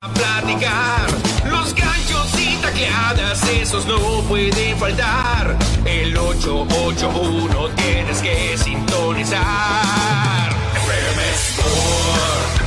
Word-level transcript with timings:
A 0.00 0.08
platicar, 0.12 1.08
los 1.50 1.74
ganchos 1.74 2.32
y 2.38 2.54
tacleadas, 2.62 3.42
esos 3.48 3.84
no 3.84 3.98
pueden 4.28 4.78
faltar. 4.78 5.58
El 5.84 6.16
881 6.16 7.68
tienes 7.70 8.22
que 8.22 8.56
sintonizar. 8.56 9.42
FM 10.76 11.30
Sport. 11.34 12.57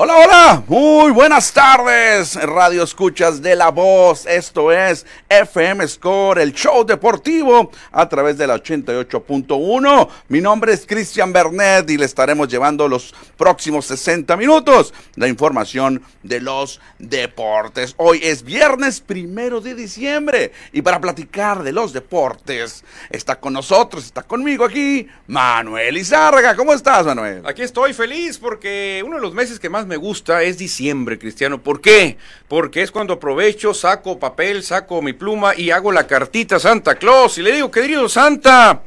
Hola, 0.00 0.14
hola, 0.16 0.62
muy 0.68 1.10
buenas 1.10 1.52
tardes, 1.52 2.36
Radio 2.36 2.84
Escuchas 2.84 3.42
de 3.42 3.56
la 3.56 3.72
Voz. 3.72 4.26
Esto 4.26 4.70
es 4.70 5.04
FM 5.28 5.88
Score, 5.88 6.38
el 6.38 6.52
show 6.52 6.86
deportivo 6.86 7.72
a 7.90 8.08
través 8.08 8.38
de 8.38 8.46
la 8.46 8.62
88.1. 8.62 10.08
Mi 10.28 10.40
nombre 10.40 10.72
es 10.72 10.86
Cristian 10.86 11.32
Bernet 11.32 11.90
y 11.90 11.96
le 11.96 12.04
estaremos 12.04 12.46
llevando 12.46 12.86
los 12.86 13.12
próximos 13.36 13.86
60 13.86 14.36
minutos 14.36 14.94
la 15.16 15.26
información 15.26 16.00
de 16.22 16.42
los 16.42 16.80
deportes. 17.00 17.94
Hoy 17.96 18.20
es 18.22 18.44
viernes 18.44 19.00
primero 19.00 19.60
de 19.60 19.74
diciembre 19.74 20.52
y 20.72 20.80
para 20.80 21.00
platicar 21.00 21.64
de 21.64 21.72
los 21.72 21.92
deportes 21.92 22.84
está 23.10 23.40
con 23.40 23.52
nosotros, 23.52 24.04
está 24.04 24.22
conmigo 24.22 24.64
aquí 24.64 25.08
Manuel 25.26 25.96
Izárraga. 25.96 26.54
¿Cómo 26.54 26.72
estás, 26.72 27.04
Manuel? 27.04 27.42
Aquí 27.44 27.62
estoy 27.62 27.94
feliz 27.94 28.38
porque 28.38 29.02
uno 29.04 29.16
de 29.16 29.22
los 29.22 29.34
meses 29.34 29.58
que 29.58 29.68
más 29.68 29.87
me 29.88 29.96
gusta 29.96 30.42
es 30.42 30.58
diciembre, 30.58 31.18
Cristiano. 31.18 31.60
¿Por 31.60 31.80
qué? 31.80 32.16
Porque 32.46 32.82
es 32.82 32.92
cuando 32.92 33.14
aprovecho, 33.14 33.74
saco 33.74 34.18
papel, 34.18 34.62
saco 34.62 35.02
mi 35.02 35.12
pluma 35.12 35.54
y 35.56 35.70
hago 35.70 35.90
la 35.90 36.06
cartita 36.06 36.56
a 36.56 36.60
Santa 36.60 36.94
Claus 36.94 37.38
y 37.38 37.42
le 37.42 37.52
digo, 37.52 37.70
querido 37.70 38.08
Santa, 38.08 38.82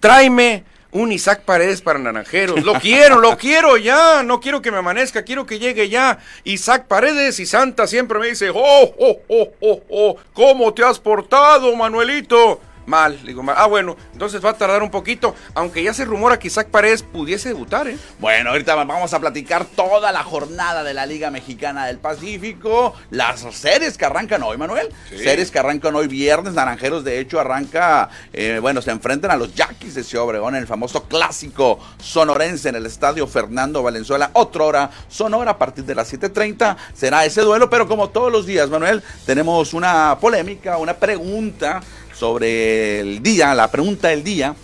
tráeme 0.00 0.64
un 0.92 1.10
Isaac 1.10 1.42
Paredes 1.42 1.80
para 1.80 1.98
naranjeros. 1.98 2.64
Lo 2.64 2.74
quiero, 2.80 3.20
lo 3.20 3.36
quiero 3.36 3.76
ya. 3.76 4.22
No 4.22 4.40
quiero 4.40 4.62
que 4.62 4.70
me 4.70 4.78
amanezca, 4.78 5.22
quiero 5.22 5.46
que 5.46 5.58
llegue 5.58 5.88
ya. 5.88 6.18
Isaac 6.44 6.86
Paredes 6.86 7.38
y 7.40 7.46
Santa 7.46 7.86
siempre 7.86 8.18
me 8.18 8.28
dice, 8.28 8.50
oh, 8.50 8.94
oh, 8.98 9.20
oh, 9.28 9.52
oh, 9.60 9.82
oh, 9.90 10.16
¿cómo 10.32 10.72
te 10.74 10.84
has 10.84 10.98
portado, 10.98 11.74
Manuelito? 11.76 12.60
Mal, 12.86 13.18
le 13.22 13.28
digo 13.28 13.42
mal. 13.42 13.54
Ah, 13.58 13.66
bueno, 13.66 13.96
entonces 14.12 14.44
va 14.44 14.50
a 14.50 14.54
tardar 14.54 14.82
un 14.82 14.90
poquito, 14.90 15.34
aunque 15.54 15.82
ya 15.82 15.94
se 15.94 16.04
rumora 16.04 16.38
que 16.38 16.48
Isaac 16.48 16.68
Paredes 16.68 17.02
pudiese 17.02 17.50
debutar, 17.50 17.88
¿eh? 17.88 17.96
Bueno, 18.18 18.50
ahorita 18.50 18.74
vamos 18.74 19.14
a 19.14 19.20
platicar 19.20 19.64
toda 19.64 20.12
la 20.12 20.22
jornada 20.24 20.82
de 20.82 20.94
la 20.94 21.06
Liga 21.06 21.30
Mexicana 21.30 21.86
del 21.86 21.98
Pacífico, 21.98 22.94
las 23.10 23.40
series 23.52 23.96
que 23.96 24.04
arrancan 24.04 24.42
hoy, 24.42 24.56
Manuel. 24.56 24.88
Sí. 25.10 25.18
Series 25.18 25.50
que 25.50 25.58
arrancan 25.58 25.94
hoy 25.94 26.08
viernes, 26.08 26.54
Naranjeros 26.54 27.04
de 27.04 27.20
hecho 27.20 27.40
arranca, 27.40 28.08
eh, 28.32 28.58
bueno, 28.60 28.82
se 28.82 28.90
enfrentan 28.90 29.30
a 29.30 29.36
los 29.36 29.54
Yaquis 29.54 29.94
de 29.94 30.04
Ciudad 30.04 30.26
Obregón 30.26 30.54
en 30.54 30.62
el 30.62 30.66
famoso 30.66 31.04
clásico 31.04 31.78
sonorense 31.98 32.68
en 32.68 32.76
el 32.76 32.86
estadio 32.86 33.26
Fernando 33.26 33.82
Valenzuela. 33.82 34.30
Otra 34.32 34.64
hora 34.64 34.90
sonora 35.08 35.52
a 35.52 35.58
partir 35.58 35.84
de 35.84 35.94
las 35.94 36.12
7.30 36.12 36.76
será 36.94 37.24
ese 37.24 37.42
duelo, 37.42 37.70
pero 37.70 37.86
como 37.86 38.10
todos 38.10 38.32
los 38.32 38.46
días, 38.46 38.68
Manuel, 38.70 39.02
tenemos 39.26 39.74
una 39.74 40.18
polémica, 40.20 40.78
una 40.78 40.94
pregunta 40.94 41.80
sobre 42.22 43.00
el 43.00 43.20
día, 43.20 43.52
la 43.52 43.68
pregunta 43.68 44.06
del 44.06 44.22
día. 44.22 44.54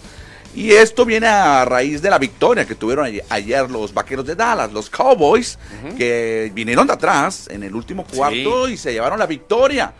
Y 0.54 0.70
esto 0.70 1.04
viene 1.04 1.26
a 1.26 1.64
raíz 1.64 2.00
de 2.00 2.08
la 2.08 2.16
victoria 2.16 2.64
que 2.64 2.76
tuvieron 2.76 3.10
ayer, 3.28 3.68
los 3.68 3.92
vaqueros 3.92 4.24
de 4.24 4.36
Dallas, 4.36 4.72
los 4.72 4.88
Cowboys, 4.88 5.58
que 5.96 6.52
vinieron 6.54 6.86
de 6.86 6.92
atrás 6.92 7.48
en 7.50 7.64
el 7.64 7.74
último 7.74 8.04
cuarto 8.04 8.68
y 8.68 8.76
se 8.76 8.92
llevaron 8.92 9.18
la 9.18 9.26
victoria. 9.26 9.92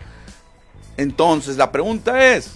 Entonces 0.95 1.57
la 1.57 1.69
pregunta 1.69 2.33
es, 2.33 2.51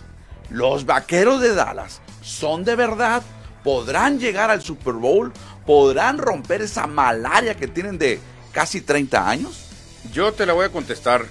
¿los 0.49 0.85
vaqueros 0.85 1.41
de 1.41 1.53
Dallas 1.53 1.99
son 2.21 2.63
de 2.63 2.77
verdad? 2.77 3.23
¿Podrán 3.61 4.19
llegar 4.19 4.49
al 4.51 4.61
Super 4.61 4.93
Bowl? 4.93 5.33
¿Podrán 5.65 6.17
romper 6.17 6.61
esa 6.61 6.87
malaria 6.87 7.57
que 7.57 7.67
tienen 7.67 7.97
de 7.97 8.21
casi 8.53 8.79
30 8.79 9.29
años? 9.29 9.65
Yo 10.13 10.31
te 10.31 10.45
la 10.45 10.53
voy 10.53 10.65
a 10.65 10.69
contestar 10.69 11.25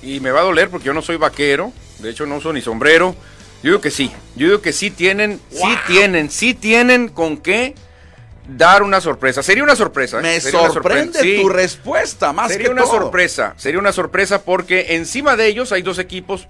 y 0.00 0.20
me 0.20 0.30
va 0.30 0.42
a 0.42 0.44
doler 0.44 0.70
porque 0.70 0.86
yo 0.86 0.94
no 0.94 1.02
soy 1.02 1.16
vaquero, 1.16 1.72
de 2.06 2.12
hecho 2.12 2.24
no 2.26 2.36
uso 2.36 2.52
ni 2.52 2.62
sombrero. 2.62 3.14
Yo 3.62 3.70
digo 3.70 3.80
que 3.80 3.90
sí, 3.90 4.12
yo 4.36 4.46
digo 4.46 4.62
que 4.62 4.72
sí 4.72 4.90
tienen, 4.90 5.40
sí 5.50 5.76
tienen, 5.86 6.30
sí 6.30 6.54
tienen 6.54 7.08
con 7.08 7.36
qué 7.38 7.74
dar 8.48 8.82
una 8.84 9.00
sorpresa. 9.00 9.42
Sería 9.42 9.64
una 9.64 9.74
sorpresa. 9.74 10.18
¿eh? 10.20 10.22
Me 10.22 10.40
Sería 10.40 10.70
sorprende 10.70 11.18
sorpresa. 11.18 11.20
Sí. 11.22 11.42
tu 11.42 11.48
respuesta, 11.48 12.32
más 12.32 12.52
Sería 12.52 12.66
que 12.66 12.72
una 12.72 12.82
todo. 12.82 12.92
sorpresa, 12.92 13.54
sería 13.56 13.80
una 13.80 13.92
sorpresa 13.92 14.42
porque 14.42 14.94
encima 14.94 15.36
de 15.36 15.46
ellos 15.48 15.72
hay 15.72 15.82
dos 15.82 15.98
equipos 15.98 16.46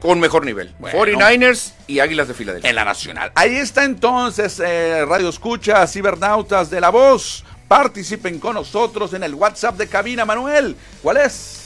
con 0.00 0.18
mejor 0.18 0.44
nivel. 0.44 0.74
Bueno. 0.80 0.98
49ers 0.98 1.72
y 1.86 2.00
Águilas 2.00 2.26
de 2.26 2.34
Filadelfia. 2.34 2.68
En 2.70 2.74
la 2.74 2.84
Nacional. 2.84 3.30
Ahí 3.36 3.54
está 3.54 3.84
entonces 3.84 4.60
eh, 4.64 5.04
Radio 5.06 5.28
Escucha, 5.28 5.86
Cibernautas 5.86 6.68
de 6.70 6.80
la 6.80 6.88
Voz. 6.88 7.44
Participen 7.68 8.40
con 8.40 8.54
nosotros 8.54 9.12
en 9.14 9.22
el 9.22 9.34
WhatsApp 9.34 9.76
de 9.76 9.86
cabina, 9.86 10.24
Manuel. 10.24 10.74
¿Cuál 11.02 11.18
es? 11.18 11.59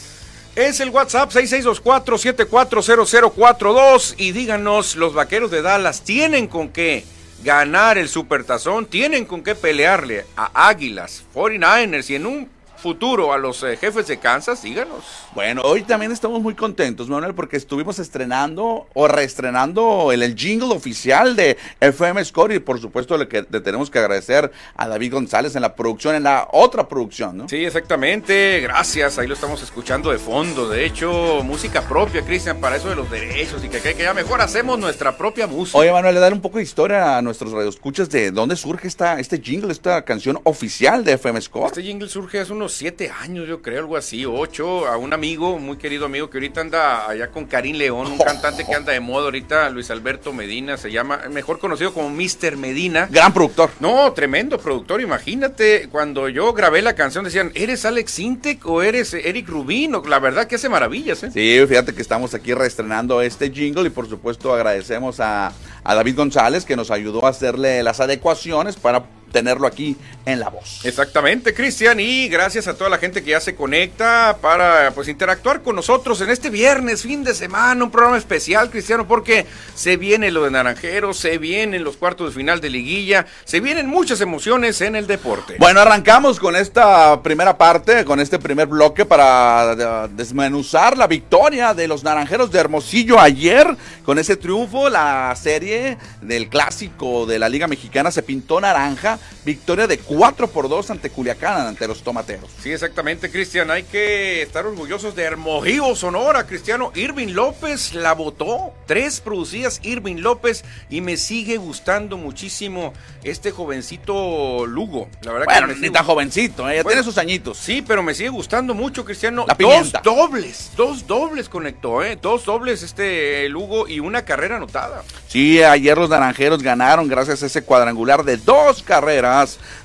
Es 0.57 0.79
el 0.79 0.91
WhatsApp 0.91 1.33
6624-740042 1.33 4.15
y 4.19 4.31
díganos, 4.31 4.95
los 4.95 5.13
vaqueros 5.13 5.51
de 5.51 5.63
Dallas 5.63 6.03
tienen 6.03 6.47
con 6.47 6.69
qué 6.69 7.05
ganar 7.43 7.99
el 7.99 8.09
supertazón, 8.09 8.87
tienen 8.87 9.25
con 9.25 9.43
qué 9.43 9.57
pelearle 9.57 10.27
a 10.37 10.69
Águilas, 10.69 11.25
49ers 11.35 12.09
y 12.11 12.15
en 12.15 12.27
un 12.27 12.49
futuro 12.85 13.33
a 13.33 13.39
los 13.39 13.63
eh, 13.63 13.79
jefes 13.79 14.09
de 14.09 14.19
Kansas, 14.19 14.63
díganos. 14.63 15.05
Bueno, 15.35 15.63
hoy 15.65 15.85
también 15.85 16.13
estamos 16.13 16.43
muy 16.43 16.55
contentos, 16.55 17.09
Manuel, 17.09 17.35
porque 17.35 17.57
estuvimos 17.57 17.99
estrenando 17.99 18.87
o 18.93 19.09
reestrenando 19.09 20.13
el, 20.13 20.23
el 20.23 20.37
jingle 20.37 20.75
oficial 20.75 21.35
de 21.35 21.57
FM 21.81 22.23
Score 22.27 22.53
y 22.53 22.59
por 22.59 22.79
supuesto 22.79 23.17
le, 23.17 23.27
que, 23.27 23.47
le 23.49 23.61
tenemos 23.63 23.89
que 23.89 23.99
agradecer 23.99 24.53
a 24.77 24.87
David 24.87 25.15
González 25.15 25.57
en 25.57 25.63
la 25.63 25.75
producción, 25.75 26.15
en 26.15 26.25
la 26.25 26.47
otra 26.53 26.87
producción, 26.87 27.39
¿no? 27.39 27.49
Sí, 27.49 27.65
exactamente, 27.65 28.61
gracias, 28.61 29.19
ahí 29.19 29.29
lo 29.29 29.33
estamos 29.33 29.63
escuchando 29.63 30.11
de 30.11 30.19
fondo, 30.19 30.69
de 30.69 30.85
hecho, 30.85 31.41
música 31.43 31.89
propia, 31.89 32.21
Cristian, 32.21 32.61
para 32.61 32.77
eso 32.77 32.91
de 32.91 32.97
los 32.97 33.11
derechos 33.11 33.65
y 33.65 33.71
que, 33.71 33.81
que, 33.81 33.95
que 33.95 34.03
ya 34.03 34.13
mejor 34.13 34.43
hacemos 34.43 34.79
nuestra 34.79 35.17
propia 35.17 35.47
música. 35.47 35.79
Oye, 35.79 35.91
Manuel, 35.91 36.17
le 36.17 36.21
dar 36.21 36.35
un 36.35 36.43
poco 36.43 36.59
de 36.59 36.65
historia 36.65 37.17
a 37.17 37.23
nuestros 37.23 37.51
radioescuchas 37.51 38.11
de 38.11 38.31
dónde 38.31 38.57
surge 38.57 38.89
esta, 38.89 39.19
este 39.19 39.41
jingle, 39.41 39.73
esta 39.73 40.05
canción 40.05 40.39
oficial 40.45 41.03
de 41.03 41.15
FM 41.15 41.41
Score. 41.41 41.69
Este 41.69 41.83
jingle 41.83 42.11
surge 42.11 42.41
hace 42.41 42.53
unos 42.53 42.74
siete 42.75 43.11
años, 43.11 43.49
yo 43.49 43.63
creo, 43.63 43.81
algo 43.81 43.97
así, 43.97 44.25
ocho, 44.27 44.87
a 44.87 44.97
un 44.97 45.13
amigo, 45.13 45.59
muy 45.59 45.77
querido 45.77 46.07
amigo, 46.07 46.31
que 46.31 46.39
ahorita 46.39 46.61
anda 46.61 47.09
allá 47.09 47.31
con 47.31 47.47
Karim 47.47 47.77
León, 47.77 48.13
un 48.13 48.19
cantante 48.25 48.65
que 48.65 48.75
anda 48.75 48.93
de 48.93 49.01
moda 49.01 49.27
ahorita, 49.27 49.71
Luis 49.71 49.91
Alberto 49.91 50.33
Medina, 50.33 50.77
se 50.77 50.91
llama, 50.91 51.21
mejor 51.31 51.59
conocido 51.59 51.93
como 51.93 52.11
Mr. 52.11 52.57
Medina. 52.57 53.09
Gran 53.11 53.33
productor. 53.33 53.71
No, 53.81 54.13
tremendo 54.13 54.59
productor, 54.59 55.01
imagínate, 55.01 55.89
cuando 55.91 56.29
yo 56.29 56.53
grabé 56.53 56.83
la 56.83 56.95
canción 56.95 57.25
decían, 57.25 57.53
¿eres 57.55 57.85
Alex 57.85 58.11
Sintek 58.11 58.67
o 58.67 58.83
eres 58.83 59.15
Eric 59.15 59.49
Rubin? 59.49 59.93
La 60.09 60.19
verdad 60.19 60.47
que 60.47 60.57
hace 60.57 60.69
maravillas, 60.69 61.23
¿eh? 61.23 61.31
Sí, 61.33 61.65
fíjate 61.67 61.95
que 61.95 62.03
estamos 62.03 62.35
aquí 62.35 62.55
reestrenando 62.55 63.23
este 63.23 63.51
jingle 63.51 63.87
y 63.87 63.91
por 63.91 64.09
supuesto 64.09 64.53
agradecemos 64.53 65.21
a, 65.21 65.53
a 65.83 65.95
David 65.95 66.17
González 66.17 66.65
que 66.65 66.77
nos 66.77 66.91
ayudó 66.91 67.27
a 67.27 67.31
hacerle 67.31 67.83
las 67.83 68.01
adecuaciones 68.01 68.77
para 68.77 69.05
tenerlo 69.35 69.67
aquí 69.67 69.97
en 70.27 70.39
la 70.39 70.49
voz. 70.49 70.85
Exactamente, 70.85 71.53
Cristian, 71.53 71.99
y 71.99 72.29
gracias 72.29 72.69
a 72.69 72.75
toda 72.75 72.89
la 72.89 72.99
gente 72.99 73.25
que 73.25 73.33
ya 73.33 73.41
se 73.41 73.57
conecta 73.57 74.39
para 74.41 74.93
pues 74.95 75.09
interactuar 75.09 75.61
con 75.61 75.75
nosotros 75.75 76.21
en 76.21 76.31
este 76.31 76.51
viernes, 76.51 77.03
fin 77.03 77.25
de 77.25 77.35
semana, 77.35 77.83
un 77.83 77.91
programa 77.91 78.17
especial, 78.17 78.71
Cristiano, 78.71 79.09
porque 79.09 79.45
se 79.75 79.97
viene 79.97 80.31
lo 80.31 80.45
de 80.45 80.53
Naranjeros, 80.53 81.19
se 81.19 81.39
vienen 81.39 81.83
los 81.83 81.97
cuartos 81.97 82.29
de 82.29 82.39
final 82.39 82.61
de 82.61 82.71
liguilla, 82.71 83.27
se 83.45 83.59
vienen 83.59 83.89
muchas 83.89 84.21
emociones 84.21 84.81
en 84.81 84.95
el 84.95 85.09
deporte. 85.09 85.57
Bueno, 85.59 85.81
arrancamos 85.81 86.39
con 86.39 86.55
esta 86.55 87.21
primera 87.21 87.59
parte, 87.59 88.05
con 88.05 88.21
este 88.21 88.39
primer 88.39 88.69
bloque 88.69 89.05
para 89.05 89.73
eh, 89.73 90.09
desmenuzar 90.13 90.97
la 90.97 91.09
victoria 91.09 91.75
de 91.75 91.89
los 91.89 92.05
Naranjeros 92.05 92.53
de 92.53 92.61
Hermosillo 92.61 93.19
ayer. 93.19 93.77
Con 94.05 94.21
ese 94.21 94.37
triunfo, 94.37 94.89
la 94.89 95.35
serie 95.35 95.99
del 96.23 96.49
clásico 96.49 97.27
de 97.27 97.41
la 97.41 97.49
Liga 97.49 97.67
Mexicana 97.67 98.13
se 98.13 98.23
pintó 98.23 98.61
naranja 98.61 99.19
victoria 99.45 99.87
de 99.87 99.99
4 99.99 100.49
por 100.49 100.69
2 100.69 100.91
ante 100.91 101.11
Culiacán, 101.11 101.67
ante 101.69 101.87
los 101.87 102.03
tomateros. 102.03 102.51
Sí, 102.63 102.73
exactamente, 102.73 103.31
Cristian. 103.31 103.71
Hay 103.71 103.85
que 103.85 104.43
estar 104.43 104.67
orgullosos 104.67 105.15
de 105.15 105.23
Hermosillo, 105.23 105.95
Sonora. 105.95 106.47
Cristiano 106.47 106.93
Irving 106.95 107.29
López 107.35 107.95
la 107.95 108.13
votó. 108.15 108.73
Tres 108.87 109.21
producidas 109.21 109.81
Irving 109.83 110.17
López 110.17 110.65
y 110.91 111.01
me 111.01 111.17
sigue 111.17 111.57
gustando 111.57 112.17
muchísimo 112.17 112.93
este 113.23 113.51
jovencito 113.51 114.67
Lugo. 114.67 115.09
La 115.23 115.33
verdad 115.33 115.47
Bueno, 115.47 115.69
que 115.69 115.81
ni 115.81 115.91
tan 115.91 116.05
jovencito, 116.05 116.69
¿eh? 116.69 116.77
ya 116.77 116.83
Bueno, 116.83 117.01
tiene 117.01 117.05
sus 117.05 117.19
añitos. 117.19 117.57
Sí, 117.59 117.83
pero 117.87 118.03
me 118.03 118.15
sigue 118.15 118.29
gustando 118.29 118.75
mucho, 118.75 119.05
Cristiano. 119.05 119.45
La 119.49 119.55
dos 119.59 119.93
dobles, 120.03 120.71
dos 120.77 121.07
dobles 121.07 121.49
conectó, 121.49 122.03
¿eh? 122.03 122.19
Dos 122.21 122.45
dobles 122.45 122.83
este 122.83 123.49
Lugo 123.49 123.89
y 123.89 124.01
una 124.01 124.25
carrera 124.25 124.57
anotada. 124.57 125.03
Sí, 125.29 125.63
ayer 125.63 125.97
los 125.97 126.11
naranjeros 126.11 126.63
ganaron 126.63 127.09
gracias 127.09 127.43
a 127.43 127.47
ese 127.47 127.63
cuadrangular 127.63 128.25
de 128.25 128.37
dos 128.37 128.83
carreras 128.83 129.14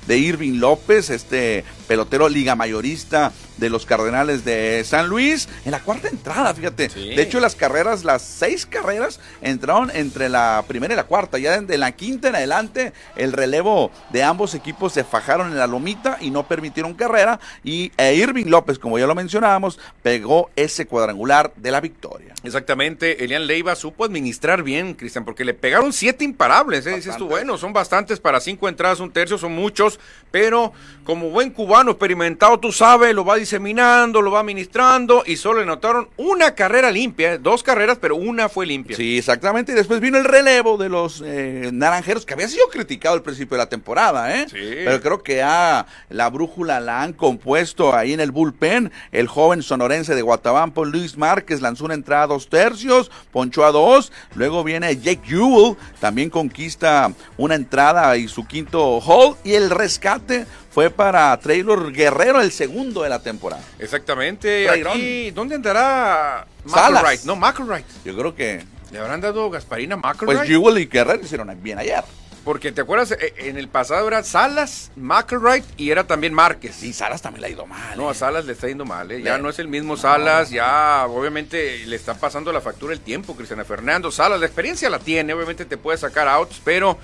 de 0.06 0.18
Irving 0.18 0.58
López, 0.58 1.10
este 1.10 1.64
pelotero 1.86 2.28
liga 2.28 2.56
mayorista 2.56 3.32
de 3.60 3.70
los 3.70 3.86
Cardenales 3.86 4.44
de 4.44 4.82
San 4.84 5.08
Luis, 5.08 5.48
en 5.64 5.70
la 5.70 5.80
cuarta 5.80 6.08
entrada, 6.08 6.52
fíjate. 6.54 6.90
Sí. 6.90 7.14
De 7.14 7.22
hecho, 7.22 7.38
las 7.38 7.54
carreras, 7.54 8.04
las 8.04 8.22
seis 8.22 8.66
carreras, 8.66 9.20
entraron 9.42 9.90
entre 9.94 10.28
la 10.28 10.64
primera 10.66 10.94
y 10.94 10.96
la 10.96 11.04
cuarta. 11.04 11.38
Ya 11.38 11.60
de 11.60 11.78
la 11.78 11.92
quinta 11.92 12.28
en 12.28 12.36
adelante, 12.36 12.92
el 13.16 13.32
relevo 13.32 13.90
de 14.10 14.22
ambos 14.22 14.54
equipos 14.54 14.92
se 14.92 15.04
fajaron 15.04 15.52
en 15.52 15.58
la 15.58 15.66
lomita 15.66 16.18
y 16.20 16.30
no 16.30 16.48
permitieron 16.48 16.94
carrera. 16.94 17.38
Y 17.62 17.92
e 17.96 18.14
Irving 18.14 18.46
López, 18.46 18.78
como 18.78 18.98
ya 18.98 19.06
lo 19.06 19.14
mencionábamos, 19.14 19.78
pegó 20.02 20.50
ese 20.56 20.86
cuadrangular 20.86 21.52
de 21.56 21.70
la 21.70 21.80
victoria. 21.80 22.34
Exactamente, 22.42 23.22
Elian 23.22 23.46
Leiva 23.46 23.76
supo 23.76 24.04
administrar 24.04 24.62
bien, 24.62 24.94
Cristian, 24.94 25.26
porque 25.26 25.44
le 25.44 25.52
pegaron 25.52 25.92
siete 25.92 26.24
imparables, 26.24 26.86
¿eh? 26.86 26.96
dices 26.96 27.16
tú, 27.16 27.28
bueno, 27.28 27.58
son 27.58 27.74
bastantes 27.74 28.18
para 28.18 28.40
cinco 28.40 28.66
entradas, 28.66 29.00
un 29.00 29.10
tercio, 29.10 29.36
son 29.36 29.52
muchos, 29.52 30.00
pero 30.30 30.72
como 31.04 31.28
buen 31.28 31.50
cubano 31.50 31.90
experimentado, 31.90 32.58
tú 32.58 32.72
sabes, 32.72 33.14
lo 33.14 33.24
va 33.24 33.36
diseminando, 33.50 34.22
lo 34.22 34.30
va 34.30 34.40
administrando 34.40 35.24
y 35.26 35.34
solo 35.34 35.58
le 35.58 35.66
notaron 35.66 36.08
una 36.16 36.54
carrera 36.54 36.92
limpia, 36.92 37.34
¿eh? 37.34 37.38
dos 37.38 37.64
carreras, 37.64 37.98
pero 38.00 38.14
una 38.14 38.48
fue 38.48 38.64
limpia. 38.64 38.96
Sí, 38.96 39.18
exactamente. 39.18 39.72
Y 39.72 39.74
después 39.74 39.98
vino 39.98 40.18
el 40.18 40.24
relevo 40.24 40.78
de 40.78 40.88
los 40.88 41.20
eh, 41.26 41.70
naranjeros, 41.72 42.24
que 42.24 42.34
había 42.34 42.46
sido 42.46 42.68
criticado 42.68 43.16
al 43.16 43.22
principio 43.22 43.56
de 43.56 43.64
la 43.64 43.68
temporada, 43.68 44.36
¿eh? 44.36 44.46
Sí. 44.48 44.56
Pero 44.84 45.00
creo 45.00 45.22
que 45.24 45.42
ah, 45.42 45.84
la 46.10 46.30
brújula 46.30 46.78
la 46.78 47.02
han 47.02 47.12
compuesto 47.12 47.92
ahí 47.92 48.12
en 48.12 48.20
el 48.20 48.30
bullpen. 48.30 48.92
El 49.10 49.26
joven 49.26 49.64
sonorense 49.64 50.14
de 50.14 50.22
Guatabampo, 50.22 50.84
Luis 50.84 51.16
Márquez, 51.16 51.60
lanzó 51.60 51.86
una 51.86 51.94
entrada 51.94 52.22
a 52.22 52.28
dos 52.28 52.48
tercios, 52.48 53.10
ponchó 53.32 53.64
a 53.64 53.72
dos. 53.72 54.12
Luego 54.36 54.62
viene 54.62 54.96
Jake 54.96 55.22
Jewell, 55.26 55.76
también 55.98 56.30
conquista 56.30 57.12
una 57.36 57.56
entrada 57.56 58.16
y 58.16 58.28
su 58.28 58.46
quinto 58.46 58.98
hole. 58.98 59.34
Y 59.42 59.54
el 59.54 59.70
rescate 59.70 60.46
fue 60.70 60.90
para 60.90 61.38
Traylor 61.40 61.92
Guerrero, 61.92 62.40
el 62.40 62.52
segundo 62.52 63.02
de 63.02 63.08
la 63.08 63.18
temporada. 63.20 63.62
Exactamente, 63.78 64.68
aquí, 64.68 65.30
¿dónde 65.32 65.56
andará 65.56 66.46
Salas. 66.66 67.02
McElwright? 67.02 67.24
No, 67.24 67.36
McElwright. 67.36 67.86
Yo 68.04 68.16
creo 68.16 68.34
que, 68.34 68.64
¿Le 68.92 68.98
habrán 68.98 69.20
dado 69.20 69.50
Gasparina 69.50 69.94
a 69.96 69.98
McElwright? 69.98 70.38
pues 70.38 70.48
Jewell 70.48 70.78
y 70.78 70.86
Guerrero 70.86 71.22
hicieron 71.22 71.56
bien 71.62 71.78
ayer. 71.78 72.02
Porque 72.44 72.72
te 72.72 72.80
acuerdas, 72.80 73.12
Eh, 73.12 73.34
en 73.36 73.58
el 73.58 73.68
pasado 73.68 74.08
era 74.08 74.22
Salas, 74.24 74.90
McElwright 74.96 75.64
y 75.76 75.90
era 75.90 76.04
también 76.04 76.32
Márquez. 76.32 76.82
Y 76.82 76.92
Salas 76.92 77.20
también 77.20 77.42
le 77.42 77.46
ha 77.48 77.50
ido 77.50 77.66
mal. 77.66 77.96
No, 77.98 78.08
¿eh? 78.08 78.12
a 78.12 78.14
Salas 78.14 78.46
le 78.46 78.52
está 78.52 78.66
yendo 78.66 78.84
mal, 78.86 79.10
¿eh? 79.12 79.22
ya 79.22 79.36
no 79.38 79.50
es 79.50 79.58
el 79.58 79.68
mismo 79.68 79.96
Salas, 79.96 80.50
ya 80.50 81.04
obviamente 81.06 81.84
le 81.86 81.96
está 81.96 82.14
pasando 82.14 82.50
la 82.52 82.60
factura 82.60 82.92
el 82.94 83.00
tiempo, 83.00 83.36
Cristiana 83.36 83.64
Fernando. 83.64 84.10
Salas, 84.10 84.40
la 84.40 84.46
experiencia 84.46 84.88
la 84.88 84.98
tiene, 85.00 85.34
obviamente 85.34 85.64
te 85.66 85.76
puede 85.76 85.98
sacar 85.98 86.28
outs, 86.28 86.60
pero 86.64 86.96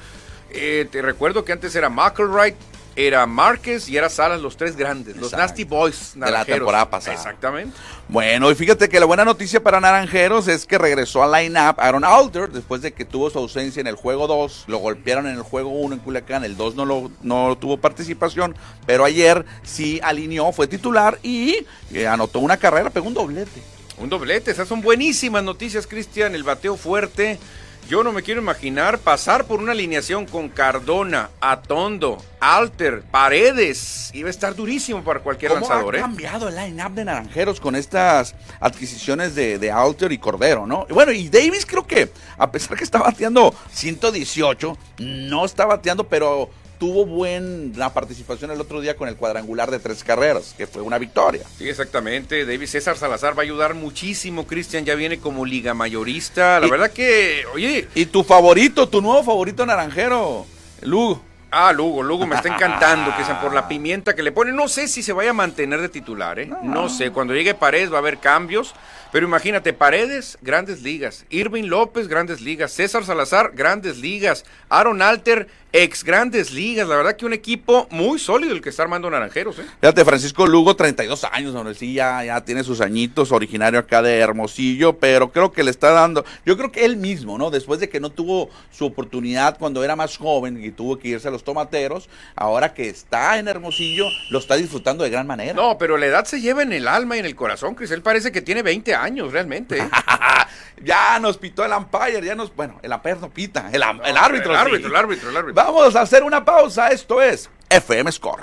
eh, 0.50 0.88
te 0.90 1.02
recuerdo 1.02 1.44
que 1.44 1.52
antes 1.52 1.74
era 1.76 1.90
McElwright, 1.90 2.56
era 2.96 3.26
Márquez 3.26 3.88
y 3.88 3.96
era 3.96 4.08
Salas, 4.08 4.40
los 4.40 4.56
tres 4.56 4.75
grandes, 4.75 5.16
los. 5.16 5.32
Nasty 5.32 5.64
Boys 5.64 6.12
De 6.14 6.31
la 6.31 6.44
temporada 6.44 6.88
pasada. 6.88 7.14
Exactamente. 7.14 7.76
Bueno, 8.08 8.50
y 8.50 8.54
fíjate 8.54 8.88
que 8.88 8.98
la 8.98 9.06
buena 9.06 9.25
noticia 9.25 9.62
para 9.62 9.81
Naranjeros 9.81 10.48
es 10.48 10.64
que 10.64 10.78
regresó 10.78 11.22
al 11.22 11.32
line-up 11.32 11.75
Aaron 11.78 12.04
Alter 12.04 12.50
después 12.50 12.81
de 12.81 12.93
que 12.93 13.04
tuvo 13.04 13.28
su 13.28 13.38
ausencia 13.38 13.81
en 13.81 13.87
el 13.87 13.96
juego 13.96 14.26
2. 14.26 14.64
Lo 14.69 14.78
golpearon 14.78 15.26
en 15.26 15.34
el 15.34 15.43
juego 15.43 15.70
1 15.70 15.96
en 15.96 16.00
Culiacán, 16.00 16.44
el 16.44 16.56
2 16.56 16.75
no, 16.75 16.84
lo, 16.84 17.10
no 17.22 17.56
tuvo 17.60 17.76
participación, 17.76 18.56
pero 18.87 19.04
ayer 19.04 19.44
sí 19.62 20.00
alineó, 20.02 20.52
fue 20.52 20.66
titular 20.66 21.19
y 21.22 21.66
eh, 21.92 22.06
anotó 22.06 22.38
una 22.38 22.56
carrera, 22.56 22.90
pegó 22.90 23.08
un 23.08 23.14
doblete. 23.14 23.62
Un 23.99 24.08
doblete, 24.08 24.50
esas 24.50 24.69
son 24.69 24.82
buenísimas 24.82 25.42
noticias, 25.42 25.87
Cristian. 25.87 26.34
El 26.34 26.44
bateo 26.44 26.76
fuerte. 26.76 27.38
Yo 27.88 28.02
no 28.02 28.10
me 28.10 28.24
quiero 28.24 28.40
imaginar 28.40 28.98
pasar 28.98 29.44
por 29.44 29.60
una 29.60 29.70
alineación 29.70 30.26
con 30.26 30.48
Cardona, 30.48 31.30
Atondo, 31.40 32.18
Alter, 32.40 33.02
Paredes. 33.02 34.10
Iba 34.12 34.26
a 34.26 34.30
estar 34.30 34.56
durísimo 34.56 35.04
para 35.04 35.20
cualquier 35.20 35.52
¿Cómo 35.52 35.60
lanzador, 35.60 35.94
ha 35.94 35.98
¿eh? 35.98 36.00
cambiado 36.00 36.48
el 36.48 36.56
line-up 36.56 36.94
de 36.94 37.04
Naranjeros 37.04 37.60
con 37.60 37.76
estas 37.76 38.34
adquisiciones 38.58 39.36
de, 39.36 39.60
de 39.60 39.70
Alter 39.70 40.10
y 40.10 40.18
Cordero, 40.18 40.66
no? 40.66 40.84
Bueno, 40.90 41.12
y 41.12 41.28
Davis 41.28 41.64
creo 41.64 41.86
que, 41.86 42.10
a 42.36 42.50
pesar 42.50 42.76
que 42.76 42.82
está 42.82 42.98
bateando 42.98 43.54
118, 43.70 44.76
no 44.98 45.44
está 45.44 45.64
bateando, 45.64 46.08
pero 46.08 46.50
tuvo 46.78 47.06
buena 47.06 47.93
participación 47.93 48.50
el 48.50 48.61
otro 48.61 48.81
día 48.81 48.96
con 48.96 49.08
el 49.08 49.17
cuadrangular 49.17 49.70
de 49.70 49.78
tres 49.78 50.05
carreras, 50.05 50.55
que 50.56 50.67
fue 50.67 50.82
una 50.82 50.99
victoria. 50.99 51.43
Sí, 51.58 51.69
exactamente. 51.69 52.44
David 52.44 52.67
César 52.67 52.96
Salazar 52.96 53.34
va 53.37 53.43
a 53.43 53.44
ayudar 53.44 53.75
muchísimo. 53.75 54.46
Cristian 54.46 54.84
ya 54.84 54.94
viene 54.94 55.19
como 55.19 55.44
liga 55.44 55.75
mayorista. 55.75 56.61
La 56.61 56.67
Y- 56.67 56.70
verdad 56.70 56.90
que, 56.90 57.44
oye, 57.55 57.88
Y 57.94 58.06
tu 58.06 58.23
favorito, 58.25 58.88
tu 58.88 59.00
nuevo 59.00 59.23
favorito 59.25 59.64
naranjero, 59.67 60.46
Lugo. 60.82 61.23
ah, 61.50 61.73
Lugo, 61.73 62.02
Lugo 62.02 62.26
me 62.26 62.37
está 62.37 62.49
encantando, 62.55 63.12
Cristian, 63.14 63.40
por 63.40 63.55
la 63.55 63.67
pimienta 63.69 64.14
que 64.14 64.23
le 64.23 64.32
pone. 64.32 64.52
No 64.52 64.69
sé 64.69 64.88
si 64.88 65.02
se 65.02 65.12
vaya 65.12 65.31
a 65.31 65.34
mantener 65.34 65.81
de 65.81 65.88
titular, 65.88 66.38
¿eh? 66.38 66.50
No 66.62 66.88
sé. 66.88 67.11
Cuando 67.11 67.34
llegue 67.34 67.55
Paredes 67.55 67.90
va 67.90 67.96
a 67.96 68.00
haber 68.00 68.19
cambios. 68.19 68.75
Pero 69.16 69.28
imagínate, 69.28 69.72
Paredes, 69.72 70.36
grandes 70.42 70.82
ligas. 70.82 71.24
Irving 71.30 71.68
López, 71.68 72.06
grandes 72.06 72.42
ligas. 72.42 72.70
César 72.72 73.02
Salazar, 73.02 73.52
grandes 73.54 73.96
ligas. 73.96 74.44
Aaron 74.68 75.00
Alter, 75.00 75.48
ex 75.72 76.04
grandes 76.04 76.52
ligas. 76.52 76.88
La 76.88 76.96
verdad 76.96 77.16
que 77.16 77.26
un 77.26 77.32
equipo 77.32 77.86
muy 77.90 78.18
sólido 78.18 78.52
el 78.52 78.60
que 78.60 78.70
está 78.70 78.82
armando 78.82 79.10
Naranjeros, 79.10 79.58
¿eh? 79.58 79.66
Fíjate, 79.80 80.04
Francisco 80.04 80.46
Lugo, 80.46 80.76
32 80.76 81.24
años, 81.24 81.54
hombre, 81.54 81.74
sí, 81.74 81.94
ya, 81.94 82.24
ya 82.24 82.44
tiene 82.44 82.64
sus 82.64 82.80
añitos, 82.80 83.32
originario 83.32 83.78
acá 83.78 84.02
de 84.02 84.18
Hermosillo, 84.18 84.98
pero 84.98 85.32
creo 85.32 85.52
que 85.52 85.64
le 85.64 85.70
está 85.70 85.90
dando, 85.90 86.24
yo 86.44 86.56
creo 86.56 86.72
que 86.72 86.84
él 86.84 86.96
mismo, 86.96 87.36
¿no? 87.36 87.50
Después 87.50 87.80
de 87.80 87.88
que 87.88 88.00
no 88.00 88.10
tuvo 88.10 88.48
su 88.70 88.86
oportunidad 88.86 89.58
cuando 89.58 89.84
era 89.84 89.96
más 89.96 90.16
joven 90.16 90.62
y 90.64 90.70
tuvo 90.70 90.98
que 90.98 91.08
irse 91.08 91.28
a 91.28 91.30
los 91.30 91.44
tomateros, 91.44 92.08
ahora 92.36 92.72
que 92.72 92.88
está 92.88 93.38
en 93.38 93.48
Hermosillo, 93.48 94.06
lo 94.30 94.38
está 94.38 94.56
disfrutando 94.56 95.04
de 95.04 95.10
gran 95.10 95.26
manera. 95.26 95.52
No, 95.52 95.76
pero 95.78 95.98
la 95.98 96.06
edad 96.06 96.24
se 96.24 96.40
lleva 96.40 96.62
en 96.62 96.72
el 96.72 96.88
alma 96.88 97.16
y 97.16 97.20
en 97.20 97.26
el 97.26 97.36
corazón, 97.36 97.74
Cris. 97.74 97.90
Él 97.90 98.02
parece 98.02 98.32
que 98.32 98.40
tiene 98.40 98.62
20 98.62 98.94
años 98.94 99.05
realmente. 99.30 99.78
¿eh? 99.78 99.88
ya 100.82 101.18
nos 101.18 101.38
pitó 101.38 101.64
el 101.64 101.72
umpire, 101.72 102.24
ya 102.24 102.34
nos, 102.34 102.54
bueno, 102.54 102.78
el 102.82 102.92
umpire 102.92 103.16
no 103.16 103.30
pita, 103.30 103.70
el, 103.72 103.82
árbitro. 103.82 104.06
El 104.06 104.14
sí. 104.14 104.24
árbitro, 104.24 104.50
el 104.52 104.56
árbitro, 104.96 105.30
el 105.30 105.36
árbitro. 105.36 105.64
Vamos 105.64 105.96
a 105.96 106.00
hacer 106.02 106.22
una 106.22 106.44
pausa, 106.44 106.88
esto 106.88 107.20
es 107.22 107.50
FM 107.70 108.10
Score. 108.12 108.42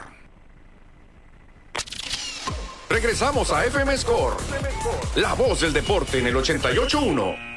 Regresamos 2.89 3.51
a 3.51 3.65
FM 3.65 3.97
Score. 3.97 4.37
La 5.15 5.33
voz 5.33 5.61
del 5.61 5.73
deporte 5.73 6.19
en 6.19 6.27
el 6.27 6.35
88.1. 6.35 7.52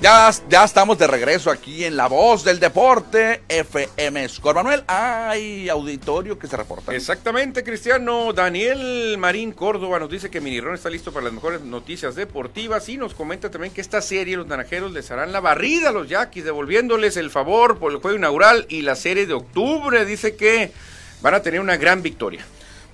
Ya, 0.00 0.30
ya 0.48 0.64
estamos 0.64 0.96
de 0.96 1.06
regreso 1.06 1.50
aquí 1.50 1.84
en 1.84 1.94
La 1.94 2.06
Voz 2.06 2.42
del 2.42 2.58
Deporte, 2.58 3.42
FM 3.46 4.26
Score. 4.30 4.54
Manuel, 4.54 4.82
hay 4.86 5.68
auditorio 5.68 6.38
que 6.38 6.46
se 6.46 6.56
reporta. 6.56 6.94
Exactamente, 6.94 7.62
Cristiano. 7.62 8.32
Daniel 8.32 9.16
Marín 9.18 9.52
Córdoba 9.52 9.98
nos 9.98 10.08
dice 10.08 10.30
que 10.30 10.40
Minirón 10.40 10.74
está 10.74 10.88
listo 10.88 11.12
para 11.12 11.24
las 11.24 11.34
mejores 11.34 11.60
noticias 11.60 12.14
deportivas 12.14 12.88
y 12.88 12.96
nos 12.96 13.12
comenta 13.12 13.50
también 13.50 13.74
que 13.74 13.82
esta 13.82 14.00
serie 14.00 14.38
los 14.38 14.46
naranjeros 14.46 14.90
les 14.92 15.10
harán 15.10 15.32
la 15.32 15.40
barrida 15.40 15.90
a 15.90 15.92
los 15.92 16.08
yaquis, 16.08 16.44
devolviéndoles 16.44 17.18
el 17.18 17.30
favor 17.30 17.78
por 17.78 17.92
el 17.92 17.98
juego 17.98 18.16
inaugural 18.16 18.64
y 18.70 18.80
la 18.80 18.96
serie 18.96 19.26
de 19.26 19.34
octubre. 19.34 20.06
Dice 20.06 20.34
que 20.34 20.72
van 21.20 21.34
a 21.34 21.42
tener 21.42 21.60
una 21.60 21.76
gran 21.76 22.00
victoria. 22.00 22.42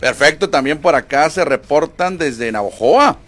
Perfecto, 0.00 0.50
también 0.50 0.78
por 0.78 0.96
acá 0.96 1.30
se 1.30 1.44
reportan 1.44 2.18
desde 2.18 2.50
Navojoa. 2.50 3.18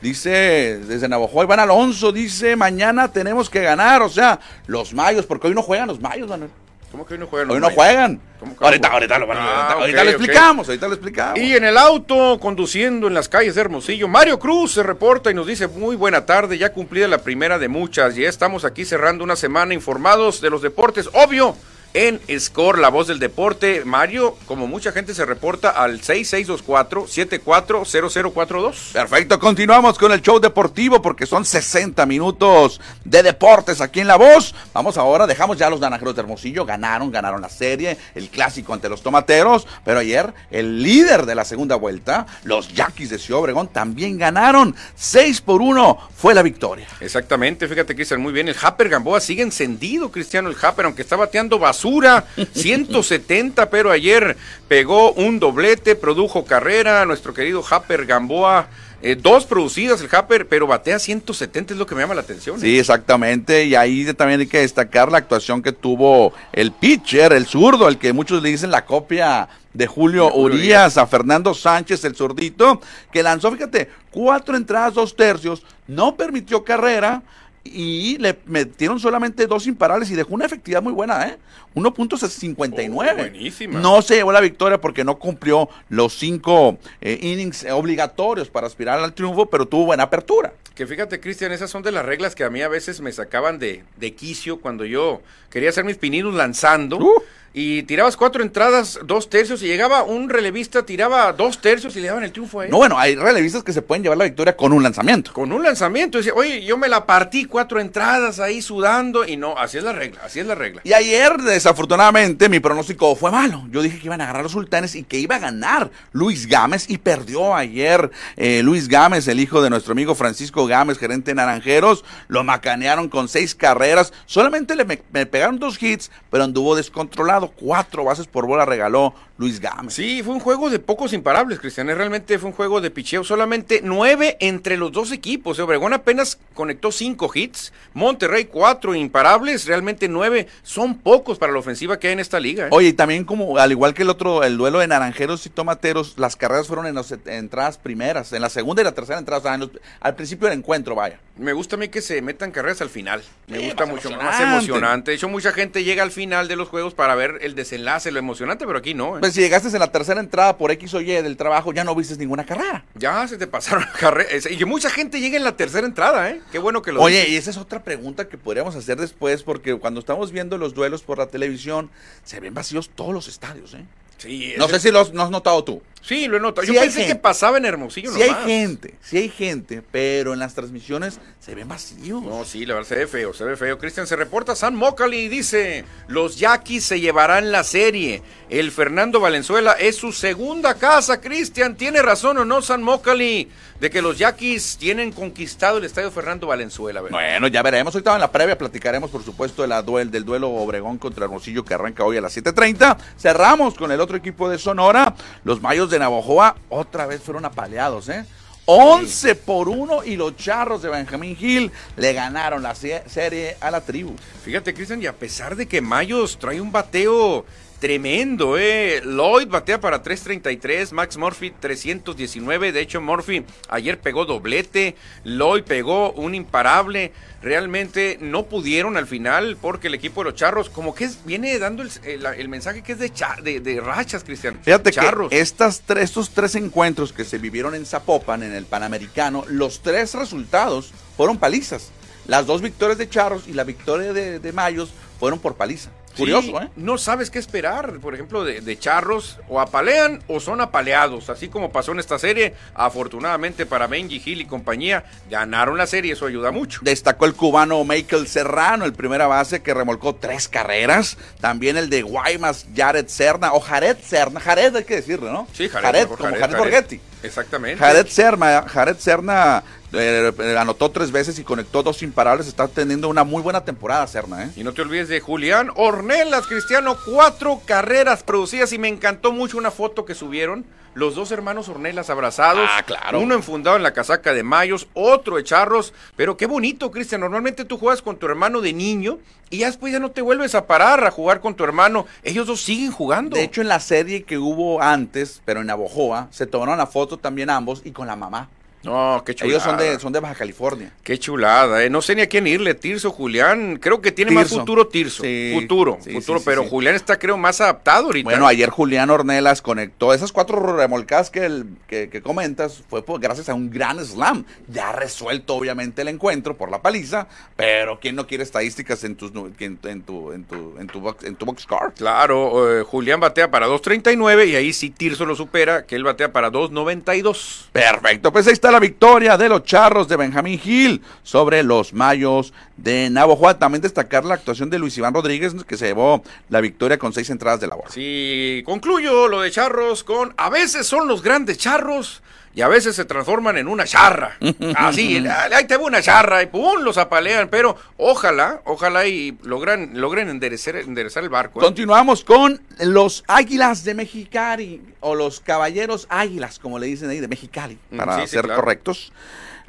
Dice, 0.00 0.78
desde 0.86 1.08
Navojoa, 1.08 1.44
Iván 1.44 1.58
Alonso 1.60 2.12
dice, 2.12 2.54
mañana 2.54 3.10
tenemos 3.10 3.50
que 3.50 3.60
ganar, 3.62 4.00
o 4.02 4.08
sea, 4.08 4.38
los 4.66 4.94
mayos, 4.94 5.26
porque 5.26 5.48
hoy 5.48 5.54
no 5.54 5.62
juegan 5.62 5.88
los 5.88 6.00
mayos, 6.00 6.28
Manuel. 6.28 6.50
¿Cómo 6.92 7.04
que 7.04 7.14
hoy 7.14 7.20
no 7.20 7.26
juegan? 7.26 7.48
los 7.48 7.54
Hoy 7.56 7.60
no 7.60 7.66
mayos? 7.66 7.76
juegan. 7.84 8.20
¿Cómo 8.40 8.56
que 8.56 8.64
Ahorita, 8.64 8.88
ahorita 8.88 9.18
lo, 9.18 9.26
van 9.26 9.38
a- 9.38 9.42
Ah, 9.42 9.72
ahorita, 9.72 10.04
lo 10.04 10.10
explicamos, 10.10 10.68
ahorita 10.68 10.86
lo 10.88 10.94
explicamos. 10.94 11.38
Y 11.40 11.54
en 11.54 11.64
el 11.64 11.76
auto, 11.76 12.38
conduciendo 12.40 13.08
en 13.08 13.14
las 13.14 13.28
calles 13.28 13.56
de 13.56 13.60
Hermosillo, 13.60 14.06
Mario 14.08 14.38
Cruz 14.38 14.72
se 14.72 14.82
reporta 14.84 15.30
y 15.30 15.34
nos 15.34 15.46
dice 15.48 15.66
muy 15.66 15.96
buena 15.96 16.24
tarde, 16.24 16.56
ya 16.56 16.72
cumplida 16.72 17.08
la 17.08 17.18
primera 17.18 17.58
de 17.58 17.68
muchas, 17.68 18.14
ya 18.14 18.28
estamos 18.28 18.64
aquí 18.64 18.84
cerrando 18.84 19.24
una 19.24 19.36
semana 19.36 19.74
informados 19.74 20.40
de 20.40 20.48
los 20.48 20.62
deportes. 20.62 21.10
Obvio, 21.12 21.56
en 21.94 22.20
Score, 22.38 22.78
la 22.78 22.90
voz 22.90 23.06
del 23.06 23.18
deporte. 23.18 23.84
Mario, 23.84 24.36
como 24.46 24.66
mucha 24.66 24.92
gente 24.92 25.14
se 25.14 25.24
reporta 25.24 25.70
al 25.70 26.00
6624-740042. 26.00 28.92
Perfecto, 28.92 29.38
continuamos 29.38 29.98
con 29.98 30.12
el 30.12 30.22
show 30.22 30.38
deportivo 30.38 31.02
porque 31.02 31.26
son 31.26 31.44
60 31.44 32.06
minutos 32.06 32.80
de 33.04 33.22
deportes 33.22 33.80
aquí 33.80 34.00
en 34.00 34.06
La 34.06 34.16
Voz. 34.16 34.54
Vamos 34.72 34.96
ahora, 34.98 35.26
dejamos 35.26 35.58
ya 35.58 35.70
los 35.70 35.80
naranjeros 35.80 36.14
de 36.14 36.20
Hermosillo, 36.20 36.64
ganaron, 36.64 37.10
ganaron 37.10 37.40
la 37.40 37.48
serie, 37.48 37.96
el 38.14 38.28
clásico 38.28 38.74
ante 38.74 38.88
los 38.88 39.02
tomateros, 39.02 39.66
pero 39.84 40.00
ayer 40.00 40.32
el 40.50 40.82
líder 40.82 41.26
de 41.26 41.34
la 41.34 41.44
segunda 41.44 41.76
vuelta, 41.76 42.26
los 42.44 42.72
Yaquis 42.74 43.10
de 43.10 43.18
Ciudad 43.18 43.42
Obregón, 43.42 43.68
también 43.68 44.18
ganaron. 44.18 44.74
6 44.96 45.40
por 45.40 45.62
1 45.62 45.98
fue 46.16 46.34
la 46.34 46.42
victoria. 46.42 46.86
Exactamente, 47.00 47.66
fíjate, 47.66 47.94
Cristian, 47.94 48.20
muy 48.20 48.32
bien. 48.32 48.48
El 48.48 48.56
Happer 48.60 48.88
Gamboa 48.88 49.20
sigue 49.20 49.42
encendido, 49.42 50.10
Cristiano, 50.10 50.48
el 50.48 50.56
Happer, 50.60 50.86
aunque 50.86 51.02
está 51.02 51.16
bateando 51.16 51.58
basura, 51.78 52.24
170, 52.54 53.70
pero 53.70 53.92
ayer 53.92 54.36
pegó 54.66 55.12
un 55.12 55.38
doblete, 55.38 55.94
produjo 55.94 56.44
carrera, 56.44 57.04
nuestro 57.06 57.32
querido 57.32 57.62
Happer 57.68 58.04
Gamboa. 58.04 58.68
eh, 59.00 59.14
dos 59.14 59.46
producidas 59.46 60.00
el 60.00 60.08
Happer, 60.12 60.48
pero 60.48 60.66
batea 60.66 60.98
170 60.98 61.74
es 61.74 61.78
lo 61.78 61.86
que 61.86 61.94
me 61.94 62.00
llama 62.00 62.16
la 62.16 62.22
atención. 62.22 62.56
¿eh? 62.56 62.60
Sí, 62.60 62.78
exactamente. 62.80 63.64
Y 63.64 63.76
ahí 63.76 64.12
también 64.14 64.40
hay 64.40 64.48
que 64.48 64.58
destacar 64.58 65.12
la 65.12 65.18
actuación 65.18 65.62
que 65.62 65.70
tuvo 65.70 66.32
el 66.52 66.72
pitcher, 66.72 67.32
el 67.32 67.46
zurdo, 67.46 67.86
el 67.86 67.98
que 67.98 68.12
muchos 68.12 68.42
le 68.42 68.48
dicen 68.48 68.72
la 68.72 68.84
copia 68.84 69.48
de 69.72 69.86
Julio, 69.86 70.24
De 70.24 70.30
Julio 70.32 70.56
Urias 70.56 70.98
a 70.98 71.06
Fernando 71.06 71.54
Sánchez, 71.54 72.04
el 72.04 72.16
zurdito, 72.16 72.80
que 73.12 73.22
lanzó, 73.22 73.52
fíjate, 73.52 73.88
cuatro 74.10 74.56
entradas, 74.56 74.94
dos 74.94 75.14
tercios, 75.14 75.62
no 75.86 76.16
permitió 76.16 76.64
carrera 76.64 77.22
y 77.72 78.18
le 78.18 78.38
metieron 78.46 78.98
solamente 79.00 79.46
dos 79.46 79.66
imparables 79.66 80.10
y 80.10 80.14
dejó 80.14 80.34
una 80.34 80.46
efectividad 80.46 80.82
muy 80.82 80.92
buena, 80.92 81.26
¿eh? 81.28 81.38
1.59. 81.74 83.12
Oh, 83.12 83.16
buenísima. 83.16 83.80
No 83.80 84.02
se 84.02 84.16
llevó 84.16 84.32
la 84.32 84.40
victoria 84.40 84.80
porque 84.80 85.04
no 85.04 85.18
cumplió 85.18 85.68
los 85.88 86.14
cinco 86.14 86.78
eh, 87.00 87.18
innings 87.20 87.64
obligatorios 87.70 88.48
para 88.48 88.66
aspirar 88.66 88.98
al 88.98 89.12
triunfo, 89.12 89.46
pero 89.46 89.66
tuvo 89.66 89.86
buena 89.86 90.04
apertura. 90.04 90.52
Que 90.74 90.86
fíjate, 90.86 91.20
Cristian, 91.20 91.52
esas 91.52 91.70
son 91.70 91.82
de 91.82 91.92
las 91.92 92.04
reglas 92.04 92.34
que 92.34 92.44
a 92.44 92.50
mí 92.50 92.62
a 92.62 92.68
veces 92.68 93.00
me 93.00 93.12
sacaban 93.12 93.58
de, 93.58 93.84
de 93.96 94.14
quicio 94.14 94.60
cuando 94.60 94.84
yo 94.84 95.22
quería 95.50 95.70
hacer 95.70 95.84
mis 95.84 95.96
pininos 95.96 96.34
lanzando. 96.34 96.98
Uh. 96.98 97.22
Y 97.60 97.82
tirabas 97.82 98.16
cuatro 98.16 98.44
entradas, 98.44 99.00
dos 99.04 99.28
tercios, 99.28 99.64
y 99.64 99.66
llegaba 99.66 100.04
un 100.04 100.28
relevista, 100.28 100.86
tiraba 100.86 101.32
dos 101.32 101.60
tercios 101.60 101.96
y 101.96 102.00
le 102.00 102.06
daban 102.06 102.22
el 102.22 102.30
triunfo 102.30 102.60
a 102.60 102.66
él. 102.66 102.70
No, 102.70 102.76
bueno, 102.76 102.96
hay 102.96 103.16
relevistas 103.16 103.64
que 103.64 103.72
se 103.72 103.82
pueden 103.82 104.04
llevar 104.04 104.16
la 104.16 104.26
victoria 104.26 104.56
con 104.56 104.72
un 104.72 104.80
lanzamiento. 104.80 105.32
Con 105.32 105.50
un 105.50 105.64
lanzamiento, 105.64 106.18
dice, 106.18 106.30
oye, 106.30 106.64
yo 106.64 106.78
me 106.78 106.86
la 106.86 107.04
partí 107.04 107.46
cuatro 107.46 107.80
entradas 107.80 108.38
ahí 108.38 108.62
sudando, 108.62 109.26
y 109.26 109.36
no, 109.36 109.58
así 109.58 109.76
es 109.76 109.82
la 109.82 109.92
regla, 109.92 110.20
así 110.24 110.38
es 110.38 110.46
la 110.46 110.54
regla. 110.54 110.82
Y 110.84 110.92
ayer, 110.92 111.36
desafortunadamente, 111.38 112.48
mi 112.48 112.60
pronóstico 112.60 113.16
fue 113.16 113.32
malo. 113.32 113.64
Yo 113.72 113.82
dije 113.82 113.98
que 113.98 114.06
iban 114.06 114.20
a 114.20 114.24
agarrar 114.24 114.44
los 114.44 114.52
sultanes 114.52 114.94
y 114.94 115.02
que 115.02 115.18
iba 115.18 115.34
a 115.34 115.40
ganar 115.40 115.90
Luis 116.12 116.46
Gámez 116.46 116.88
y 116.88 116.98
perdió 116.98 117.56
ayer 117.56 118.12
eh, 118.36 118.62
Luis 118.62 118.86
Gámez, 118.86 119.26
el 119.26 119.40
hijo 119.40 119.62
de 119.62 119.70
nuestro 119.70 119.90
amigo 119.94 120.14
Francisco 120.14 120.64
Gámez, 120.68 120.96
gerente 120.96 121.32
de 121.32 121.34
Naranjeros. 121.34 122.04
Lo 122.28 122.44
macanearon 122.44 123.08
con 123.08 123.28
seis 123.28 123.56
carreras. 123.56 124.12
Solamente 124.26 124.76
le 124.76 124.84
me, 124.84 125.02
me 125.12 125.26
pegaron 125.26 125.58
dos 125.58 125.82
hits, 125.82 126.12
pero 126.30 126.44
anduvo 126.44 126.76
descontrolado. 126.76 127.47
Cuatro 127.48 128.04
bases 128.04 128.26
por 128.26 128.46
bola 128.46 128.64
regaló 128.64 129.14
Luis 129.38 129.60
Gámez. 129.60 129.94
Sí, 129.94 130.20
fue 130.24 130.34
un 130.34 130.40
juego 130.40 130.68
de 130.68 130.80
pocos 130.80 131.12
imparables, 131.12 131.60
Cristian. 131.60 131.86
Realmente 131.86 132.38
fue 132.40 132.50
un 132.50 132.56
juego 132.56 132.80
de 132.80 132.90
picheo. 132.90 133.22
Solamente 133.22 133.80
nueve 133.84 134.36
entre 134.40 134.76
los 134.76 134.90
dos 134.90 135.12
equipos. 135.12 135.58
Obregón 135.60 135.92
apenas 135.92 136.38
conectó 136.54 136.90
cinco 136.90 137.30
hits. 137.32 137.72
Monterrey 137.94 138.46
cuatro 138.46 138.96
imparables. 138.96 139.64
Realmente 139.66 140.08
nueve 140.08 140.48
son 140.64 140.98
pocos 140.98 141.38
para 141.38 141.52
la 141.52 141.60
ofensiva 141.60 141.98
que 142.00 142.08
hay 142.08 142.14
en 142.14 142.20
esta 142.20 142.40
liga. 142.40 142.66
¿eh? 142.66 142.70
Oye, 142.72 142.88
y 142.88 142.92
también 142.92 143.24
como 143.24 143.56
al 143.58 143.70
igual 143.70 143.94
que 143.94 144.02
el 144.02 144.10
otro, 144.10 144.42
el 144.42 144.56
duelo 144.56 144.80
de 144.80 144.88
naranjeros 144.88 145.46
y 145.46 145.50
tomateros, 145.50 146.14
las 146.18 146.34
carreras 146.34 146.66
fueron 146.66 146.86
en 146.86 146.96
las 146.96 147.12
entradas 147.26 147.78
primeras, 147.78 148.32
en 148.32 148.42
la 148.42 148.50
segunda 148.50 148.82
y 148.82 148.84
la 148.84 148.92
tercera 148.92 149.20
entrada, 149.20 149.38
o 149.38 149.42
sea, 149.44 149.54
en 149.54 149.60
los- 149.60 149.70
al 150.00 150.16
principio 150.16 150.48
del 150.48 150.58
encuentro, 150.58 150.96
vaya. 150.96 151.20
Me 151.36 151.52
gusta 151.52 151.76
a 151.76 151.78
mí 151.78 151.88
que 151.88 152.02
se 152.02 152.20
metan 152.22 152.50
carreras 152.50 152.80
al 152.82 152.90
final. 152.90 153.22
Me 153.46 153.58
Sí, 153.60 153.66
gusta 153.66 153.86
más 153.86 153.94
mucho 153.94 154.10
más 154.10 154.18
emocionante. 154.40 154.56
emocionante. 154.66 155.10
De 155.12 155.16
hecho, 155.16 155.28
mucha 155.28 155.52
gente 155.52 155.84
llega 155.84 156.02
al 156.02 156.10
final 156.10 156.48
de 156.48 156.56
los 156.56 156.68
juegos 156.68 156.94
para 156.94 157.14
ver 157.14 157.38
el 157.42 157.54
desenlace, 157.54 158.10
lo 158.10 158.18
emocionante, 158.18 158.66
pero 158.66 158.78
aquí 158.80 158.94
no. 158.94 159.16
¿eh? 159.16 159.20
Pues 159.28 159.34
si 159.34 159.42
llegaste 159.42 159.68
en 159.68 159.78
la 159.78 159.92
tercera 159.92 160.20
entrada 160.20 160.56
por 160.56 160.70
X 160.70 160.94
o 160.94 161.02
Y 161.02 161.04
del 161.04 161.36
trabajo, 161.36 161.70
ya 161.74 161.84
no 161.84 161.94
viste 161.94 162.16
ninguna 162.16 162.46
carrera. 162.46 162.86
Ya 162.94 163.28
se 163.28 163.36
te 163.36 163.46
pasaron 163.46 163.84
carreras. 164.00 164.50
Y 164.50 164.56
que 164.56 164.64
mucha 164.64 164.88
gente 164.88 165.20
llega 165.20 165.36
en 165.36 165.44
la 165.44 165.54
tercera 165.54 165.86
entrada, 165.86 166.30
¿eh? 166.30 166.40
Qué 166.50 166.58
bueno 166.58 166.80
que 166.80 166.92
lo 166.92 167.02
Oye, 167.02 167.18
dices. 167.18 167.32
y 167.32 167.36
esa 167.36 167.50
es 167.50 167.58
otra 167.58 167.84
pregunta 167.84 168.26
que 168.26 168.38
podríamos 168.38 168.74
hacer 168.74 168.96
después, 168.96 169.42
porque 169.42 169.74
cuando 169.78 170.00
estamos 170.00 170.32
viendo 170.32 170.56
los 170.56 170.72
duelos 170.72 171.02
por 171.02 171.18
la 171.18 171.26
televisión, 171.26 171.90
se 172.24 172.40
ven 172.40 172.54
vacíos 172.54 172.88
todos 172.94 173.12
los 173.12 173.28
estadios, 173.28 173.74
¿eh? 173.74 173.84
Sí, 174.18 174.54
No 174.58 174.68
sé 174.68 174.80
si 174.80 174.90
lo 174.90 175.00
has, 175.00 175.12
no 175.12 175.22
has 175.22 175.30
notado 175.30 175.64
tú. 175.64 175.82
Sí, 176.02 176.26
lo 176.26 176.36
he 176.36 176.40
notado. 176.40 176.66
Sí 176.66 176.74
Yo 176.74 176.80
pensé 176.80 177.06
que 177.06 177.16
pasaba 177.16 177.58
en 177.58 177.64
Hermosillo 177.64 178.12
Sí 178.12 178.22
hay 178.22 178.34
gente, 178.46 178.94
sí 179.02 179.18
hay 179.18 179.28
gente, 179.28 179.82
pero 179.90 180.32
en 180.32 180.38
las 180.38 180.54
transmisiones 180.54 181.20
se 181.38 181.54
ven 181.54 181.68
vacíos. 181.68 182.22
No, 182.22 182.44
sí, 182.44 182.64
la 182.66 182.74
verdad 182.74 182.88
se 182.88 182.94
ve 182.94 183.06
feo, 183.06 183.34
se 183.34 183.44
ve 183.44 183.56
feo. 183.56 183.78
Cristian 183.78 184.06
se 184.06 184.16
reporta, 184.16 184.54
San 184.54 184.74
Mocali 184.74 185.18
y 185.18 185.28
dice, 185.28 185.84
los 186.06 186.38
Yaquis 186.38 186.84
se 186.84 187.00
llevarán 187.00 187.52
la 187.52 187.62
serie. 187.62 188.22
El 188.48 188.72
Fernando 188.72 189.20
Valenzuela 189.20 189.72
es 189.72 189.96
su 189.96 190.12
segunda 190.12 190.74
casa, 190.74 191.20
Cristian. 191.20 191.76
¿Tiene 191.76 192.00
razón 192.00 192.38
o 192.38 192.44
no 192.44 192.62
San 192.62 192.82
Mocali 192.82 193.48
de 193.78 193.90
que 193.90 194.00
los 194.00 194.18
Yaquis 194.18 194.78
tienen 194.78 195.12
conquistado 195.12 195.78
el 195.78 195.84
estadio 195.84 196.10
Fernando 196.10 196.46
Valenzuela? 196.46 197.02
¿verdad? 197.02 197.18
Bueno, 197.18 197.48
ya 197.48 197.62
veremos. 197.62 197.94
Ahorita 197.94 198.14
en 198.14 198.20
la 198.20 198.32
previa 198.32 198.56
platicaremos, 198.56 199.10
por 199.10 199.22
supuesto, 199.22 199.62
de 199.62 199.68
la 199.68 199.82
duel, 199.82 200.10
del 200.10 200.24
duelo 200.24 200.48
Obregón 200.50 200.96
contra 200.96 201.24
Hermosillo 201.24 201.64
que 201.64 201.74
arranca 201.74 202.04
hoy 202.04 202.16
a 202.16 202.22
las 202.22 202.34
7.30. 202.36 202.96
Cerramos 203.18 203.74
con 203.74 203.92
el 203.92 204.00
otro 204.00 204.07
equipo 204.16 204.48
de 204.48 204.58
Sonora. 204.58 205.14
Los 205.44 205.60
Mayos 205.60 205.90
de 205.90 205.98
Navojoa 205.98 206.56
otra 206.70 207.06
vez 207.06 207.20
fueron 207.20 207.44
apaleados, 207.44 208.08
¿eh? 208.08 208.24
11 208.70 209.34
por 209.34 209.68
1 209.68 210.04
y 210.04 210.16
los 210.16 210.36
Charros 210.36 210.82
de 210.82 210.90
Benjamín 210.90 211.36
Hill 211.40 211.70
le 211.96 212.12
ganaron 212.12 212.62
la 212.62 212.74
se- 212.74 213.02
serie 213.08 213.56
a 213.60 213.70
la 213.70 213.80
tribu. 213.80 214.14
Fíjate, 214.44 214.74
Cristian, 214.74 215.00
y 215.02 215.06
a 215.06 215.14
pesar 215.14 215.56
de 215.56 215.66
que 215.66 215.80
Mayos 215.80 216.38
trae 216.38 216.60
un 216.60 216.70
bateo 216.70 217.46
tremendo, 217.80 218.58
¿eh? 218.58 219.00
Lloyd 219.04 219.48
batea 219.48 219.80
para 219.80 220.02
333, 220.02 220.92
Max 220.92 221.16
Murphy 221.16 221.52
319. 221.58 222.72
De 222.72 222.80
hecho, 222.80 223.00
Murphy 223.00 223.44
ayer 223.68 223.98
pegó 224.00 224.24
doblete, 224.24 224.96
Lloyd 225.24 225.62
pegó 225.64 226.12
un 226.12 226.34
imparable. 226.34 227.12
Realmente 227.40 228.18
no 228.20 228.46
pudieron 228.46 228.96
al 228.96 229.06
final 229.06 229.56
porque 229.60 229.86
el 229.86 229.94
equipo 229.94 230.22
de 230.22 230.30
los 230.30 230.34
Charros, 230.34 230.70
como 230.70 230.92
que 230.94 231.04
es- 231.04 231.24
viene 231.24 231.56
dando 231.60 231.82
el, 231.82 231.90
el- 232.04 232.26
el 232.26 232.48
mensaje 232.48 232.82
que 232.82 232.92
es 232.92 232.98
de, 232.98 233.10
cha- 233.10 233.36
de, 233.42 233.60
de 233.60 233.80
rachas, 233.80 234.24
Cristian. 234.24 234.58
Fíjate 234.62 234.90
Charros. 234.90 235.30
que 235.30 235.38
estas 235.40 235.82
tres, 235.86 236.04
estos 236.04 236.30
tres 236.30 236.56
encuentros 236.56 237.12
que 237.12 237.24
se 237.24 237.38
vivieron 237.38 237.74
en 237.76 237.86
Zapopan, 237.86 238.42
en 238.42 238.52
el 238.54 238.64
Panamericano, 238.64 239.44
los 239.48 239.82
tres 239.82 240.14
resultados 240.14 240.92
fueron 241.16 241.38
palizas. 241.38 241.90
Las 242.26 242.44
dos 242.46 242.60
victorias 242.60 242.98
de 242.98 243.08
Charros 243.08 243.46
y 243.46 243.52
la 243.52 243.64
victoria 243.64 244.12
de, 244.12 244.40
de 244.40 244.52
Mayos 244.52 244.90
fueron 245.20 245.38
por 245.38 245.54
paliza. 245.56 245.90
Curioso, 246.18 246.48
Sí, 246.48 246.54
¿eh? 246.64 246.68
No 246.76 246.98
sabes 246.98 247.30
qué 247.30 247.38
esperar, 247.38 247.98
por 248.00 248.14
ejemplo, 248.14 248.44
de, 248.44 248.60
de 248.60 248.78
charros, 248.78 249.38
o 249.48 249.60
apalean 249.60 250.22
o 250.26 250.40
son 250.40 250.60
apaleados, 250.60 251.30
así 251.30 251.48
como 251.48 251.70
pasó 251.70 251.92
en 251.92 252.00
esta 252.00 252.18
serie. 252.18 252.54
Afortunadamente 252.74 253.66
para 253.66 253.86
Benji 253.86 254.22
Hill 254.24 254.40
y 254.40 254.44
compañía, 254.46 255.04
ganaron 255.30 255.78
la 255.78 255.86
serie, 255.86 256.12
eso 256.12 256.26
ayuda 256.26 256.50
mucho. 256.50 256.80
Destacó 256.82 257.26
el 257.26 257.34
cubano 257.34 257.84
Michael 257.84 258.26
Serrano, 258.26 258.84
el 258.84 258.92
primera 258.92 259.26
base 259.26 259.62
que 259.62 259.74
remolcó 259.74 260.14
tres 260.14 260.48
carreras. 260.48 261.16
También 261.40 261.76
el 261.76 261.88
de 261.90 262.02
Guaymas, 262.02 262.66
Jared 262.74 263.06
Serna, 263.08 263.52
o 263.52 263.60
Jared 263.60 263.96
Serna, 264.02 264.40
Jared 264.40 264.74
hay 264.76 264.84
que 264.84 264.96
decirlo, 264.96 265.32
¿no? 265.32 265.46
Sí, 265.52 265.68
Jared, 265.68 266.02
mejor 266.02 266.18
como 266.18 266.30
Jared, 266.30 266.56
Jared, 266.56 266.72
Jared. 266.72 267.00
Exactamente. 267.22 267.78
Jared 267.78 268.06
Serna, 268.06 268.62
Jared 268.68 268.96
Serna 268.98 269.62
eh, 269.92 270.32
eh, 270.38 270.56
anotó 270.58 270.90
tres 270.90 271.10
veces 271.10 271.38
y 271.38 271.44
conectó 271.44 271.82
dos 271.82 272.02
imparables. 272.02 272.46
Está 272.46 272.68
teniendo 272.68 273.08
una 273.08 273.24
muy 273.24 273.42
buena 273.42 273.64
temporada, 273.64 274.06
Serna, 274.06 274.44
¿eh? 274.44 274.50
Y 274.56 274.64
no 274.64 274.72
te 274.72 274.82
olvides 274.82 275.08
de 275.08 275.20
Julián 275.20 275.70
Ornelas, 275.76 276.46
Cristiano, 276.46 276.96
cuatro 277.06 277.60
carreras 277.64 278.22
producidas 278.22 278.72
y 278.72 278.78
me 278.78 278.88
encantó 278.88 279.32
mucho 279.32 279.58
una 279.58 279.70
foto 279.70 280.04
que 280.04 280.14
subieron. 280.14 280.64
Los 280.94 281.14
dos 281.14 281.30
hermanos 281.30 281.68
Ornelas 281.68 282.10
abrazados. 282.10 282.68
Ah, 282.72 282.82
claro. 282.82 283.20
Uno 283.20 283.34
enfundado 283.36 283.76
en 283.76 283.84
la 283.84 283.92
casaca 283.92 284.32
de 284.32 284.42
Mayos, 284.42 284.88
otro 284.94 285.36
de 285.36 285.44
Charros. 285.44 285.92
Pero 286.16 286.36
qué 286.36 286.46
bonito, 286.46 286.90
Cristian. 286.90 287.20
Normalmente 287.20 287.64
tú 287.64 287.78
juegas 287.78 288.02
con 288.02 288.16
tu 288.16 288.26
hermano 288.26 288.60
de 288.60 288.72
niño 288.72 289.18
y 289.50 289.58
ya 289.58 289.66
después 289.66 289.92
ya 289.92 290.00
no 290.00 290.10
te 290.10 290.22
vuelves 290.22 290.54
a 290.54 290.66
parar 290.66 291.04
a 291.04 291.10
jugar 291.10 291.40
con 291.40 291.54
tu 291.54 291.62
hermano. 291.62 292.06
Ellos 292.24 292.48
dos 292.48 292.62
siguen 292.62 292.90
jugando. 292.90 293.36
De 293.36 293.44
hecho, 293.44 293.60
en 293.60 293.68
la 293.68 293.80
serie 293.80 294.24
que 294.24 294.38
hubo 294.38 294.82
antes, 294.82 295.40
pero 295.44 295.60
en 295.60 295.68
Navojoa, 295.68 296.28
se 296.32 296.46
tomaron 296.46 296.78
la 296.78 296.86
foto 296.86 297.07
también 297.16 297.48
ambos 297.48 297.82
y 297.84 297.92
con 297.92 298.06
la 298.06 298.16
mamá. 298.16 298.50
No, 298.84 299.22
qué 299.26 299.34
chulada. 299.34 299.50
Ellos 299.54 299.62
son 299.64 299.76
de, 299.76 299.98
son 300.00 300.12
de 300.12 300.20
Baja 300.20 300.34
California. 300.36 300.92
Qué 301.02 301.18
chulada, 301.18 301.82
¿eh? 301.84 301.90
No 301.90 302.00
sé 302.00 302.14
ni 302.14 302.22
a 302.22 302.28
quién 302.28 302.46
irle, 302.46 302.74
Tirso, 302.74 303.10
Julián. 303.10 303.76
Creo 303.80 304.00
que 304.00 304.12
tiene 304.12 304.30
más 304.30 304.48
futuro 304.48 304.86
Tirso. 304.86 305.22
Sí, 305.22 305.50
futuro, 305.54 305.98
sí, 306.00 306.12
futuro. 306.12 306.38
sí, 306.38 306.44
pero. 306.46 306.64
Julián 306.64 306.94
está, 306.94 307.18
creo, 307.18 307.36
más 307.36 307.60
adaptado 307.60 308.06
ahorita. 308.06 308.28
Bueno, 308.30 308.46
ayer 308.46 308.70
Julián 308.70 309.10
Ornelas 309.10 309.62
conectó 309.62 310.14
esas 310.14 310.30
cuatro 310.32 310.76
remolcadas 310.76 311.30
que, 311.30 311.44
el- 311.44 311.66
que, 311.88 312.08
que 312.08 312.22
comentas, 312.22 312.82
fue 312.88 313.02
por- 313.02 313.20
gracias 313.20 313.48
a 313.48 313.54
un 313.54 313.68
gran 313.70 313.98
slam. 314.04 314.44
Ya 314.68 314.92
resuelto, 314.92 315.54
obviamente, 315.56 316.02
el 316.02 316.08
encuentro 316.08 316.56
por 316.56 316.70
la 316.70 316.80
paliza, 316.80 317.26
pero 317.56 317.98
¿quién 318.00 318.14
no 318.14 318.26
quiere 318.26 318.44
estadísticas 318.44 319.02
en, 319.04 319.16
tus, 319.16 319.32
en, 319.58 319.78
en 319.82 320.02
tu, 320.02 320.32
en, 320.32 320.44
tu, 320.44 320.74
en, 320.78 320.86
tu 320.86 321.00
box, 321.00 321.24
en 321.24 321.34
tu 321.36 321.46
boxcar? 321.46 321.94
Claro, 321.94 322.78
eh, 322.80 322.84
Julián 322.84 323.18
batea 323.20 323.50
para 323.50 323.66
2.39 323.66 324.48
y 324.48 324.56
ahí 324.56 324.72
sí 324.72 324.90
Tirso 324.90 325.26
lo 325.26 325.34
supera, 325.34 325.84
que 325.84 325.96
él 325.96 326.04
batea 326.04 326.32
para 326.32 326.50
2.92. 326.52 327.66
Perfecto, 327.72 328.32
pues 328.32 328.46
ahí 328.46 328.52
está 328.52 328.67
la 328.70 328.80
victoria 328.80 329.36
de 329.36 329.48
los 329.48 329.64
charros 329.64 330.08
de 330.08 330.16
Benjamín 330.16 330.58
Gil 330.58 331.02
sobre 331.22 331.62
los 331.62 331.92
mayos 331.92 332.52
de 332.76 333.10
Navojoa. 333.10 333.58
También 333.58 333.82
destacar 333.82 334.24
la 334.24 334.34
actuación 334.34 334.70
de 334.70 334.78
Luis 334.78 334.96
Iván 334.98 335.14
Rodríguez, 335.14 335.54
que 335.64 335.76
se 335.76 335.86
llevó 335.86 336.22
la 336.48 336.60
victoria 336.60 336.98
con 336.98 337.12
seis 337.12 337.30
entradas 337.30 337.60
de 337.60 337.66
labor. 337.66 337.86
Sí, 337.90 338.62
concluyo 338.64 339.28
lo 339.28 339.40
de 339.40 339.50
charros 339.50 340.04
con 340.04 340.34
a 340.36 340.50
veces 340.50 340.86
son 340.86 341.08
los 341.08 341.22
grandes 341.22 341.58
charros 341.58 342.22
y 342.54 342.62
a 342.62 342.68
veces 342.68 342.96
se 342.96 343.04
transforman 343.04 343.56
en 343.58 343.68
una 343.68 343.84
charra. 343.84 344.36
Así, 344.76 345.24
ahí 345.54 345.66
te 345.66 345.76
va 345.76 345.84
una 345.84 346.02
charra 346.02 346.42
y 346.42 346.46
pum, 346.46 346.82
los 346.82 346.98
apalean, 346.98 347.48
pero 347.48 347.76
ojalá, 347.96 348.60
ojalá 348.64 349.06
y 349.06 349.36
logran, 349.42 349.90
logren 349.94 350.28
enderecer, 350.28 350.76
enderezar 350.76 351.22
el 351.22 351.28
barco. 351.30 351.60
¿eh? 351.60 351.64
Continuamos 351.64 352.24
con 352.24 352.60
los 352.80 353.24
Águilas 353.26 353.84
de 353.84 353.94
Mexicali, 353.94 354.82
o 355.00 355.14
los 355.14 355.40
Caballeros 355.40 356.06
Águilas, 356.10 356.58
como 356.58 356.78
le 356.78 356.86
dicen 356.86 357.10
ahí, 357.10 357.20
de 357.20 357.28
Mexicali, 357.28 357.78
Mm, 357.90 357.96
para 357.96 358.16
sí, 358.16 358.22
sí, 358.22 358.28
ser 358.28 358.44
claro. 358.44 358.60
correctos. 358.60 359.12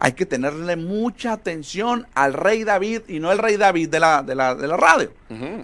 Hay 0.01 0.13
que 0.13 0.25
tenerle 0.25 0.77
mucha 0.77 1.33
atención 1.33 2.07
al 2.15 2.33
Rey 2.33 2.63
David, 2.63 3.01
y 3.09 3.19
no 3.19 3.31
el 3.33 3.37
Rey 3.37 3.57
David 3.57 3.89
de 3.89 3.99
la, 3.99 4.23
de 4.23 4.33
la, 4.33 4.55
de 4.55 4.65
la 4.67 4.77
radio, 4.77 5.11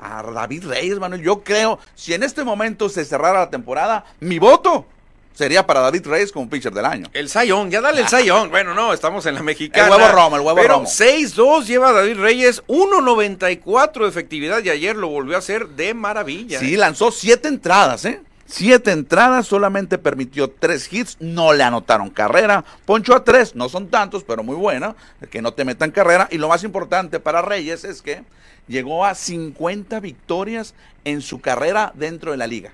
a 0.02 0.24
David 0.24 0.66
Reyes, 0.68 1.00
Manuel. 1.00 1.22
Yo 1.22 1.42
creo, 1.42 1.80
si 1.96 2.14
en 2.14 2.22
este 2.24 2.44
momento 2.44 2.90
se 2.90 3.06
cerrara 3.06 3.40
la 3.40 3.50
temporada, 3.50 4.04
mi 4.20 4.38
voto 4.38 4.86
sería 5.36 5.68
para 5.68 5.82
David 5.82 6.08
Reyes 6.08 6.32
como 6.32 6.50
pitcher 6.50 6.74
del 6.74 6.86
año. 6.86 7.08
El 7.14 7.30
Sayón, 7.30 7.70
ya 7.70 7.82
dale 7.82 8.02
el 8.02 8.08
Sayón. 8.08 8.50
Bueno, 8.50 8.74
no, 8.74 8.94
estamos 8.94 9.26
en 9.28 9.36
la 9.36 9.44
mexicana. 9.44 9.88
El 9.88 10.02
huevo 10.02 10.12
romo, 10.12 10.36
el 10.38 10.42
huevo 10.42 10.56
pero 10.56 10.74
romo. 10.76 10.88
6-2 10.88 11.66
lleva 11.66 11.92
David 11.92 12.18
Reyes, 12.18 12.64
1.94 12.68 14.02
de 14.02 14.08
efectividad 14.08 14.64
y 14.64 14.70
ayer 14.70 14.96
lo 14.96 15.10
volvió 15.10 15.36
a 15.36 15.40
hacer 15.40 15.68
de 15.70 15.94
maravilla. 15.94 16.60
Sí, 16.60 16.76
lanzó 16.76 17.12
siete 17.12 17.48
entradas, 17.48 18.06
¿eh? 18.06 18.22
Siete 18.48 18.92
entradas, 18.92 19.48
solamente 19.48 19.98
permitió 19.98 20.52
tres 20.52 20.92
hits, 20.94 21.18
no 21.20 21.52
le 21.52 21.64
anotaron 21.64 22.12
carrera, 22.12 22.64
poncho 22.86 23.16
a 23.16 23.24
tres, 23.24 23.56
no 23.56 23.70
son 23.70 23.88
tantos, 23.88 24.24
pero 24.24 24.44
muy 24.44 24.56
buena, 24.56 24.96
que 25.32 25.42
no 25.42 25.54
te 25.54 25.66
metan 25.66 25.90
carrera. 25.90 26.28
Y 26.30 26.38
lo 26.38 26.48
más 26.48 26.64
importante 26.64 27.20
para 27.20 27.42
Reyes 27.42 27.84
es 27.84 28.04
que 28.04 28.24
llegó 28.68 29.04
a 29.04 29.16
50 29.16 30.00
victorias 30.00 30.76
en 31.06 31.22
su 31.22 31.42
carrera 31.42 31.92
dentro 31.96 32.32
de 32.32 32.38
la 32.38 32.46
liga. 32.46 32.74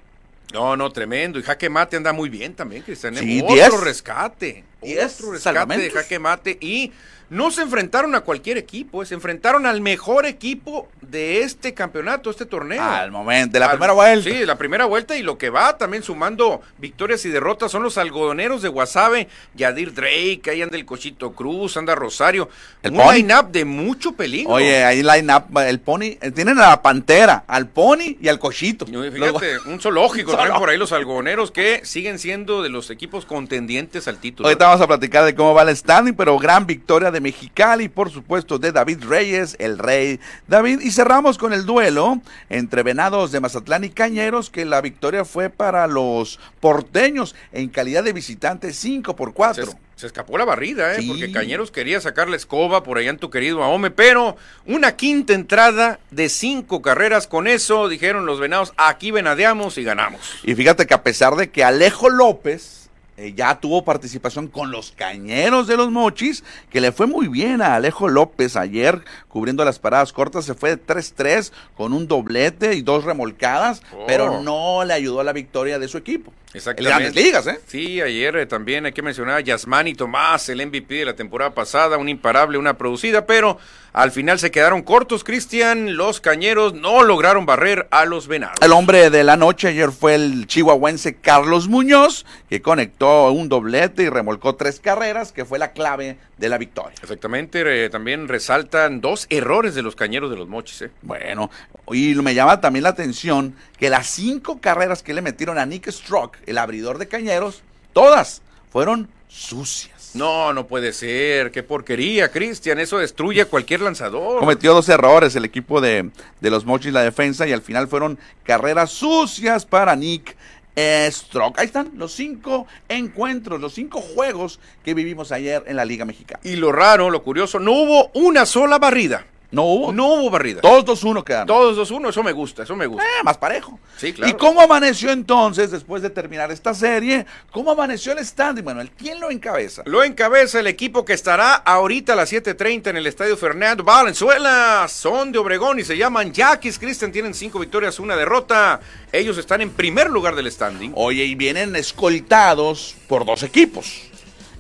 No, 0.54 0.76
no, 0.76 0.92
tremendo. 0.92 1.40
Y 1.40 1.44
Jaque 1.44 1.70
Mate 1.70 1.96
anda 1.98 2.12
muy 2.14 2.30
bien 2.30 2.54
también, 2.54 2.84
Cristian. 2.84 3.16
¿eh? 3.16 3.20
Sí, 3.20 3.42
Otro 3.42 3.56
10. 3.56 3.80
rescate. 3.82 4.64
Diez 4.82 5.16
Otro 5.16 5.32
rescate 5.34 5.78
de. 5.78 5.92
Jaque 5.92 6.20
Mate. 6.20 6.58
Y 6.60 6.92
no 7.32 7.50
se 7.50 7.62
enfrentaron 7.62 8.14
a 8.14 8.22
cualquier 8.22 8.58
equipo, 8.58 9.06
se 9.06 9.14
enfrentaron 9.14 9.66
al 9.66 9.80
mejor 9.80 10.26
equipo 10.26 10.90
de 11.02 11.44
este 11.44 11.74
campeonato, 11.74 12.30
este 12.30 12.46
torneo. 12.46 12.84
Al 12.84 13.10
momento, 13.10 13.54
de 13.54 13.60
la 13.62 13.68
Al- 13.68 13.72
primera 13.72 13.94
vuelta. 13.94 14.30
Sí, 14.30 14.46
la 14.46 14.58
primera 14.58 14.84
vuelta 14.86 15.16
y 15.16 15.24
lo 15.24 15.38
que 15.38 15.50
va 15.50 15.78
también 15.78 16.04
sumando 16.04 16.62
victorias 16.78 17.26
y 17.26 17.30
derrotas 17.30 17.72
son 17.72 17.84
los 17.84 17.98
algodoneros 17.98 18.62
de 18.62 18.68
Guasave, 18.68 19.30
Yadir 19.56 19.94
Drake, 19.94 20.42
ahí 20.52 20.62
anda 20.62 20.76
el 20.76 20.84
Cochito 20.86 21.32
Cruz, 21.32 21.78
anda 21.78 21.96
Rosario. 21.96 22.50
El 22.84 22.92
Un 22.92 23.14
line-up 23.16 23.50
de 23.50 23.64
mucho 23.64 24.12
peligro. 24.12 24.52
Oye, 24.52 24.84
ahí 24.84 25.02
line 25.02 25.34
up, 25.34 25.58
el 25.60 25.80
pony, 25.80 26.18
eh, 26.22 26.32
tienen 26.36 26.60
a 26.60 26.68
la 26.70 26.82
pantera, 26.82 27.46
al 27.48 27.70
pony 27.70 28.18
y 28.22 28.28
al 28.28 28.40
cochito. 28.40 28.86
Los- 28.92 29.14
Fíjate, 29.14 29.58
un 29.70 29.80
zoológico 29.80 30.32
zoológico. 30.36 30.60
por 30.60 30.70
ahí 30.70 30.78
los 30.78 30.92
algodoneros 30.92 31.52
que 31.52 31.80
siguen 31.86 32.20
siendo 32.20 32.62
de 32.62 32.68
los 32.68 32.90
equipos 32.90 33.26
contendientes 33.26 34.10
al 34.10 34.18
título. 34.18 34.50
Ahorita 34.50 34.68
vamos 34.68 34.82
a 34.82 34.88
platicar 34.88 35.24
de 35.24 35.34
cómo 35.34 35.54
va 35.54 35.62
el 35.62 35.78
standing, 35.78 36.14
pero 36.14 36.38
gran 36.38 36.66
victoria 36.66 37.10
de 37.10 37.21
Mexicali, 37.22 37.88
por 37.90 38.10
supuesto, 38.12 38.60
de 38.60 38.72
David 38.72 39.04
Reyes, 39.08 39.56
el 39.60 39.78
rey 39.78 40.20
David. 40.48 40.82
Y 40.82 40.92
cerramos 40.92 41.38
con 41.38 41.54
el 41.54 41.66
duelo 41.66 42.20
entre 42.50 42.84
Venados 42.84 43.32
de 43.32 43.40
Mazatlán 43.40 43.84
y 43.84 43.90
Cañeros, 43.90 44.50
que 44.50 44.66
la 44.66 44.82
victoria 44.82 45.24
fue 45.26 45.50
para 45.50 45.88
los 45.88 46.40
porteños 46.60 47.36
en 47.52 47.70
calidad 47.70 48.04
de 48.04 48.14
visitantes 48.14 48.76
5 48.78 49.16
por 49.16 49.30
Se, 49.30 49.34
4. 49.36 49.64
es- 49.64 49.76
se 49.96 50.08
escapó 50.08 50.36
la 50.40 50.46
barrida, 50.46 50.94
¿eh? 50.96 51.02
Sí. 51.02 51.08
porque 51.08 51.32
Cañeros 51.32 51.70
quería 51.70 52.02
sacar 52.02 52.28
la 52.28 52.36
escoba 52.36 52.82
por 52.82 52.98
allá 52.98 53.12
en 53.12 53.20
tu 53.20 53.30
querido 53.30 53.62
Ahome, 53.64 53.92
pero 53.92 54.36
una 54.66 54.96
quinta 54.96 55.34
entrada 55.34 56.00
de 56.10 56.28
cinco 56.28 56.82
carreras. 56.82 57.28
Con 57.28 57.46
eso 57.48 57.88
dijeron 57.88 58.26
los 58.26 58.40
venados, 58.40 58.74
aquí 58.78 59.12
venadeamos 59.12 59.78
y 59.78 59.84
ganamos. 59.84 60.20
Y 60.44 60.56
fíjate 60.56 60.88
que 60.88 60.96
a 60.96 61.04
pesar 61.04 61.36
de 61.36 61.52
que 61.52 61.64
Alejo 61.64 62.10
López 62.10 62.81
eh, 63.22 63.34
ya 63.36 63.60
tuvo 63.60 63.84
participación 63.84 64.48
con 64.48 64.72
los 64.72 64.92
cañeros 64.92 65.68
de 65.68 65.78
los 65.78 65.92
mochis, 65.92 66.44
que 66.70 66.82
le 66.82 66.92
fue 66.92 67.06
muy 67.06 67.28
bien 67.28 67.62
a 67.62 67.76
Alejo 67.76 68.08
López 68.10 68.56
ayer 68.56 69.04
cubriendo 69.28 69.64
las 69.64 69.78
paradas 69.78 70.12
cortas, 70.12 70.46
se 70.46 70.56
fue 70.56 70.72
de 70.76 70.84
3-3 70.86 71.52
con 71.78 71.94
un 71.94 72.08
doblete 72.08 72.74
y 72.74 72.82
dos 72.82 73.04
remolcadas, 73.04 73.82
Oh. 73.94 74.06
pero 74.08 74.42
no 74.42 74.84
le 74.86 74.94
ayudó 74.94 75.20
a 75.20 75.24
la 75.24 75.34
victoria 75.34 75.78
de 75.80 75.88
su 75.88 75.98
equipo. 75.98 76.34
En 76.54 76.58
Exactamente. 76.58 77.04
grandes 77.04 77.16
ligas, 77.16 77.48
¿eh? 77.48 77.60
Sí, 77.66 78.02
ayer 78.02 78.36
eh, 78.36 78.46
también 78.46 78.86
hay 78.86 78.92
que 78.92 79.02
mencionar 79.02 79.38
a 79.38 79.42
Yasmani 79.42 79.94
Tomás, 79.96 80.50
el 80.50 80.66
MVP 80.66 80.96
de 80.96 81.06
la 81.06 81.16
temporada 81.16 81.54
pasada, 81.54 81.98
un 81.98 82.10
imparable, 82.10 82.58
una 82.58 82.78
producida, 82.78 83.26
pero 83.26 83.58
al 83.94 84.12
final 84.12 84.40
se 84.40 84.52
quedaron 84.52 84.84
cortos, 84.84 85.24
Cristian. 85.24 85.98
Los 85.98 86.22
cañeros 86.22 86.74
no 86.74 87.04
lograron 87.04 87.46
barrer 87.46 87.88
a 87.92 88.06
los 88.06 88.28
venados. 88.28 88.56
El 88.62 88.72
hombre 88.72 89.10
de 89.10 89.24
la 89.24 89.36
noche 89.36 89.68
ayer 89.68 89.92
fue 89.92 90.16
el 90.16 90.48
chihuahuense 90.48 91.16
Carlos 91.16 91.68
Muñoz, 91.68 92.26
que 92.50 92.62
conectó 92.62 93.32
un 93.32 93.50
doblete 93.50 94.04
y 94.04 94.10
remolcó 94.10 94.56
tres 94.56 94.80
carreras, 94.80 95.34
que 95.34 95.44
fue 95.44 95.60
la 95.60 95.74
clave 95.74 96.18
de 96.38 96.50
la 96.50 96.58
victoria. 96.58 96.96
Exactamente, 97.02 97.86
eh, 97.86 97.90
también 97.90 98.28
resaltan 98.28 99.02
dos 99.02 99.28
errores 99.30 99.76
de 99.76 99.82
los 99.82 99.96
cañeros 99.96 100.30
de 100.32 100.38
los 100.38 100.48
mochis. 100.48 100.84
¿eh? 100.84 100.92
Bueno, 101.02 101.52
y 101.92 102.16
me 102.16 102.34
llama 102.34 102.62
también 102.62 102.84
la 102.84 102.90
atención 102.90 103.56
que 103.78 103.90
las 103.90 104.08
cinco 104.08 104.62
carreras 104.62 105.04
que 105.04 105.14
le 105.14 105.22
metieron 105.22 105.58
a 105.58 105.66
Nick 105.66 105.90
Strock, 105.90 106.38
el 106.46 106.58
abridor 106.58 106.98
de 106.98 107.08
cañeros, 107.08 107.62
todas 107.94 108.42
fueron 108.72 109.10
sucias. 109.28 110.12
No, 110.14 110.54
no 110.54 110.68
puede 110.68 110.92
ser, 110.92 111.52
qué 111.52 111.64
porquería, 111.64 112.32
Cristian, 112.32 112.80
eso 112.80 112.98
destruye 112.98 113.42
a 113.42 113.46
cualquier 113.46 113.82
lanzador. 113.82 114.40
Cometió 114.40 114.74
dos 114.74 114.90
errores 114.90 115.36
el 115.36 115.46
equipo 115.46 115.80
de, 115.80 116.10
de 116.42 116.50
los 116.50 116.66
Mochis, 116.66 116.92
la 116.92 117.02
defensa, 117.02 117.48
y 117.48 117.54
al 117.54 117.62
final 117.62 117.88
fueron 117.88 118.20
carreras 118.44 118.92
sucias 118.92 119.66
para 119.66 119.96
Nick 119.96 120.36
Strock. 120.78 121.60
Ahí 121.60 121.68
están 121.68 121.92
los 121.96 122.12
cinco 122.14 122.68
encuentros, 122.90 123.62
los 123.62 123.74
cinco 123.74 124.02
juegos 124.02 124.60
que 124.84 124.94
vivimos 124.94 125.32
ayer 125.32 125.64
en 125.68 125.78
la 125.78 125.86
Liga 125.86 126.04
Mexicana. 126.04 126.42
Y 126.44 126.58
lo 126.58 126.72
raro, 126.74 127.10
lo 127.10 127.24
curioso, 127.24 127.60
no 127.60 127.72
hubo 127.72 128.12
una 128.14 128.46
sola 128.46 128.80
barrida. 128.80 129.26
No 129.52 129.64
hubo. 129.64 129.92
No 129.92 130.14
hubo 130.14 130.30
barrida. 130.30 130.62
Todos 130.62 131.04
2-1 131.04 131.24
quedaron. 131.24 131.48
Todos 131.48 131.92
2-1, 131.92 132.10
eso 132.10 132.24
me 132.24 132.32
gusta, 132.32 132.64
eso 132.64 132.76
me 132.76 132.86
gusta. 132.86 133.04
Eh, 133.04 133.24
más 133.24 133.38
parejo. 133.38 133.78
Sí, 133.98 134.14
claro. 134.14 134.32
¿Y 134.32 134.36
cómo 134.38 134.62
amaneció 134.62 135.12
entonces, 135.12 135.72
después 135.72 136.02
de 136.02 136.10
terminar 136.10 136.52
esta 136.52 136.74
serie? 136.74 137.26
¿Cómo 137.52 137.72
amaneció 137.72 138.14
el 138.14 138.26
standing, 138.26 138.64
Manuel? 138.64 138.92
¿Quién 138.92 139.20
lo 139.20 139.30
encabeza? 139.30 139.84
Lo 139.86 140.04
encabeza 140.04 140.60
el 140.60 140.68
equipo 140.68 141.04
que 141.04 141.14
estará 141.14 141.56
ahorita 141.56 142.14
a 142.14 142.16
las 142.16 142.32
7.30 142.32 142.88
en 142.88 142.98
el 142.98 143.08
Estadio 143.08 143.36
Fernando 143.36 143.84
Valenzuela. 143.84 144.88
Son 144.88 145.32
de 145.32 145.40
Obregón 145.40 145.80
y 145.80 145.84
se 145.84 145.98
llaman 145.98 146.32
Yaquis. 146.32 146.80
Cristian 146.80 147.12
tienen 147.12 147.34
cinco 147.34 147.60
victorias, 147.60 148.00
una 148.00 148.16
derrota. 148.16 148.80
Ellos 149.12 149.38
están 149.38 149.62
en 149.62 149.72
primer 149.72 150.10
lugar 150.10 150.36
del 150.36 150.50
standing. 150.50 150.94
Oye, 150.96 151.26
y 151.26 151.36
vienen 151.36 151.76
escoltados 151.76 152.96
por 153.08 153.26
dos 153.26 153.44
equipos. 153.44 154.11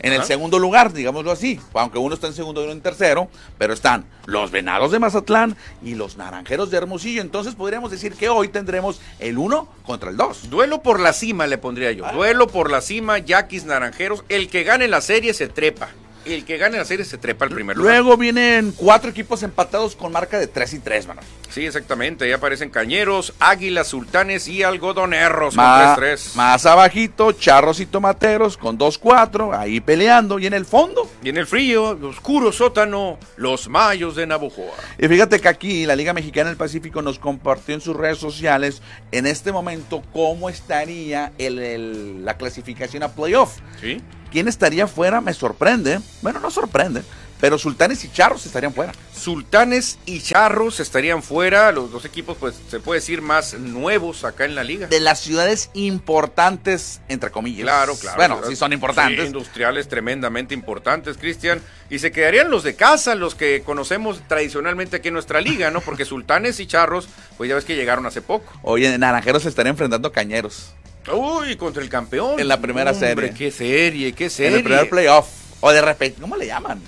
En 0.03 0.13
el 0.13 0.23
segundo 0.23 0.57
lugar, 0.57 0.93
digámoslo 0.93 1.31
así, 1.31 1.59
aunque 1.73 1.99
uno 1.99 2.15
está 2.15 2.27
en 2.27 2.33
segundo 2.33 2.61
y 2.61 2.63
uno 2.63 2.73
en 2.73 2.81
tercero, 2.81 3.29
pero 3.57 3.73
están 3.73 4.05
los 4.25 4.49
Venados 4.49 4.91
de 4.91 4.99
Mazatlán 4.99 5.55
y 5.83 5.93
los 5.93 6.17
Naranjeros 6.17 6.71
de 6.71 6.77
Hermosillo. 6.77 7.21
Entonces 7.21 7.53
podríamos 7.53 7.91
decir 7.91 8.13
que 8.13 8.27
hoy 8.27 8.47
tendremos 8.47 8.99
el 9.19 9.37
uno 9.37 9.67
contra 9.85 10.09
el 10.09 10.17
dos. 10.17 10.49
Duelo 10.49 10.81
por 10.81 10.99
la 10.99 11.13
cima, 11.13 11.45
le 11.45 11.59
pondría 11.59 11.91
yo. 11.91 12.05
Duelo 12.13 12.47
por 12.47 12.71
la 12.71 12.81
cima, 12.81 13.19
Yaquis 13.19 13.65
Naranjeros. 13.65 14.23
El 14.27 14.49
que 14.49 14.63
gane 14.63 14.87
la 14.87 15.01
serie 15.01 15.33
se 15.35 15.47
trepa. 15.47 15.89
El 16.23 16.45
que 16.45 16.57
gane 16.57 16.77
la 16.77 16.85
serie 16.85 17.03
se 17.03 17.17
trepa 17.17 17.45
al 17.45 17.51
primer 17.51 17.75
lugar. 17.75 17.93
Luego 17.95 18.15
vienen 18.15 18.73
cuatro 18.77 19.09
equipos 19.09 19.41
empatados 19.43 19.95
con 19.95 20.11
marca 20.11 20.37
de 20.39 20.45
3 20.47 20.73
y 20.75 20.79
3, 20.79 21.07
Manuel. 21.07 21.25
Sí, 21.49 21.65
exactamente. 21.65 22.25
Ahí 22.25 22.31
aparecen 22.31 22.69
Cañeros, 22.69 23.33
Águilas, 23.39 23.87
Sultanes 23.87 24.47
y 24.47 24.63
Algodoneros 24.63 25.55
Más, 25.55 25.95
con 25.95 26.03
3-3. 26.05 26.35
más 26.35 26.65
abajito, 26.65 27.31
Charros 27.33 27.79
y 27.79 27.85
Tomateros 27.87 28.55
con 28.55 28.77
2-4, 28.77 29.57
ahí 29.57 29.81
peleando. 29.81 30.37
Y 30.39 30.45
en 30.47 30.53
el 30.53 30.65
fondo, 30.65 31.09
Y 31.23 31.29
en 31.29 31.37
el 31.37 31.47
frío, 31.47 31.91
el 31.93 32.03
oscuro 32.05 32.51
sótano, 32.51 33.17
los 33.35 33.67
Mayos 33.67 34.15
de 34.15 34.27
Navojoa. 34.27 34.75
y 34.99 35.07
fíjate 35.07 35.39
que 35.41 35.47
aquí 35.47 35.85
la 35.85 35.95
Liga 35.95 36.13
Mexicana 36.13 36.49
del 36.49 36.57
Pacífico 36.57 37.01
nos 37.01 37.17
compartió 37.19 37.73
en 37.75 37.81
sus 37.81 37.95
redes 37.97 38.19
sociales 38.19 38.81
en 39.11 39.25
este 39.27 39.51
momento 39.51 40.03
cómo 40.13 40.49
estaría 40.49 41.33
el- 41.37 41.59
el- 41.59 42.25
la 42.25 42.37
clasificación 42.37 43.03
a 43.03 43.09
playoff. 43.09 43.57
¿Sí? 43.81 44.01
¿Quién 44.31 44.47
estaría 44.47 44.87
fuera? 44.87 45.21
Me 45.21 45.33
sorprende. 45.33 45.99
Bueno, 46.21 46.39
no 46.39 46.49
sorprende. 46.49 47.03
Pero 47.41 47.57
Sultanes 47.57 48.05
y 48.05 48.11
Charros 48.11 48.45
estarían 48.45 48.71
fuera. 48.71 48.93
Sultanes 49.11 49.97
y 50.05 50.21
Charros 50.21 50.79
estarían 50.79 51.23
fuera, 51.23 51.71
los 51.71 51.91
dos 51.91 52.05
equipos, 52.05 52.37
pues 52.39 52.55
se 52.69 52.79
puede 52.79 52.99
decir, 52.99 53.23
más 53.23 53.55
nuevos 53.55 54.23
acá 54.23 54.45
en 54.45 54.53
la 54.53 54.63
liga. 54.63 54.85
De 54.87 54.99
las 54.99 55.19
ciudades 55.19 55.71
importantes, 55.73 57.01
entre 57.09 57.31
comillas. 57.31 57.63
Claro, 57.63 57.95
claro. 57.95 58.17
Bueno, 58.17 58.41
sí 58.47 58.55
son 58.55 58.73
importantes. 58.73 59.21
Sí, 59.21 59.25
industriales 59.25 59.87
tremendamente 59.87 60.53
importantes, 60.53 61.17
Cristian. 61.17 61.61
Y 61.89 61.97
se 61.97 62.11
quedarían 62.11 62.51
los 62.51 62.61
de 62.63 62.75
casa, 62.75 63.15
los 63.15 63.33
que 63.33 63.63
conocemos 63.63 64.21
tradicionalmente 64.27 64.97
aquí 64.97 65.07
en 65.07 65.15
nuestra 65.15 65.41
liga, 65.41 65.71
¿no? 65.71 65.81
Porque 65.81 66.05
Sultanes 66.11 66.59
y 66.59 66.67
Charros, 66.67 67.09
pues 67.37 67.49
ya 67.49 67.55
ves 67.55 67.65
que 67.65 67.75
llegaron 67.75 68.05
hace 68.05 68.21
poco. 68.21 68.53
Oye, 68.61 68.95
Naranjeros 68.99 69.43
se 69.43 69.49
estaría 69.49 69.71
enfrentando 69.71 70.09
a 70.09 70.11
Cañeros. 70.11 70.75
Uy, 71.13 71.55
contra 71.55 71.81
el 71.81 71.89
campeón. 71.89 72.39
En 72.39 72.47
la 72.47 72.61
primera 72.61 72.91
Hombre, 72.91 73.07
serie. 73.15 73.33
qué 73.33 73.51
serie, 73.51 74.13
qué 74.13 74.29
serie. 74.29 74.51
En 74.51 74.57
el 74.57 74.63
primer 74.63 74.89
playoff. 74.89 75.27
O 75.61 75.71
de 75.71 75.81
repente, 75.81 76.19
¿cómo 76.21 76.35
le 76.35 76.47
llaman? 76.47 76.81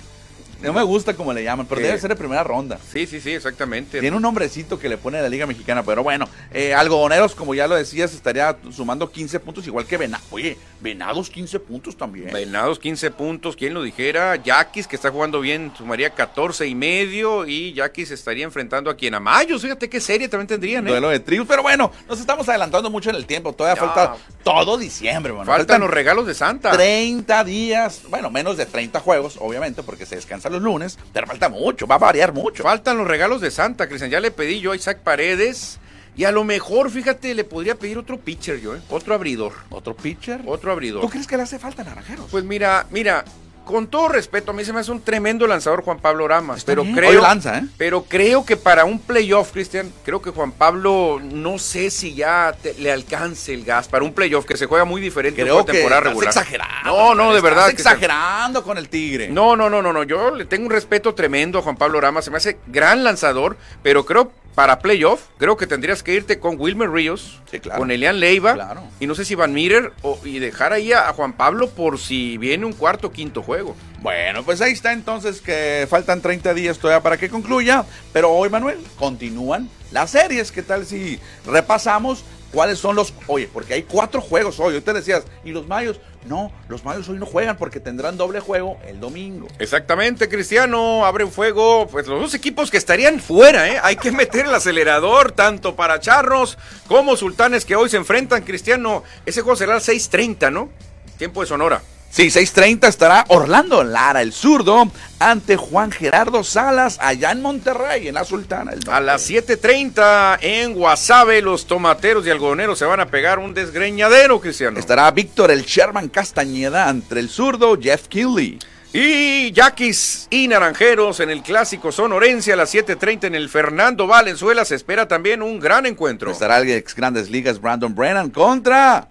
No 0.68 0.72
me 0.72 0.82
gusta 0.82 1.14
cómo 1.14 1.32
le 1.32 1.44
llaman, 1.44 1.66
pero 1.66 1.80
debe 1.80 1.98
ser 1.98 2.10
de 2.10 2.16
primera 2.16 2.42
ronda. 2.42 2.78
Sí, 2.92 3.06
sí, 3.06 3.20
sí, 3.20 3.32
exactamente. 3.32 4.00
Tiene 4.00 4.16
un 4.16 4.22
nombrecito 4.22 4.78
que 4.78 4.88
le 4.88 4.98
pone 4.98 5.20
la 5.20 5.28
Liga 5.28 5.46
Mexicana, 5.46 5.82
pero 5.82 6.02
bueno, 6.02 6.28
eh, 6.52 6.74
Algodoneros, 6.74 7.34
como 7.34 7.54
ya 7.54 7.66
lo 7.66 7.74
decías, 7.74 8.14
estaría 8.14 8.56
sumando 8.70 9.10
15 9.10 9.40
puntos, 9.40 9.66
igual 9.66 9.86
que 9.86 9.96
Venados. 9.96 10.26
Oye, 10.30 10.56
Venados 10.80 11.30
15 11.30 11.60
puntos 11.60 11.96
también. 11.96 12.32
Venados 12.32 12.78
15 12.78 13.10
puntos, 13.10 13.56
¿quién 13.56 13.74
lo 13.74 13.82
dijera? 13.82 14.36
Yaquis, 14.36 14.86
que 14.86 14.96
está 14.96 15.10
jugando 15.10 15.40
bien, 15.40 15.72
sumaría 15.76 16.10
14 16.10 16.66
y 16.66 16.74
medio. 16.74 17.46
Y 17.46 17.72
Yaquis 17.74 18.10
estaría 18.10 18.44
enfrentando 18.44 18.90
a 18.90 18.96
quien 18.96 19.14
a 19.14 19.20
Mayos. 19.20 19.62
Fíjate 19.62 19.88
qué 19.88 20.00
serie 20.00 20.28
también 20.28 20.48
tendrían, 20.48 20.86
¿eh? 20.86 20.90
Duelo 20.90 21.08
de 21.08 21.20
tribus, 21.20 21.46
pero 21.46 21.62
bueno, 21.62 21.90
nos 22.08 22.20
estamos 22.20 22.48
adelantando 22.48 22.90
mucho 22.90 23.10
en 23.10 23.16
el 23.16 23.26
tiempo. 23.26 23.52
Todavía 23.52 23.80
falta 23.80 24.16
todo 24.42 24.76
diciembre, 24.76 25.32
mano. 25.32 25.46
Faltan 25.46 25.80
los 25.80 25.90
regalos 25.90 26.26
de 26.26 26.34
Santa. 26.34 26.72
30 26.72 27.44
días, 27.44 28.02
bueno, 28.08 28.30
menos 28.30 28.56
de 28.56 28.66
30 28.66 29.00
juegos, 29.00 29.36
obviamente, 29.40 29.82
porque 29.82 30.06
se 30.06 30.16
descansa 30.16 30.48
los 30.54 30.62
lunes, 30.62 30.98
pero 31.12 31.26
falta 31.26 31.48
mucho, 31.48 31.86
va 31.86 31.96
a 31.96 31.98
variar 31.98 32.32
mucho. 32.32 32.62
Faltan 32.62 32.96
los 32.96 33.06
regalos 33.06 33.40
de 33.40 33.50
Santa, 33.50 33.88
Cristian. 33.88 34.10
Ya 34.10 34.20
le 34.20 34.30
pedí 34.30 34.60
yo 34.60 34.72
a 34.72 34.76
Isaac 34.76 34.98
Paredes. 34.98 35.78
Y 36.16 36.24
a 36.24 36.30
lo 36.30 36.44
mejor, 36.44 36.90
fíjate, 36.90 37.34
le 37.34 37.42
podría 37.42 37.74
pedir 37.74 37.98
otro 37.98 38.18
pitcher 38.18 38.60
yo, 38.60 38.76
¿eh? 38.76 38.80
Otro 38.88 39.14
abridor. 39.14 39.52
¿Otro 39.70 39.96
pitcher? 39.96 40.42
Otro 40.46 40.70
abridor. 40.70 41.00
¿Tú 41.00 41.10
crees 41.10 41.26
que 41.26 41.36
le 41.36 41.42
hace 41.42 41.58
falta 41.58 41.82
Naranjeros? 41.82 42.30
Pues 42.30 42.44
mira, 42.44 42.86
mira, 42.90 43.24
con 43.64 43.86
todo 43.86 44.08
respeto, 44.08 44.50
a 44.50 44.54
mí 44.54 44.64
se 44.64 44.72
me 44.72 44.80
hace 44.80 44.90
un 44.92 45.00
tremendo 45.00 45.46
lanzador 45.46 45.82
Juan 45.82 45.98
Pablo 45.98 46.28
Ramas, 46.28 46.58
Está 46.58 46.72
pero 46.72 46.82
bien. 46.82 46.94
creo 46.96 47.22
lanza, 47.22 47.58
¿eh? 47.58 47.64
pero 47.78 48.02
creo 48.04 48.44
que 48.44 48.56
para 48.56 48.84
un 48.84 48.98
playoff, 48.98 49.52
Cristian, 49.52 49.90
creo 50.04 50.20
que 50.20 50.30
Juan 50.30 50.52
Pablo 50.52 51.20
no 51.22 51.58
sé 51.58 51.90
si 51.90 52.14
ya 52.14 52.54
te- 52.62 52.74
le 52.74 52.92
alcance 52.92 53.54
el 53.54 53.64
gas 53.64 53.88
para 53.88 54.04
un 54.04 54.12
playoff 54.12 54.44
que 54.44 54.56
se 54.56 54.66
juega 54.66 54.84
muy 54.84 55.00
diferente 55.00 55.40
a 55.40 55.44
Creo 55.44 55.56
una 55.56 55.64
que 55.64 55.72
temporada 55.72 56.00
estás 56.00 56.12
regular. 56.12 56.28
exagerando. 56.28 56.90
No, 56.90 57.14
no, 57.14 57.30
de 57.30 57.38
estás 57.38 57.42
verdad. 57.42 57.70
Exagerando 57.70 58.62
con 58.62 58.78
el 58.78 58.88
Tigre. 58.88 59.28
No, 59.28 59.56
no, 59.56 59.70
no, 59.70 59.80
no, 59.82 59.92
no. 59.92 60.02
Yo 60.02 60.30
le 60.34 60.44
tengo 60.44 60.66
un 60.66 60.70
respeto 60.70 61.14
tremendo 61.14 61.58
a 61.58 61.62
Juan 61.62 61.76
Pablo 61.76 62.00
Rama. 62.00 62.22
Se 62.22 62.30
me 62.30 62.36
hace 62.36 62.58
gran 62.66 63.02
lanzador, 63.04 63.56
pero 63.82 64.04
creo 64.04 64.30
para 64.54 64.78
playoff, 64.78 65.22
creo 65.38 65.56
que 65.56 65.66
tendrías 65.66 66.02
que 66.02 66.14
irte 66.14 66.38
con 66.38 66.56
Wilmer 66.60 66.90
Ríos, 66.90 67.40
Sí, 67.50 67.58
claro. 67.60 67.80
con 67.80 67.90
Elian 67.90 68.20
Leiva, 68.20 68.54
Claro. 68.54 68.82
y 69.00 69.06
no 69.06 69.14
sé 69.14 69.24
si 69.24 69.34
Van 69.34 69.52
Meter, 69.52 69.92
o, 70.02 70.18
y 70.24 70.38
dejar 70.38 70.72
ahí 70.72 70.92
a, 70.92 71.08
a 71.08 71.12
Juan 71.12 71.32
Pablo 71.32 71.70
por 71.70 71.98
si 71.98 72.38
viene 72.38 72.64
un 72.64 72.72
cuarto 72.72 73.08
o 73.08 73.12
quinto 73.12 73.42
juego. 73.42 73.74
Bueno, 74.00 74.42
pues 74.44 74.60
ahí 74.60 74.72
está 74.72 74.92
entonces 74.92 75.40
que 75.40 75.86
faltan 75.90 76.20
30 76.20 76.54
días 76.54 76.78
todavía 76.78 77.02
para 77.02 77.16
que 77.16 77.28
concluya. 77.30 77.84
Pero 78.12 78.30
hoy, 78.30 78.48
Manuel, 78.50 78.78
continúan 78.96 79.68
las 79.92 80.10
series. 80.10 80.52
¿Qué 80.52 80.62
tal 80.62 80.84
si 80.86 81.18
repasamos 81.46 82.22
cuáles 82.54 82.78
son 82.78 82.96
los... 82.96 83.12
Oye, 83.26 83.50
porque 83.52 83.74
hay 83.74 83.82
cuatro 83.82 84.20
juegos 84.20 84.60
hoy. 84.60 84.76
Hoy 84.76 84.80
te 84.80 84.92
decías, 84.92 85.24
¿y 85.44 85.50
los 85.50 85.66
mayos? 85.66 86.00
No, 86.26 86.50
los 86.68 86.84
mayos 86.84 87.08
hoy 87.08 87.18
no 87.18 87.26
juegan 87.26 87.58
porque 87.58 87.80
tendrán 87.80 88.16
doble 88.16 88.40
juego 88.40 88.78
el 88.86 89.00
domingo. 89.00 89.48
Exactamente, 89.58 90.28
Cristiano, 90.28 91.04
abren 91.04 91.30
fuego, 91.30 91.86
pues 91.88 92.06
los 92.06 92.20
dos 92.20 92.34
equipos 92.34 92.70
que 92.70 92.78
estarían 92.78 93.20
fuera, 93.20 93.68
¿eh? 93.68 93.78
Hay 93.82 93.96
que 93.96 94.10
meter 94.10 94.46
el 94.46 94.54
acelerador, 94.54 95.32
tanto 95.32 95.76
para 95.76 96.00
Charros 96.00 96.56
como 96.86 97.16
Sultanes 97.16 97.66
que 97.66 97.76
hoy 97.76 97.90
se 97.90 97.98
enfrentan, 97.98 98.42
Cristiano. 98.42 99.02
Ese 99.26 99.42
juego 99.42 99.56
será 99.56 99.72
a 99.72 99.74
las 99.76 99.88
6.30, 99.88 100.50
¿no? 100.50 100.70
Tiempo 101.18 101.42
de 101.42 101.46
Sonora. 101.46 101.82
Sí, 102.14 102.28
6.30 102.28 102.86
estará 102.86 103.24
Orlando 103.26 103.82
Lara, 103.82 104.22
el 104.22 104.32
zurdo, 104.32 104.88
ante 105.18 105.56
Juan 105.56 105.90
Gerardo 105.90 106.44
Salas, 106.44 106.96
allá 107.00 107.32
en 107.32 107.42
Monterrey, 107.42 108.06
en 108.06 108.14
la 108.14 108.22
Sultana. 108.22 108.70
el 108.72 108.88
A 108.88 109.00
las 109.00 109.28
7.30 109.28 110.38
en 110.40 110.74
Guasave, 110.74 111.42
los 111.42 111.66
tomateros 111.66 112.24
y 112.24 112.30
algodoneros 112.30 112.78
se 112.78 112.84
van 112.84 113.00
a 113.00 113.06
pegar 113.06 113.40
un 113.40 113.52
desgreñadero, 113.52 114.40
Cristiano. 114.40 114.78
Estará 114.78 115.10
Víctor 115.10 115.50
el 115.50 115.64
Sherman 115.64 116.08
Castañeda 116.08 116.88
ante 116.88 117.18
el 117.18 117.28
zurdo 117.28 117.76
Jeff 117.76 118.06
Kinley. 118.06 118.60
Y 118.92 119.50
Yaquis 119.50 120.28
y 120.30 120.46
Naranjeros 120.46 121.18
en 121.18 121.30
el 121.30 121.42
clásico 121.42 121.90
sonorense 121.90 122.52
a 122.52 122.56
las 122.56 122.72
7.30 122.72 123.24
en 123.24 123.34
el 123.34 123.48
Fernando 123.48 124.06
Valenzuela. 124.06 124.64
Se 124.64 124.76
espera 124.76 125.08
también 125.08 125.42
un 125.42 125.58
gran 125.58 125.84
encuentro. 125.84 126.30
Estará 126.30 126.58
el 126.58 126.70
ex 126.70 126.94
Grandes 126.94 127.28
Ligas 127.28 127.60
Brandon 127.60 127.92
Brennan 127.92 128.30
contra 128.30 129.08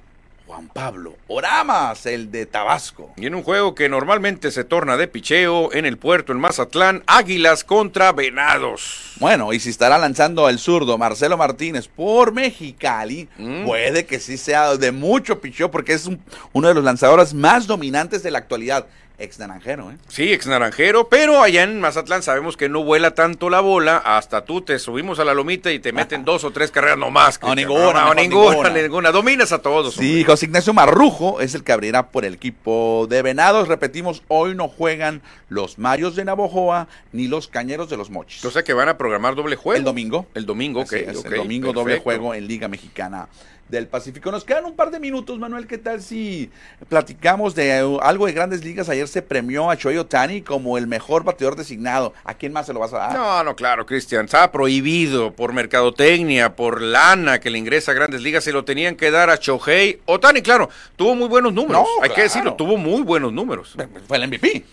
Juan 0.53 0.67
Pablo 0.67 1.15
Oramas, 1.25 2.05
el 2.05 2.29
de 2.29 2.45
Tabasco. 2.45 3.11
Y 3.17 3.25
en 3.25 3.33
un 3.33 3.41
juego 3.41 3.73
que 3.73 3.89
normalmente 3.89 4.51
se 4.51 4.63
torna 4.63 4.97
de 4.97 5.07
picheo 5.07 5.73
en 5.73 5.87
el 5.87 5.97
puerto 5.97 6.31
en 6.31 6.37
Mazatlán, 6.39 7.01
Águilas 7.07 7.63
contra 7.63 8.11
Venados. 8.11 9.13
Bueno, 9.19 9.51
y 9.51 9.59
si 9.59 9.71
estará 9.71 9.97
lanzando 9.97 10.47
el 10.49 10.59
zurdo 10.59 10.99
Marcelo 10.99 11.37
Martínez 11.37 11.87
por 11.87 12.33
Mexicali, 12.33 13.27
Mm. 13.35 13.65
puede 13.65 14.05
que 14.05 14.19
sí 14.19 14.37
sea 14.37 14.77
de 14.77 14.91
mucho 14.91 15.41
picheo 15.41 15.71
porque 15.71 15.93
es 15.93 16.05
un- 16.05 16.21
uno 16.51 16.67
de 16.67 16.75
los 16.75 16.83
lanzadores 16.83 17.33
más 17.33 17.65
dominantes 17.65 18.21
de 18.21 18.29
la 18.29 18.37
actualidad. 18.37 18.85
Ex 19.19 19.37
naranjero, 19.37 19.91
¿eh? 19.91 19.97
Sí, 20.07 20.33
ex 20.33 20.47
naranjero, 20.47 21.07
pero 21.07 21.41
allá 21.43 21.63
en 21.63 21.79
Mazatlán 21.79 22.23
sabemos 22.23 22.57
que 22.57 22.67
no 22.67 22.83
vuela 22.83 23.13
tanto 23.13 23.49
la 23.51 23.59
bola, 23.61 23.97
hasta 23.97 24.43
tú 24.43 24.61
te 24.61 24.79
subimos 24.79 25.19
a 25.19 25.23
la 25.23 25.35
lomita 25.35 25.71
y 25.71 25.77
te 25.79 25.93
meten 25.93 26.25
dos 26.25 26.43
o 26.43 26.51
tres 26.51 26.71
carreras 26.71 26.97
nomás. 26.97 27.39
No, 27.41 27.53
ninguna, 27.53 27.83
No, 27.85 27.93
mejor 27.93 28.15
ninguna, 28.15 28.49
ninguna. 28.55 28.81
ninguna. 28.81 29.11
Dominas 29.11 29.51
a 29.51 29.59
todos. 29.61 29.93
Sí, 29.93 30.09
hombre. 30.21 30.25
José 30.25 30.45
Ignacio 30.47 30.73
Marrujo 30.73 31.41
es 31.41 31.53
el 31.53 31.63
que 31.63 31.71
abrirá 31.71 32.07
por 32.09 32.25
el 32.25 32.33
equipo 32.33 33.05
de 33.07 33.21
Venados. 33.21 33.67
Repetimos, 33.67 34.23
hoy 34.29 34.55
no 34.55 34.67
juegan 34.67 35.21
los 35.47 35.77
Mayos 35.77 36.15
de 36.15 36.25
Navojoa 36.25 36.87
ni 37.11 37.27
los 37.27 37.47
Cañeros 37.47 37.89
de 37.89 37.97
los 37.97 38.09
Mochis. 38.09 38.43
O 38.45 38.51
sea 38.51 38.63
que 38.63 38.73
van 38.73 38.89
a 38.89 38.97
programar 38.97 39.35
doble 39.35 39.55
juego. 39.55 39.77
El 39.77 39.83
domingo. 39.83 40.25
El 40.33 40.45
domingo, 40.47 40.81
ok. 40.81 40.87
Así 40.93 41.05
es, 41.07 41.17
ok, 41.17 41.25
el 41.25 41.37
domingo 41.37 41.71
doble 41.71 41.99
juego 41.99 42.33
en 42.33 42.47
Liga 42.47 42.67
Mexicana 42.67 43.27
del 43.73 43.87
Pacífico. 43.87 44.31
Nos 44.31 44.45
quedan 44.45 44.65
un 44.65 44.75
par 44.75 44.91
de 44.91 44.99
minutos, 44.99 45.37
Manuel. 45.39 45.67
¿Qué 45.67 45.77
tal 45.77 46.01
si 46.01 46.49
platicamos 46.87 47.55
de 47.55 47.79
eh, 47.79 47.97
algo 48.01 48.27
de 48.27 48.31
grandes 48.31 48.63
ligas? 48.63 48.87
Ayer 48.87 49.07
se 49.07 49.21
premió 49.21 49.69
a 49.69 49.75
Shohei 49.75 49.97
Otani 49.97 50.41
como 50.41 50.77
el 50.77 50.87
mejor 50.87 51.23
bateador 51.23 51.55
designado. 51.55 52.13
¿A 52.23 52.35
quién 52.35 52.53
más 52.53 52.67
se 52.67 52.73
lo 52.73 52.79
vas 52.79 52.93
a 52.93 52.99
dar? 52.99 53.13
No, 53.13 53.43
no, 53.43 53.55
claro, 53.55 53.85
Cristian. 53.85 54.25
Estaba 54.25 54.51
prohibido 54.51 55.33
por 55.33 55.53
mercadotecnia, 55.53 56.55
por 56.55 56.81
lana 56.81 57.39
que 57.39 57.49
le 57.49 57.57
ingresa 57.57 57.91
a 57.91 57.95
grandes 57.95 58.21
ligas. 58.21 58.43
Se 58.43 58.53
lo 58.53 58.63
tenían 58.63 58.95
que 58.95 59.11
dar 59.11 59.29
a 59.29 59.37
Chohei. 59.37 59.99
Otani, 60.05 60.41
claro, 60.41 60.69
tuvo 60.95 61.15
muy 61.15 61.27
buenos 61.27 61.51
números. 61.51 61.83
No, 61.83 62.03
Hay 62.03 62.11
que 62.11 62.21
decirlo, 62.21 62.53
tuvo 62.53 62.77
muy 62.77 63.01
buenos 63.01 63.33
números. 63.33 63.75
Fue 64.07 64.17
el 64.17 64.27
MVP. 64.27 64.63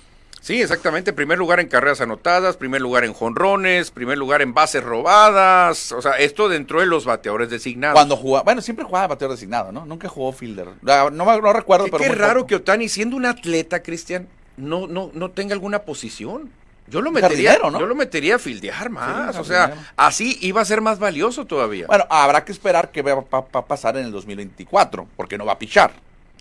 Sí, 0.40 0.62
exactamente. 0.62 1.12
Primer 1.12 1.38
lugar 1.38 1.61
en 1.61 1.68
carreras 1.68 2.00
anotadas, 2.00 2.57
primer 2.57 2.81
lugar 2.81 3.05
en 3.05 3.12
jonrones, 3.12 3.90
primer 3.90 4.16
lugar 4.16 4.40
en 4.40 4.55
bases 4.55 4.83
robadas. 4.83 5.92
O 5.92 6.00
sea, 6.00 6.12
esto 6.12 6.48
dentro 6.48 6.81
de 6.81 6.87
los 6.87 7.05
bateadores 7.05 7.50
designados. 7.50 7.94
Cuando 7.94 8.16
jugaba, 8.16 8.44
bueno, 8.44 8.62
siempre 8.62 8.85
jugaba 8.87 9.09
bateador 9.09 9.37
designado, 9.37 9.70
¿no? 9.70 9.85
Nunca 9.85 10.09
jugó 10.09 10.33
fielder. 10.33 10.68
No, 10.81 11.11
no, 11.11 11.24
me- 11.26 11.40
no 11.40 11.53
recuerdo, 11.53 11.85
Qué, 11.85 11.90
pero. 11.92 12.05
qué 12.05 12.11
raro 12.14 12.40
poco. 12.40 12.46
que 12.48 12.55
Otani, 12.57 12.88
siendo 12.88 13.16
un 13.16 13.26
atleta, 13.26 13.83
Cristian, 13.83 14.29
no, 14.57 14.87
no, 14.87 15.11
no 15.12 15.31
tenga 15.31 15.53
alguna 15.53 15.81
posición. 15.81 16.50
Yo 16.88 17.00
lo 17.03 17.12
metería, 17.12 17.57
¿no? 17.62 17.79
yo 17.79 17.87
lo 17.87 17.94
metería 17.94 18.35
a 18.35 18.38
fildear 18.40 18.90
más. 18.90 19.37
Sí, 19.37 19.40
o 19.40 19.44
sea, 19.44 19.74
así 19.96 20.38
iba 20.40 20.61
a 20.61 20.64
ser 20.64 20.81
más 20.81 20.98
valioso 20.98 21.44
todavía. 21.44 21.87
Bueno, 21.87 22.05
habrá 22.11 22.44
que 22.44 22.50
esperar 22.50 22.90
qué 22.90 23.03
va 23.03 23.22
a 23.31 23.64
pasar 23.66 23.96
en 23.96 24.07
el 24.07 24.11
2024, 24.11 25.07
porque 25.16 25.38
no 25.38 25.44
va 25.46 25.53
a 25.53 25.59
pichar. 25.59 25.92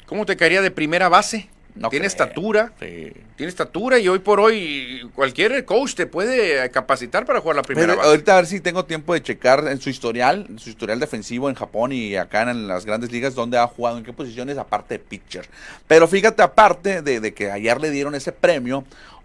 ¿Cómo 0.07 0.25
te 0.25 0.35
caería 0.38 0.63
de 0.63 0.71
primera 0.71 1.07
base? 1.07 1.49
No 1.75 1.89
tiene 1.89 2.03
creo. 2.03 2.08
estatura, 2.08 2.73
Sí. 2.79 3.13
tiene 3.38 3.49
estatura 3.49 3.99
y 3.99 4.08
hoy 4.08 4.19
por 4.19 4.39
hoy 4.39 5.10
cualquier 5.15 5.63
coach 5.65 5.93
te 5.93 6.08
puede 6.08 6.69
capacitar 6.71 7.25
para 7.25 7.39
jugar 7.39 7.55
la 7.55 7.62
primera 7.62 7.88
Pero 7.88 7.97
base. 7.97 8.10
ahorita 8.10 8.34
a 8.34 8.36
ver 8.38 8.45
si 8.47 8.60
tengo 8.60 8.84
tiempo 8.86 9.13
de 9.13 9.21
checar 9.23 9.65
en 9.67 9.79
su 9.79 9.89
historial, 9.89 10.45
en 10.49 10.60
su 10.60 10.69
historial 10.69 10.99
defensivo 10.99 11.47
en 11.49 11.55
Japón 11.55 11.91
y 11.93 12.15
acá 12.15 12.41
en 12.49 12.67
las 12.67 12.86
grandes 12.86 13.12
ligas, 13.12 13.36
donde 13.36 13.58
ha 13.58 13.67
jugado, 13.67 13.97
en 13.97 14.03
qué 14.03 14.12
posiciones, 14.12 14.58
aparte 14.58 14.95
de 14.95 14.99
pitcher. 14.99 15.47
Pero 15.88 16.08
fíjate, 16.08 16.41
aparte 16.41 17.01
de, 17.01 17.19
de 17.19 17.34
que 17.34 17.49
ayer 17.51 17.79
le 17.79 17.91
dieron 17.91 18.13
ese 18.15 18.32
premio, 18.32 18.84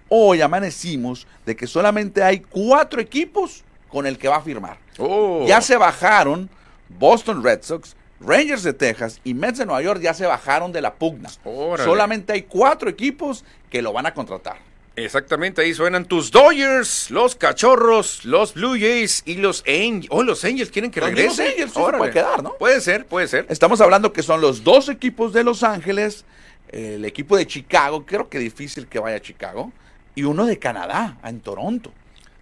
hoy 0.09 0.40
amanecimos 0.42 1.26
de 1.46 1.57
que 1.57 1.66
solamente 1.66 2.22
hay 2.22 2.40
cuatro 2.40 3.00
equipos 3.00 3.64
con 3.88 4.07
el 4.07 4.18
que 4.18 4.28
va 4.28 4.37
a 4.37 4.42
firmar. 4.42 4.76
Oh. 4.98 5.44
Ya 5.48 5.61
se 5.61 5.76
bajaron 5.76 6.48
Boston 6.88 7.42
Red 7.42 7.62
Sox, 7.62 7.96
Rangers 8.24 8.62
de 8.62 8.72
Texas 8.72 9.20
y 9.24 9.34
Mets 9.34 9.58
de 9.58 9.66
Nueva 9.66 9.82
York 9.82 10.00
ya 10.00 10.14
se 10.14 10.26
bajaron 10.26 10.72
de 10.72 10.80
la 10.80 10.94
pugna. 10.94 11.30
Órale. 11.44 11.88
Solamente 11.88 12.32
hay 12.32 12.42
cuatro 12.42 12.88
equipos 12.88 13.44
que 13.70 13.82
lo 13.82 13.92
van 13.92 14.06
a 14.06 14.14
contratar. 14.14 14.56
Exactamente, 14.96 15.60
ahí 15.62 15.74
suenan 15.74 16.04
tus 16.04 16.30
Dodgers, 16.30 17.10
los 17.10 17.34
Cachorros, 17.34 18.24
los 18.24 18.54
Blue 18.54 18.78
Jays 18.78 19.22
y 19.26 19.34
los 19.34 19.64
Angels. 19.66 20.06
Oh, 20.10 20.22
los 20.22 20.44
Angels 20.44 20.70
quieren 20.70 20.92
que 20.92 21.00
Los 21.00 21.08
regrese. 21.10 21.28
mismos 21.28 21.40
Angels, 21.40 21.72
sí 21.72 21.80
se 21.84 21.98
puede 21.98 22.12
quedar, 22.12 22.42
¿no? 22.44 22.52
Puede 22.54 22.80
ser, 22.80 23.04
puede 23.06 23.26
ser. 23.26 23.46
Estamos 23.48 23.80
hablando 23.80 24.12
que 24.12 24.22
son 24.22 24.40
los 24.40 24.62
dos 24.62 24.88
equipos 24.88 25.32
de 25.32 25.42
Los 25.42 25.64
Ángeles, 25.64 26.24
el 26.68 27.04
equipo 27.04 27.37
de 27.37 27.44
Chicago, 27.44 28.06
creo 28.06 28.28
que 28.28 28.38
difícil 28.38 28.87
que 28.87 29.00
vaya 29.00 29.16
a 29.16 29.20
Chicago, 29.20 29.72
y 30.14 30.22
uno 30.22 30.46
de 30.46 30.60
Canadá, 30.60 31.18
en 31.24 31.40
Toronto. 31.40 31.90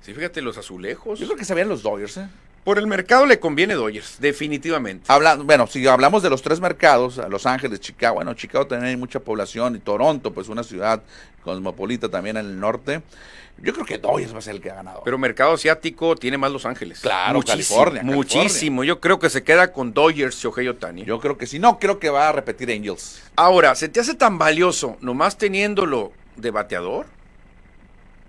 Sí, 0.03 0.13
fíjate, 0.13 0.43
los 0.43 0.59
azulejos. 0.59 1.21
Yo 1.21 1.27
creo 1.27 1.39
que 1.39 1.47
se 1.47 1.55
veían 1.55 1.71
los 1.71 1.83
Dodgers, 1.83 2.19
¿eh? 2.19 2.29
Por 2.65 2.79
el 2.79 2.87
mercado 2.87 3.27
le 3.27 3.41
conviene 3.41 3.75
Dodgers, 3.75 4.17
definitivamente. 4.21 5.07
Habla, 5.09 5.35
bueno, 5.35 5.67
si 5.67 5.85
hablamos 5.87 6.23
de 6.23 6.31
los 6.31 6.43
tres 6.43 6.61
mercados, 6.61 7.21
Los 7.29 7.45
Ángeles, 7.45 7.81
Chicago, 7.81 8.17
bueno, 8.17 8.35
Chicago 8.35 8.69
también 8.69 8.91
hay 8.91 8.97
mucha 8.97 9.19
población, 9.19 9.75
y 9.75 9.81
Toronto, 9.81 10.33
pues 10.33 10.49
una 10.49 10.63
ciudad 10.63 11.03
cosmopolita 11.43 12.09
también 12.09 12.37
en 12.37 12.47
el 12.47 12.61
norte. 12.61 13.03
Yo 13.59 13.73
creo 13.73 13.85
que 13.85 13.99
Dodgers 13.99 14.33
va 14.35 14.39
a 14.39 14.43
ser 14.43 14.55
el 14.55 14.61
que 14.61 14.71
ha 14.71 14.75
ganado. 14.75 15.03
Pero 15.05 15.19
mercado 15.19 15.53
asiático 15.53 16.17
tiene 16.17 16.39
más 16.39 16.51
Los 16.51 16.65
Ángeles. 16.65 17.01
Claro, 17.01 17.43
California, 17.43 18.03
Muchísimo. 18.03 18.83
Yo 18.83 19.01
creo 19.01 19.19
que 19.19 19.29
se 19.29 19.45
queda 19.45 19.73
con 19.73 19.93
Dodgers, 19.93 20.37
Shohei 20.37 20.69
Otani. 20.69 21.05
Yo 21.05 21.21
creo 21.21 21.37
que 21.37 21.47
sí. 21.47 21.59
No, 21.59 21.79
creo 21.79 21.99
que 21.99 22.11
va 22.11 22.29
a 22.29 22.33
repetir 22.33 22.71
Angels. 22.71 23.23
Ahora, 23.37 23.75
¿se 23.75 23.89
te 23.89 24.01
hace 24.01 24.15
tan 24.15 24.39
valioso 24.39 24.97
nomás 25.01 25.37
teniéndolo 25.37 26.13
de 26.37 26.51
bateador? 26.51 27.07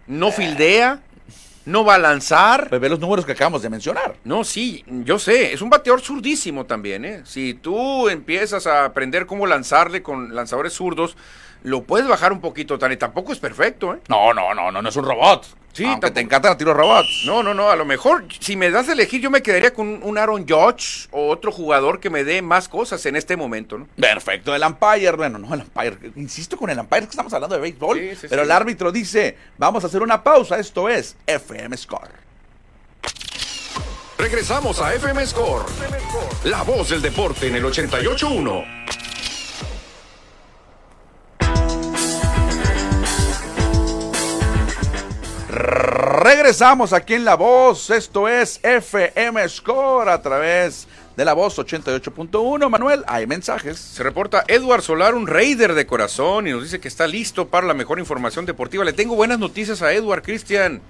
¿No 0.08 0.32
fildea? 0.32 1.02
¿No 1.66 1.86
va 1.86 1.96
a 1.96 2.00
lanzar? 2.00 2.68
Pues 2.68 2.82
ve 2.82 2.90
los 2.90 3.00
números 3.00 3.26
que 3.26 3.32
acabamos 3.32 3.62
de 3.62 3.70
mencionar. 3.70 4.16
No, 4.26 4.44
sí, 4.44 4.84
yo 4.88 5.18
sé. 5.18 5.54
Es 5.54 5.62
un 5.62 5.70
bateador 5.70 6.02
zurdísimo 6.02 6.66
también, 6.66 7.06
¿eh? 7.06 7.22
Si 7.26 7.54
tú 7.54 8.10
empiezas 8.10 8.68
a 8.68 8.86
aprender 8.86 9.26
cómo 9.26 9.48
lanzarle 9.48 10.04
con 10.04 10.36
lanzadores 10.36 10.74
zurdos, 10.74 11.16
lo 11.64 11.84
puedes 11.84 12.08
bajar 12.08 12.34
un 12.34 12.42
poquito, 12.42 12.78
Tani. 12.78 12.98
Tampoco 12.98 13.32
es 13.32 13.40
perfecto, 13.40 13.94
¿eh? 13.94 14.00
No, 14.10 14.34
no, 14.34 14.54
no, 14.54 14.72
no, 14.72 14.82
no 14.82 14.90
es 14.90 14.96
un 14.98 15.06
robot. 15.06 15.46
Sí, 15.74 15.84
Aunque 15.86 16.02
tampoco- 16.02 16.14
te 16.14 16.22
encantan 16.22 16.50
los 16.52 16.58
tiros 16.60 16.78
robots. 16.78 17.24
No, 17.26 17.42
no, 17.42 17.54
no, 17.56 17.70
a 17.72 17.76
lo 17.76 17.84
mejor 17.84 18.26
si 18.40 18.56
me 18.56 18.70
das 18.70 18.90
a 18.90 18.94
elegir 18.94 19.20
yo 19.22 19.32
me 19.32 19.42
quedaría 19.42 19.74
con 19.74 20.02
un 20.04 20.18
Aaron 20.20 20.46
Judge 20.48 21.08
o 21.12 21.30
otro 21.30 21.52
jugador 21.52 22.00
que 22.00 22.12
me 22.12 22.24
dé 22.24 22.44
más 22.44 22.70
cosas 22.70 23.04
en 23.08 23.16
este 23.16 23.36
momento, 23.36 23.80
¿no? 23.80 23.88
Perfecto, 24.00 24.54
el 24.56 24.62
umpire, 24.64 25.12
bueno, 25.14 25.40
no 25.40 25.52
el 25.54 25.62
umpire, 25.62 26.12
insisto 26.16 26.58
con 26.58 26.70
el 26.70 26.78
umpire 26.80 27.02
que 27.02 27.10
estamos 27.10 27.34
hablando 27.34 27.56
de 27.56 27.62
béisbol, 27.64 27.98
Sí, 28.00 28.10
sí, 28.22 28.28
pero 28.30 28.44
sí. 28.44 28.46
el 28.46 28.52
árbitro 28.52 28.92
dice, 28.92 29.36
vamos 29.58 29.84
a 29.84 29.88
hacer 29.88 30.04
una 30.04 30.22
pausa, 30.24 30.60
esto 30.60 30.88
es 30.90 31.16
FM 31.26 31.76
Score. 31.76 32.22
Regresamos 34.18 34.80
a 34.80 34.94
FM 34.94 35.26
Score. 35.26 35.66
La 36.46 36.62
voz 36.64 36.90
del 36.90 37.02
deporte 37.02 37.48
en 37.48 37.56
el 37.56 37.64
88.1. 37.66 38.64
Regresamos 45.56 46.94
aquí 46.94 47.14
en 47.14 47.26
La 47.26 47.36
Voz, 47.36 47.92
esto 47.92 48.28
es 48.28 48.60
FM 48.64 49.48
Score 49.50 50.10
a 50.10 50.20
través 50.22 50.88
de 51.16 51.26
La 51.26 51.34
Voz 51.34 51.60
88.1. 51.60 52.70
Manuel, 52.70 53.04
hay 53.08 53.28
mensajes. 53.28 53.78
Se 53.78 54.02
reporta 54.02 54.44
Edward 54.48 54.82
Solar, 54.82 55.14
un 55.14 55.28
raider 55.28 55.76
de 55.76 55.86
corazón, 55.86 56.48
y 56.48 56.52
nos 56.52 56.64
dice 56.64 56.80
que 56.80 56.88
está 56.88 57.06
listo 57.06 57.50
para 57.50 57.68
la 57.68 57.76
mejor 57.76 58.00
información 58.00 58.48
deportiva. 58.48 58.84
Le 58.84 58.94
tengo 58.94 59.16
buenas 59.16 59.38
noticias 59.38 59.84
a 59.84 59.94
Edward 59.94 60.24
Cristian. 60.24 60.82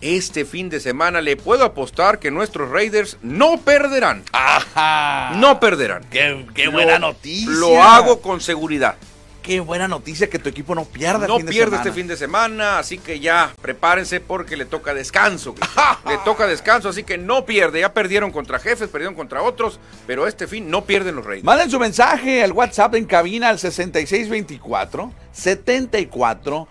Este 0.00 0.44
fin 0.44 0.68
de 0.70 0.78
semana 0.78 1.20
le 1.20 1.36
puedo 1.36 1.64
apostar 1.64 2.20
que 2.20 2.30
nuestros 2.30 2.70
Raiders 2.70 3.16
no 3.22 3.58
perderán. 3.58 4.22
Ajá. 4.32 5.32
No 5.36 5.58
perderán. 5.58 6.04
Qué, 6.10 6.46
qué 6.54 6.66
Lo- 6.66 6.72
buena 6.72 6.98
noticia. 7.00 7.50
Lo 7.50 7.82
hago 7.82 8.20
con 8.20 8.40
seguridad. 8.40 8.94
Qué 9.42 9.58
buena 9.60 9.88
noticia 9.88 10.30
que 10.30 10.38
tu 10.38 10.48
equipo 10.48 10.74
no 10.74 10.84
pierda. 10.84 11.24
el 11.26 11.28
No 11.28 11.36
fin 11.38 11.46
de 11.46 11.52
pierde 11.52 11.70
semana. 11.72 11.82
este 11.88 11.92
fin 12.00 12.06
de 12.08 12.16
semana, 12.16 12.78
así 12.78 12.98
que 12.98 13.18
ya 13.18 13.52
prepárense 13.60 14.20
porque 14.20 14.56
le 14.56 14.64
toca 14.64 14.94
descanso. 14.94 15.54
Le 16.06 16.18
toca 16.18 16.46
descanso, 16.46 16.88
así 16.88 17.02
que 17.04 17.18
no 17.18 17.44
pierde. 17.44 17.80
Ya 17.80 17.92
perdieron 17.92 18.30
contra 18.30 18.58
jefes, 18.58 18.88
perdieron 18.88 19.14
contra 19.14 19.42
otros, 19.42 19.80
pero 20.06 20.26
este 20.26 20.46
fin 20.46 20.70
no 20.70 20.84
pierden 20.84 21.16
los 21.16 21.24
Raiders. 21.24 21.44
Manden 21.44 21.70
su 21.70 21.78
mensaje 21.80 22.42
al 22.42 22.52
WhatsApp 22.52 22.94
en 22.94 23.04
cabina 23.04 23.48
al 23.48 23.58
6624 23.58 25.12
74 25.32 26.68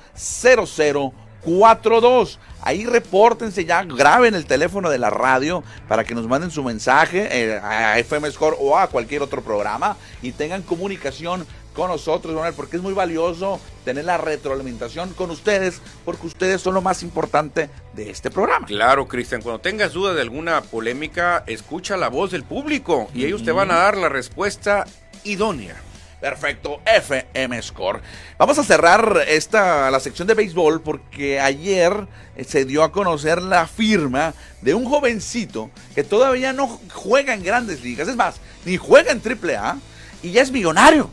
0042. 1.43 2.39
Ahí 2.63 2.85
repórtense 2.85 3.65
ya, 3.65 3.83
graben 3.83 4.35
el 4.35 4.45
teléfono 4.45 4.89
de 4.91 4.99
la 4.99 5.09
radio 5.09 5.63
para 5.87 6.03
que 6.03 6.13
nos 6.13 6.27
manden 6.27 6.51
su 6.51 6.63
mensaje 6.63 7.27
eh, 7.31 7.59
a 7.59 7.97
FM 7.97 8.29
Score 8.31 8.55
o 8.59 8.77
a 8.77 8.87
cualquier 8.87 9.23
otro 9.23 9.41
programa 9.41 9.97
y 10.21 10.31
tengan 10.31 10.61
comunicación 10.61 11.47
con 11.73 11.89
nosotros, 11.89 12.33
Manuel, 12.33 12.53
porque 12.53 12.77
es 12.77 12.83
muy 12.83 12.93
valioso 12.93 13.59
tener 13.85 14.05
la 14.05 14.17
retroalimentación 14.17 15.13
con 15.13 15.31
ustedes, 15.31 15.81
porque 16.05 16.27
ustedes 16.27 16.61
son 16.61 16.73
lo 16.73 16.81
más 16.81 17.03
importante 17.03 17.69
de 17.93 18.09
este 18.09 18.29
programa. 18.29 18.67
Claro, 18.67 19.07
Cristian, 19.07 19.41
cuando 19.41 19.61
tengas 19.61 19.93
duda 19.93 20.13
de 20.13 20.21
alguna 20.21 20.61
polémica, 20.61 21.43
escucha 21.47 21.97
la 21.97 22.09
voz 22.09 22.31
del 22.31 22.43
público 22.43 23.09
y 23.13 23.25
ellos 23.25 23.43
te 23.43 23.51
van 23.51 23.71
a 23.71 23.75
dar 23.75 23.97
la 23.97 24.09
respuesta 24.09 24.85
idónea. 25.23 25.75
Perfecto, 26.21 26.79
FM 26.85 27.59
Score. 27.63 27.99
Vamos 28.37 28.59
a 28.59 28.63
cerrar 28.63 29.23
esta 29.27 29.89
la 29.89 29.99
sección 29.99 30.27
de 30.27 30.35
béisbol 30.35 30.81
porque 30.81 31.39
ayer 31.39 32.07
eh, 32.35 32.43
se 32.43 32.63
dio 32.63 32.83
a 32.83 32.91
conocer 32.91 33.41
la 33.41 33.65
firma 33.65 34.35
de 34.61 34.75
un 34.75 34.85
jovencito 34.85 35.71
que 35.95 36.03
todavía 36.03 36.53
no 36.53 36.79
juega 36.93 37.33
en 37.33 37.41
grandes 37.41 37.83
ligas, 37.83 38.07
es 38.07 38.15
más, 38.15 38.35
ni 38.65 38.77
juega 38.77 39.11
en 39.11 39.19
AAA 39.19 39.79
y 40.21 40.29
ya 40.29 40.43
es 40.43 40.51
millonario. 40.51 41.09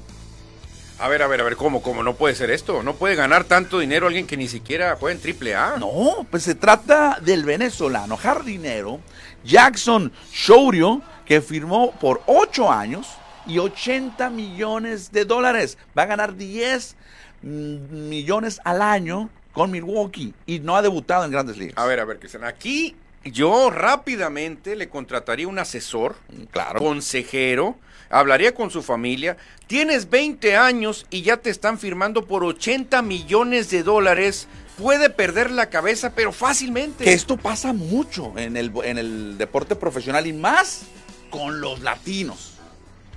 A 1.00 1.06
ver, 1.06 1.22
a 1.22 1.28
ver, 1.28 1.40
a 1.40 1.44
ver, 1.44 1.54
¿cómo, 1.54 1.80
cómo? 1.80 2.02
No 2.02 2.16
puede 2.16 2.34
ser 2.34 2.50
esto. 2.50 2.82
No 2.82 2.96
puede 2.96 3.14
ganar 3.14 3.44
tanto 3.44 3.78
dinero 3.78 4.08
alguien 4.08 4.26
que 4.26 4.36
ni 4.36 4.48
siquiera 4.48 4.96
juega 4.98 5.14
en 5.14 5.22
triple 5.22 5.54
A. 5.54 5.76
No, 5.78 6.26
pues 6.28 6.42
se 6.42 6.56
trata 6.56 7.18
del 7.20 7.44
venezolano 7.44 8.16
jardinero 8.16 8.98
Jackson 9.44 10.12
Shourio, 10.32 11.00
que 11.24 11.40
firmó 11.40 11.92
por 11.92 12.22
8 12.26 12.72
años 12.72 13.06
y 13.46 13.58
80 13.58 14.28
millones 14.30 15.12
de 15.12 15.24
dólares. 15.24 15.78
Va 15.96 16.02
a 16.02 16.06
ganar 16.06 16.34
10 16.34 16.96
mm, 17.42 18.08
millones 18.08 18.60
al 18.64 18.82
año 18.82 19.30
con 19.52 19.70
Milwaukee 19.70 20.34
y 20.46 20.58
no 20.58 20.76
ha 20.76 20.82
debutado 20.82 21.24
en 21.24 21.30
grandes 21.30 21.56
ligas. 21.58 21.78
A 21.78 21.86
ver, 21.86 22.00
a 22.00 22.04
ver, 22.04 22.18
Cristian, 22.18 22.42
aquí 22.42 22.96
yo 23.24 23.70
rápidamente 23.70 24.76
le 24.76 24.88
contrataría 24.88 25.48
un 25.48 25.58
asesor, 25.58 26.16
claro. 26.50 26.78
consejero, 26.78 27.76
hablaría 28.10 28.54
con 28.54 28.70
su 28.70 28.82
familia. 28.82 29.36
Tienes 29.66 30.08
20 30.10 30.56
años 30.56 31.06
y 31.10 31.22
ya 31.22 31.36
te 31.36 31.50
están 31.50 31.78
firmando 31.78 32.26
por 32.26 32.44
80 32.44 33.02
millones 33.02 33.70
de 33.70 33.82
dólares. 33.82 34.48
Puede 34.78 35.10
perder 35.10 35.50
la 35.50 35.68
cabeza, 35.68 36.12
pero 36.14 36.32
fácilmente. 36.32 37.04
Que 37.04 37.12
esto 37.12 37.36
pasa 37.36 37.72
mucho 37.72 38.32
en 38.36 38.56
el, 38.56 38.72
en 38.84 38.98
el 38.98 39.36
deporte 39.36 39.74
profesional 39.74 40.26
y 40.26 40.32
más 40.32 40.82
con 41.30 41.60
los 41.60 41.80
latinos. 41.80 42.57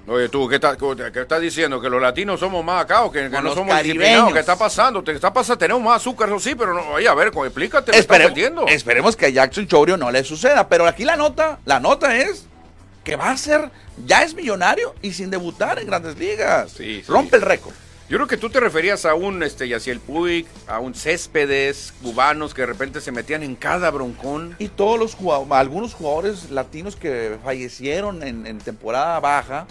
Oye, 0.07 0.29
tú, 0.29 0.47
¿qué, 0.47 0.55
estás- 0.55 0.77
qué 0.77 1.21
estás 1.21 1.41
diciendo? 1.41 1.79
¿Que 1.79 1.89
los 1.89 2.01
latinos 2.01 2.39
somos 2.39 2.65
más 2.65 2.83
acá 2.83 3.03
o 3.03 3.11
que, 3.11 3.29
no 3.29 3.53
somos 3.53 3.77
disciplinados? 3.81 4.33
¿Qué 4.33 4.39
está 4.39 4.57
pasando? 4.57 5.03
¿Te 5.03 5.11
está 5.11 5.31
pasando? 5.31 5.59
Tenemos 5.59 5.81
más 5.83 5.97
azúcar, 5.97 6.29
eso 6.29 6.39
sí, 6.39 6.55
pero 6.55 6.73
no, 6.73 6.81
oye, 6.89 7.07
a 7.07 7.13
ver, 7.13 7.27
explícate, 7.27 7.91
me 7.91 7.97
estás 7.99 8.17
esperemos 8.67 9.15
que 9.15 9.27
a 9.27 9.29
Jackson 9.29 9.67
Chourio 9.67 9.97
no 9.97 10.11
le 10.11 10.23
suceda, 10.23 10.67
pero 10.67 10.87
aquí 10.87 11.05
la 11.05 11.15
nota, 11.15 11.59
la 11.65 11.79
nota 11.79 12.15
es 12.17 12.45
que 13.03 13.15
va 13.15 13.31
a 13.31 13.37
ser, 13.37 13.69
ya 14.05 14.23
es 14.23 14.33
millonario 14.33 14.95
y 15.01 15.13
sin 15.13 15.29
debutar 15.29 15.79
en 15.79 15.87
grandes 15.87 16.17
ligas. 16.17 16.71
Sí, 16.71 17.01
sí. 17.05 17.11
Rompe 17.11 17.37
el 17.37 17.41
récord. 17.43 17.73
Yo 18.09 18.17
creo 18.17 18.27
que 18.27 18.35
tú 18.35 18.49
te 18.49 18.59
referías 18.59 19.05
a 19.05 19.13
un 19.13 19.41
este, 19.41 19.69
Yaciel 19.69 20.01
Puig, 20.01 20.45
a 20.67 20.79
un 20.79 20.93
Céspedes, 20.93 21.93
cubanos 22.01 22.53
que 22.53 22.61
de 22.63 22.65
repente 22.67 22.99
se 22.99 23.13
metían 23.13 23.41
en 23.41 23.55
cada 23.55 23.89
broncón. 23.89 24.53
Y 24.59 24.67
todos 24.67 24.99
los 24.99 25.15
jugadores, 25.15 25.49
algunos 25.53 25.93
jugadores 25.93 26.51
latinos 26.51 26.97
que 26.97 27.37
fallecieron 27.41 28.21
en, 28.21 28.45
en 28.45 28.57
temporada 28.57 29.17
baja, 29.21 29.65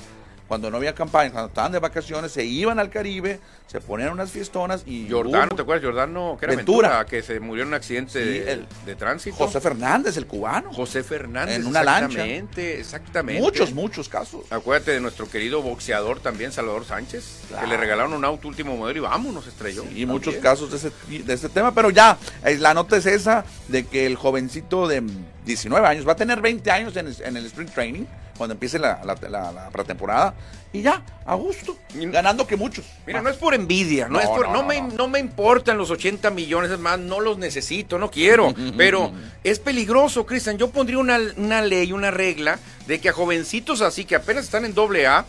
cuando 0.51 0.69
no 0.69 0.79
había 0.79 0.97
campaña, 0.97 1.31
cuando 1.31 1.47
estaban 1.47 1.71
de 1.71 1.79
vacaciones, 1.79 2.33
se 2.33 2.45
iban 2.45 2.81
al 2.81 2.91
Caribe, 2.91 3.39
se 3.71 3.81
ponían 3.81 4.11
unas 4.11 4.33
fiestonas 4.33 4.83
y 4.85 5.09
Jordano, 5.09 5.55
¿te 5.55 5.63
acuerdas? 5.63 5.85
Jordano, 5.85 6.37
que 6.41 6.47
era 6.47 6.57
Ventura. 6.57 6.89
Ventura, 6.89 7.07
que 7.07 7.23
se 7.23 7.39
murió 7.39 7.63
en 7.63 7.69
un 7.69 7.75
accidente 7.75 8.13
Sí, 8.15 8.19
de, 8.41 8.53
el- 8.53 8.67
de 8.85 8.97
tránsito. 8.97 9.37
José 9.37 9.61
Fernández, 9.61 10.17
el 10.17 10.27
cubano. 10.27 10.73
José 10.73 11.05
Fernández. 11.05 11.55
En 11.57 11.67
una 11.67 11.85
lancha. 11.85 12.07
Exactamente, 12.07 12.81
exactamente. 12.81 13.41
Muchos, 13.41 13.73
muchos 13.73 14.09
casos. 14.09 14.43
Acuérdate 14.51 14.91
de 14.91 15.01
nuestro 15.01 15.31
querido 15.31 15.63
boxeador 15.63 16.19
también, 16.19 16.51
Salvador 16.51 16.85
Sánchez, 16.85 17.43
Claro. 17.47 17.63
que 17.65 17.69
le 17.71 17.77
regalaron 17.77 18.13
un 18.13 18.25
auto 18.25 18.49
último 18.49 18.77
modelo 18.77 18.99
y 18.99 19.03
vámonos, 19.03 19.47
estrelló. 19.47 19.85
Y 19.95 20.05
muchos 20.05 20.35
casos 20.37 20.71
de 20.73 20.77
ese, 20.79 21.23
de 21.23 21.33
este 21.33 21.49
tema, 21.49 21.73
pero 21.73 21.91
ya, 21.91 22.19
eh, 22.45 22.59
la 22.59 22.75
nota 22.75 22.97
es 22.97 23.07
esa, 23.07 23.45
de 23.69 23.87
que 23.87 24.05
el 24.05 24.17
jovencito 24.17 24.89
de 24.89 25.01
19 25.47 25.87
años 25.87 26.09
va 26.09 26.13
a 26.13 26.17
tener 26.17 26.41
20 26.41 26.69
años 26.73 26.97
en 26.97 27.07
el, 27.07 27.17
en 27.23 27.37
el 27.37 27.47
Spring 27.47 27.69
Training, 27.71 28.05
cuando 28.37 28.55
empiece 28.55 28.79
la, 28.81 29.01
la- 29.05 29.29
la- 29.29 29.53
la 29.53 29.71
pretemporada, 29.71 30.35
y 30.73 30.83
ya, 30.83 31.03
a 31.25 31.35
gusto, 31.35 31.77
ganando 31.95 32.47
que 32.47 32.57
muchos. 32.57 32.85
Mira, 33.07 33.21
no 33.23 33.29
es 33.29 33.37
por 33.37 33.55
envidia, 33.55 34.07
no, 34.07 34.15
No, 34.15 34.21
es 34.21 34.29
por, 34.29 34.49
no, 34.51 34.63
me, 34.63 34.81
no. 34.81 34.89
no 34.97 35.09
me 35.09 35.19
importan 35.19 35.77
los 35.77 35.91
80 35.91 36.31
millones, 36.31 36.71
es 36.71 36.79
más, 36.79 36.99
no 36.99 37.19
los 37.19 37.39
necesito, 37.39 37.99
no 37.99 38.11
quiero, 38.11 38.55
pero 38.77 39.13
es 39.43 39.59
peligroso, 39.59 40.25
Cristian. 40.27 40.59
Yo 40.59 40.71
pondría 40.71 40.99
una, 40.99 41.19
una 41.37 41.61
ley, 41.63 41.93
una 41.93 42.11
regla 42.13 42.59
de 42.87 43.01
que 43.01 43.09
a 43.09 43.13
jovencitos 43.13 43.81
así 43.81 44.05
que 44.05 44.15
apenas 44.15 44.45
están 44.45 44.65
en 44.65 44.75
doble 44.75 45.07
A, 45.07 45.25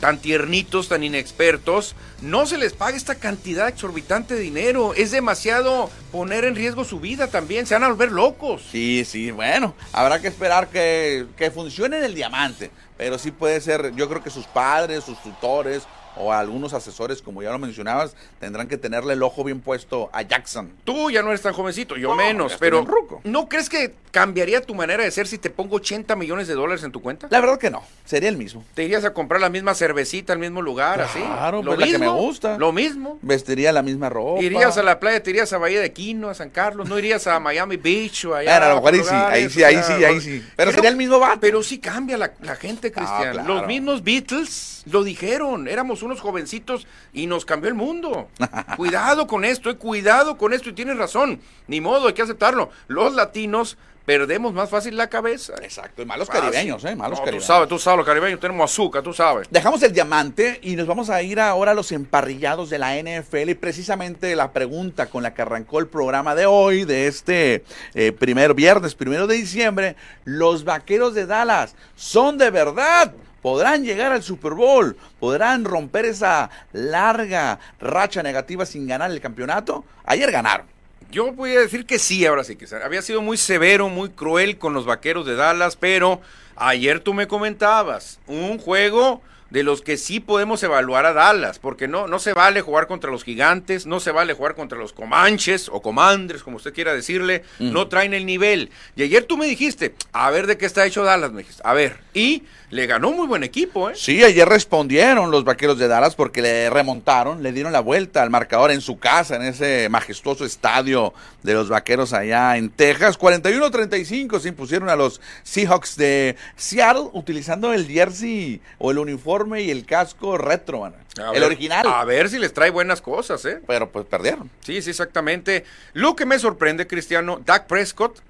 tan 0.00 0.18
tiernitos, 0.18 0.88
tan 0.88 1.04
inexpertos, 1.04 1.94
no 2.22 2.46
se 2.46 2.58
les 2.58 2.72
pague 2.72 2.96
esta 2.96 3.16
cantidad 3.16 3.68
exorbitante 3.68 4.34
de 4.34 4.40
dinero. 4.40 4.94
Es 4.94 5.10
demasiado 5.10 5.90
poner 6.10 6.44
en 6.44 6.56
riesgo 6.56 6.84
su 6.84 6.98
vida 7.00 7.28
también, 7.28 7.66
se 7.66 7.74
van 7.74 7.84
a 7.84 7.88
volver 7.88 8.10
locos. 8.10 8.62
Sí, 8.72 9.04
sí, 9.04 9.30
bueno, 9.30 9.74
habrá 9.92 10.20
que 10.20 10.28
esperar 10.28 10.68
que, 10.68 11.26
que 11.36 11.50
funcione 11.50 11.98
en 11.98 12.04
el 12.04 12.14
diamante, 12.14 12.70
pero 12.96 13.18
sí 13.18 13.30
puede 13.30 13.60
ser, 13.60 13.94
yo 13.94 14.08
creo 14.08 14.22
que 14.22 14.30
sus 14.30 14.46
padres, 14.46 15.04
sus 15.04 15.22
tutores 15.22 15.84
o 16.20 16.32
algunos 16.32 16.72
asesores, 16.72 17.22
como 17.22 17.42
ya 17.42 17.50
lo 17.50 17.58
mencionabas, 17.58 18.14
tendrán 18.38 18.68
que 18.68 18.76
tenerle 18.76 19.14
el 19.14 19.22
ojo 19.22 19.44
bien 19.44 19.60
puesto 19.60 20.10
a 20.12 20.22
Jackson. 20.22 20.72
Tú 20.84 21.10
ya 21.10 21.22
no 21.22 21.28
eres 21.28 21.42
tan 21.42 21.52
jovencito, 21.52 21.96
yo 21.96 22.10
No, 22.10 22.16
menos, 22.16 22.56
pero. 22.58 22.86
¿no 23.24 23.48
crees 23.48 23.68
que 23.68 23.94
cambiaría 24.10 24.60
tu 24.60 24.74
manera 24.74 25.04
de 25.04 25.10
ser 25.10 25.26
si 25.26 25.38
te 25.38 25.50
pongo 25.50 25.76
80 25.76 26.16
millones 26.16 26.48
de 26.48 26.54
dólares 26.54 26.84
en 26.84 26.92
tu 26.92 27.00
cuenta? 27.00 27.28
La 27.30 27.40
verdad 27.40 27.58
que 27.58 27.70
no, 27.70 27.82
sería 28.04 28.28
el 28.28 28.36
mismo. 28.36 28.64
¿Te 28.74 28.84
irías 28.84 29.04
a 29.04 29.12
comprar 29.12 29.40
la 29.40 29.48
misma 29.50 29.74
cervecita 29.74 30.32
al 30.32 30.38
mismo 30.38 30.62
lugar, 30.62 31.00
así? 31.00 31.20
Claro, 31.20 31.62
pues, 31.62 31.78
la 31.78 31.86
que 31.86 31.98
me 31.98 32.08
gusta. 32.08 32.58
Lo 32.58 32.72
mismo. 32.72 33.18
Vestiría 33.22 33.72
la 33.72 33.82
misma 33.82 34.08
ropa. 34.08 34.42
Irías 34.42 34.76
a 34.76 34.82
la 34.82 35.00
playa, 35.00 35.22
te 35.22 35.30
irías 35.30 35.52
a 35.52 35.58
Bahía 35.58 35.80
de 35.80 35.92
Quino, 35.92 36.28
a 36.28 36.34
San 36.34 36.50
Carlos, 36.50 36.88
no 36.88 36.98
irías 36.98 37.26
a 37.26 37.38
Miami 37.40 37.76
Beach 37.76 38.24
o 38.26 38.34
allá. 38.34 38.50
Bueno, 38.58 38.66
a 38.66 38.68
lo 38.68 38.74
mejor 38.76 38.94
ahí 38.94 39.00
sí, 39.02 39.14
ahí 39.14 39.50
sí, 39.50 39.62
ahí 39.62 39.82
sí, 39.82 40.04
ahí 40.04 40.20
sí. 40.20 40.46
Pero 40.56 40.72
sería 40.72 40.90
el 40.90 40.96
mismo 40.96 41.18
vato. 41.18 41.40
Pero 41.40 41.62
sí 41.62 41.78
cambia 41.78 42.16
la, 42.18 42.32
la 42.40 42.56
gente, 42.56 42.92
Cristian. 42.92 43.32
claro. 43.32 43.54
Los 43.54 43.66
mismos 43.66 44.02
Beatles 44.02 44.82
lo 44.90 45.04
dijeron. 45.04 45.68
Éramos 45.68 46.02
unos 46.10 46.20
jovencitos 46.20 46.86
y 47.12 47.26
nos 47.26 47.44
cambió 47.44 47.68
el 47.68 47.74
mundo. 47.74 48.28
cuidado 48.76 49.26
con 49.26 49.44
esto, 49.44 49.70
eh, 49.70 49.76
cuidado 49.76 50.36
con 50.36 50.52
esto. 50.52 50.68
Y 50.68 50.72
tienes 50.72 50.96
razón. 50.98 51.40
Ni 51.68 51.80
modo, 51.80 52.08
hay 52.08 52.14
que 52.14 52.22
aceptarlo. 52.22 52.70
Los 52.88 53.14
latinos 53.14 53.78
perdemos 54.04 54.52
más 54.52 54.68
fácil 54.68 54.96
la 54.96 55.08
cabeza. 55.08 55.54
Exacto, 55.62 56.02
y 56.02 56.04
malos 56.06 56.26
Fácil. 56.26 56.42
caribeños, 56.42 56.84
¿eh? 56.84 56.96
Malos 56.96 57.18
No, 57.18 57.22
tú 57.22 57.24
caribeños. 57.26 57.46
sabes, 57.46 57.68
tú 57.68 57.78
sabes, 57.78 57.98
los 57.98 58.06
caribeños 58.06 58.40
tenemos 58.40 58.68
azúcar, 58.68 59.02
tú 59.02 59.12
sabes. 59.12 59.46
Dejamos 59.50 59.80
el 59.84 59.92
diamante 59.92 60.58
y 60.64 60.74
nos 60.74 60.88
vamos 60.88 61.10
a 61.10 61.22
ir 61.22 61.38
ahora 61.38 61.70
a 61.70 61.74
los 61.74 61.92
emparrillados 61.92 62.70
de 62.70 62.78
la 62.78 62.96
NFL 62.96 63.50
y 63.50 63.54
precisamente 63.54 64.34
la 64.34 64.50
pregunta 64.52 65.06
con 65.06 65.22
la 65.22 65.32
que 65.32 65.42
arrancó 65.42 65.78
el 65.78 65.86
programa 65.86 66.34
de 66.34 66.46
hoy, 66.46 66.84
de 66.84 67.06
este 67.06 67.62
eh, 67.94 68.10
primer 68.10 68.54
viernes, 68.54 68.96
primero 68.96 69.28
de 69.28 69.36
diciembre, 69.36 69.94
los 70.24 70.64
vaqueros 70.64 71.14
de 71.14 71.26
Dallas 71.26 71.76
son 71.94 72.36
de 72.36 72.50
verdad. 72.50 73.12
Podrán 73.42 73.84
llegar 73.84 74.12
al 74.12 74.22
Super 74.22 74.52
Bowl, 74.52 74.96
podrán 75.18 75.64
romper 75.64 76.04
esa 76.04 76.50
larga 76.72 77.58
racha 77.80 78.22
negativa 78.22 78.66
sin 78.66 78.86
ganar 78.86 79.10
el 79.10 79.20
campeonato. 79.20 79.84
Ayer 80.04 80.30
ganaron. 80.30 80.66
Yo 81.10 81.32
voy 81.32 81.56
a 81.56 81.60
decir 81.60 81.86
que 81.86 81.98
sí, 81.98 82.24
ahora 82.24 82.44
sí 82.44 82.54
que 82.54 82.66
había 82.76 83.02
sido 83.02 83.20
muy 83.20 83.36
severo, 83.36 83.88
muy 83.88 84.10
cruel 84.10 84.58
con 84.58 84.74
los 84.74 84.86
vaqueros 84.86 85.26
de 85.26 85.34
Dallas, 85.34 85.74
pero 85.74 86.20
ayer 86.54 87.00
tú 87.00 87.14
me 87.14 87.26
comentabas, 87.26 88.20
un 88.28 88.58
juego 88.58 89.20
de 89.50 89.62
los 89.62 89.82
que 89.82 89.96
sí 89.96 90.20
podemos 90.20 90.62
evaluar 90.62 91.06
a 91.06 91.12
Dallas, 91.12 91.58
porque 91.58 91.88
no, 91.88 92.06
no 92.06 92.18
se 92.18 92.32
vale 92.32 92.60
jugar 92.60 92.86
contra 92.86 93.10
los 93.10 93.24
gigantes, 93.24 93.86
no 93.86 94.00
se 94.00 94.12
vale 94.12 94.32
jugar 94.32 94.54
contra 94.54 94.78
los 94.78 94.92
comanches 94.92 95.68
o 95.68 95.82
comandres, 95.82 96.42
como 96.42 96.56
usted 96.56 96.72
quiera 96.72 96.94
decirle, 96.94 97.44
no 97.58 97.88
traen 97.88 98.14
el 98.14 98.26
nivel. 98.26 98.70
Y 98.96 99.02
ayer 99.02 99.24
tú 99.24 99.36
me 99.36 99.46
dijiste, 99.46 99.94
a 100.12 100.30
ver 100.30 100.46
de 100.46 100.56
qué 100.56 100.66
está 100.66 100.86
hecho 100.86 101.04
Dallas, 101.04 101.32
me 101.32 101.42
dijiste, 101.42 101.62
a 101.64 101.74
ver, 101.74 101.98
y 102.14 102.44
le 102.70 102.86
ganó 102.86 103.08
un 103.08 103.16
muy 103.16 103.26
buen 103.26 103.42
equipo, 103.42 103.90
¿eh? 103.90 103.94
Sí, 103.96 104.22
ayer 104.22 104.48
respondieron 104.48 105.32
los 105.32 105.42
vaqueros 105.42 105.78
de 105.78 105.88
Dallas 105.88 106.14
porque 106.14 106.40
le 106.40 106.70
remontaron, 106.70 107.42
le 107.42 107.52
dieron 107.52 107.72
la 107.72 107.80
vuelta 107.80 108.22
al 108.22 108.30
marcador 108.30 108.70
en 108.70 108.80
su 108.80 108.98
casa, 109.00 109.34
en 109.34 109.42
ese 109.42 109.88
majestuoso 109.90 110.44
estadio 110.44 111.12
de 111.42 111.54
los 111.54 111.68
vaqueros 111.68 112.12
allá 112.12 112.56
en 112.56 112.70
Texas. 112.70 113.18
41-35 113.18 114.38
se 114.38 114.48
impusieron 114.48 114.88
a 114.88 114.94
los 114.94 115.20
Seahawks 115.42 115.96
de 115.96 116.36
Seattle 116.54 117.08
utilizando 117.12 117.72
el 117.72 117.88
jersey 117.88 118.60
o 118.78 118.92
el 118.92 118.98
uniforme 118.98 119.39
y 119.60 119.70
el 119.70 119.84
casco 119.86 120.38
retro, 120.38 120.80
mano. 120.80 120.96
A 121.18 121.28
el 121.28 121.40
ver, 121.40 121.44
original. 121.44 121.86
A 121.86 122.04
ver 122.04 122.28
si 122.28 122.38
les 122.38 122.52
trae 122.52 122.70
buenas 122.70 123.00
cosas, 123.00 123.44
¿eh? 123.44 123.60
Pero 123.66 123.90
pues 123.90 124.06
perdieron. 124.06 124.50
Sí, 124.60 124.80
sí, 124.82 124.90
exactamente. 124.90 125.64
Lo 125.92 126.16
que 126.16 126.26
me 126.26 126.38
sorprende, 126.38 126.86
Cristiano, 126.86 127.40
Dak 127.44 127.66
Prescott, 127.66 128.20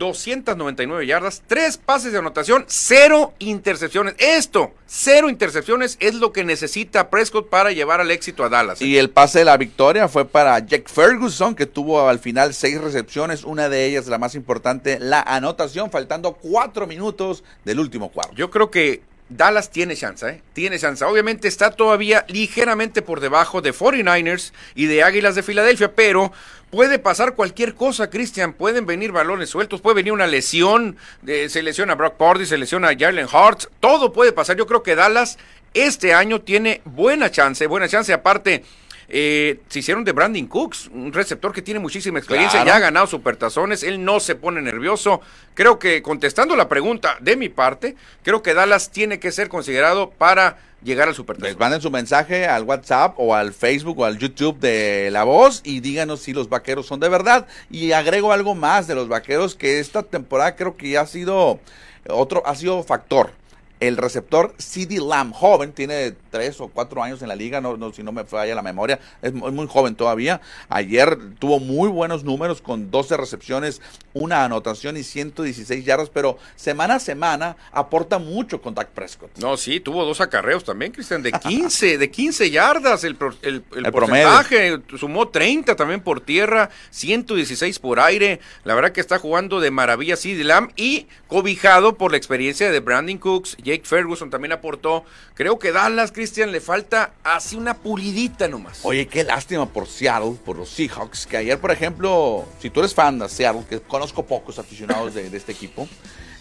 299 0.00 1.06
yardas, 1.06 1.42
tres 1.46 1.76
pases 1.76 2.12
de 2.12 2.18
anotación, 2.18 2.64
cero 2.68 3.34
intercepciones. 3.38 4.14
Esto, 4.18 4.72
cero 4.86 5.28
intercepciones, 5.28 5.98
es 6.00 6.14
lo 6.14 6.32
que 6.32 6.42
necesita 6.42 7.10
Prescott 7.10 7.50
para 7.50 7.70
llevar 7.72 8.00
al 8.00 8.10
éxito 8.10 8.42
a 8.42 8.48
Dallas. 8.48 8.80
¿eh? 8.80 8.86
Y 8.86 8.96
el 8.96 9.10
pase 9.10 9.40
de 9.40 9.44
la 9.44 9.58
victoria 9.58 10.08
fue 10.08 10.24
para 10.24 10.58
Jack 10.60 10.88
Ferguson, 10.88 11.54
que 11.54 11.66
tuvo 11.66 12.08
al 12.08 12.18
final 12.18 12.54
seis 12.54 12.80
recepciones, 12.80 13.44
una 13.44 13.68
de 13.68 13.84
ellas 13.84 14.06
la 14.06 14.16
más 14.16 14.34
importante, 14.34 14.98
la 14.98 15.20
anotación, 15.20 15.90
faltando 15.90 16.32
cuatro 16.32 16.86
minutos 16.86 17.44
del 17.66 17.78
último 17.78 18.10
cuarto. 18.10 18.34
Yo 18.34 18.50
creo 18.50 18.70
que 18.70 19.02
Dallas 19.30 19.70
tiene 19.70 19.96
chance, 19.96 20.28
¿eh? 20.28 20.42
Tiene 20.52 20.78
chance. 20.78 21.04
Obviamente 21.04 21.46
está 21.46 21.70
todavía 21.70 22.24
ligeramente 22.28 23.00
por 23.00 23.20
debajo 23.20 23.62
de 23.62 23.72
49ers 23.72 24.52
y 24.74 24.86
de 24.86 25.04
Águilas 25.04 25.36
de 25.36 25.44
Filadelfia, 25.44 25.94
pero 25.94 26.32
puede 26.70 26.98
pasar 26.98 27.36
cualquier 27.36 27.76
cosa, 27.76 28.10
Cristian. 28.10 28.52
Pueden 28.52 28.86
venir 28.86 29.12
balones 29.12 29.48
sueltos, 29.48 29.80
puede 29.80 29.94
venir 29.94 30.12
una 30.12 30.26
lesión, 30.26 30.96
eh, 31.26 31.48
se 31.48 31.62
lesiona 31.62 31.94
Brock 31.94 32.16
Purdy, 32.16 32.44
se 32.44 32.58
lesiona 32.58 32.90
Jalen 32.98 33.28
Hurts, 33.32 33.70
todo 33.78 34.12
puede 34.12 34.32
pasar. 34.32 34.56
Yo 34.56 34.66
creo 34.66 34.82
que 34.82 34.96
Dallas 34.96 35.38
este 35.74 36.12
año 36.12 36.40
tiene 36.40 36.80
buena 36.84 37.30
chance, 37.30 37.66
buena 37.68 37.88
chance. 37.88 38.12
Aparte, 38.12 38.64
eh, 39.10 39.60
se 39.68 39.80
hicieron 39.80 40.04
de 40.04 40.12
Brandon 40.12 40.46
Cooks, 40.46 40.88
un 40.92 41.12
receptor 41.12 41.52
que 41.52 41.62
tiene 41.62 41.80
muchísima 41.80 42.18
experiencia, 42.18 42.60
Claro. 42.62 42.68
ya 42.68 42.76
ha 42.76 42.80
ganado 42.80 43.06
supertazones, 43.06 43.82
él 43.82 44.04
no 44.04 44.20
se 44.20 44.34
pone 44.36 44.62
nervioso. 44.62 45.20
Creo 45.54 45.78
que 45.78 46.00
contestando 46.02 46.54
la 46.56 46.68
pregunta 46.68 47.16
de 47.20 47.36
mi 47.36 47.48
parte, 47.48 47.96
creo 48.22 48.42
que 48.42 48.54
Dallas 48.54 48.90
tiene 48.90 49.18
que 49.20 49.32
ser 49.32 49.48
considerado 49.48 50.10
para 50.10 50.58
llegar 50.82 51.04
al 51.08 51.10
Les 51.10 51.16
supertazón. 51.16 51.58
manden 51.58 51.80
su 51.82 51.90
mensaje 51.90 52.46
al 52.46 52.62
WhatsApp 52.64 53.14
o 53.18 53.34
al 53.34 53.52
Facebook 53.52 53.98
o 53.98 54.04
al 54.06 54.16
YouTube 54.18 54.58
de 54.60 55.10
La 55.10 55.24
Voz 55.24 55.60
y 55.64 55.80
díganos 55.80 56.20
si 56.20 56.32
los 56.32 56.48
vaqueros 56.48 56.86
son 56.86 57.00
de 57.00 57.08
verdad. 57.08 57.46
Y 57.70 57.92
agrego 57.92 58.32
algo 58.32 58.54
más 58.54 58.86
de 58.86 58.94
los 58.94 59.08
vaqueros 59.08 59.54
que 59.56 59.80
esta 59.80 60.02
temporada 60.02 60.56
creo 60.56 60.76
que 60.76 60.88
ya 60.90 61.02
ha 61.02 61.06
sido 61.06 61.60
otro, 62.08 62.42
ha 62.46 62.54
sido 62.54 62.82
factor. 62.82 63.32
El 63.80 63.96
receptor 63.96 64.54
CD 64.58 64.98
Lamb, 65.00 65.32
joven, 65.32 65.72
tiene 65.72 66.14
tres 66.30 66.60
o 66.60 66.68
cuatro 66.68 67.02
años 67.02 67.22
en 67.22 67.28
la 67.28 67.36
liga, 67.36 67.60
no, 67.60 67.76
no, 67.76 67.92
si 67.92 68.02
no 68.02 68.12
me 68.12 68.24
falla 68.24 68.54
la 68.54 68.62
memoria, 68.62 68.98
es 69.22 69.32
muy, 69.32 69.50
muy 69.52 69.66
joven 69.66 69.94
todavía. 69.94 70.40
Ayer 70.68 71.18
tuvo 71.38 71.58
muy 71.60 71.88
buenos 71.88 72.24
números 72.24 72.60
con 72.62 72.90
12 72.90 73.16
recepciones, 73.16 73.82
una 74.14 74.44
anotación 74.44 74.96
y 74.96 75.02
116 75.02 75.84
yardas, 75.84 76.10
pero 76.10 76.38
semana 76.56 76.94
a 76.96 77.00
semana 77.00 77.56
aporta 77.72 78.18
mucho 78.18 78.60
con 78.62 78.74
Dak 78.74 78.88
Prescott. 78.88 79.30
No, 79.38 79.56
sí, 79.56 79.80
tuvo 79.80 80.04
dos 80.04 80.20
acarreos 80.20 80.64
también, 80.64 80.92
Cristian, 80.92 81.22
de 81.22 81.32
15, 81.32 81.98
de 81.98 82.10
15 82.10 82.50
yardas 82.50 83.04
el, 83.04 83.16
pro- 83.16 83.34
el, 83.42 83.62
el 83.76 83.86
El 83.86 83.92
porcentaje, 83.92 84.78
sumó 84.98 85.28
30 85.28 85.76
también 85.76 86.00
por 86.00 86.20
tierra, 86.20 86.70
116 86.90 87.78
por 87.78 88.00
aire, 88.00 88.40
la 88.64 88.74
verdad 88.74 88.92
que 88.92 89.00
está 89.00 89.18
jugando 89.18 89.60
de 89.60 89.70
maravilla 89.70 90.16
CD 90.16 90.44
Lamb 90.44 90.70
y 90.76 91.06
cobijado 91.26 91.96
por 91.96 92.10
la 92.10 92.16
experiencia 92.16 92.70
de 92.70 92.80
Brandon 92.80 93.18
Cooks, 93.18 93.56
Jake 93.58 93.82
Ferguson 93.84 94.30
también 94.30 94.52
aportó, 94.52 95.04
creo 95.34 95.58
que 95.58 95.72
Dallas, 95.72 96.12
Cristian, 96.20 96.52
le 96.52 96.60
falta 96.60 97.14
así 97.24 97.56
una 97.56 97.78
pulidita 97.78 98.46
nomás. 98.46 98.80
Oye, 98.82 99.08
qué 99.08 99.24
lástima 99.24 99.64
por 99.64 99.86
Seattle, 99.86 100.34
por 100.44 100.54
los 100.54 100.68
Seahawks, 100.68 101.26
que 101.26 101.38
ayer, 101.38 101.58
por 101.58 101.70
ejemplo, 101.70 102.44
si 102.60 102.68
tú 102.68 102.80
eres 102.80 102.92
fan 102.92 103.18
de 103.18 103.26
Seattle, 103.26 103.64
que 103.66 103.80
conozco 103.80 104.26
pocos 104.26 104.58
aficionados 104.58 105.14
de, 105.14 105.30
de 105.30 105.36
este 105.38 105.52
equipo, 105.52 105.88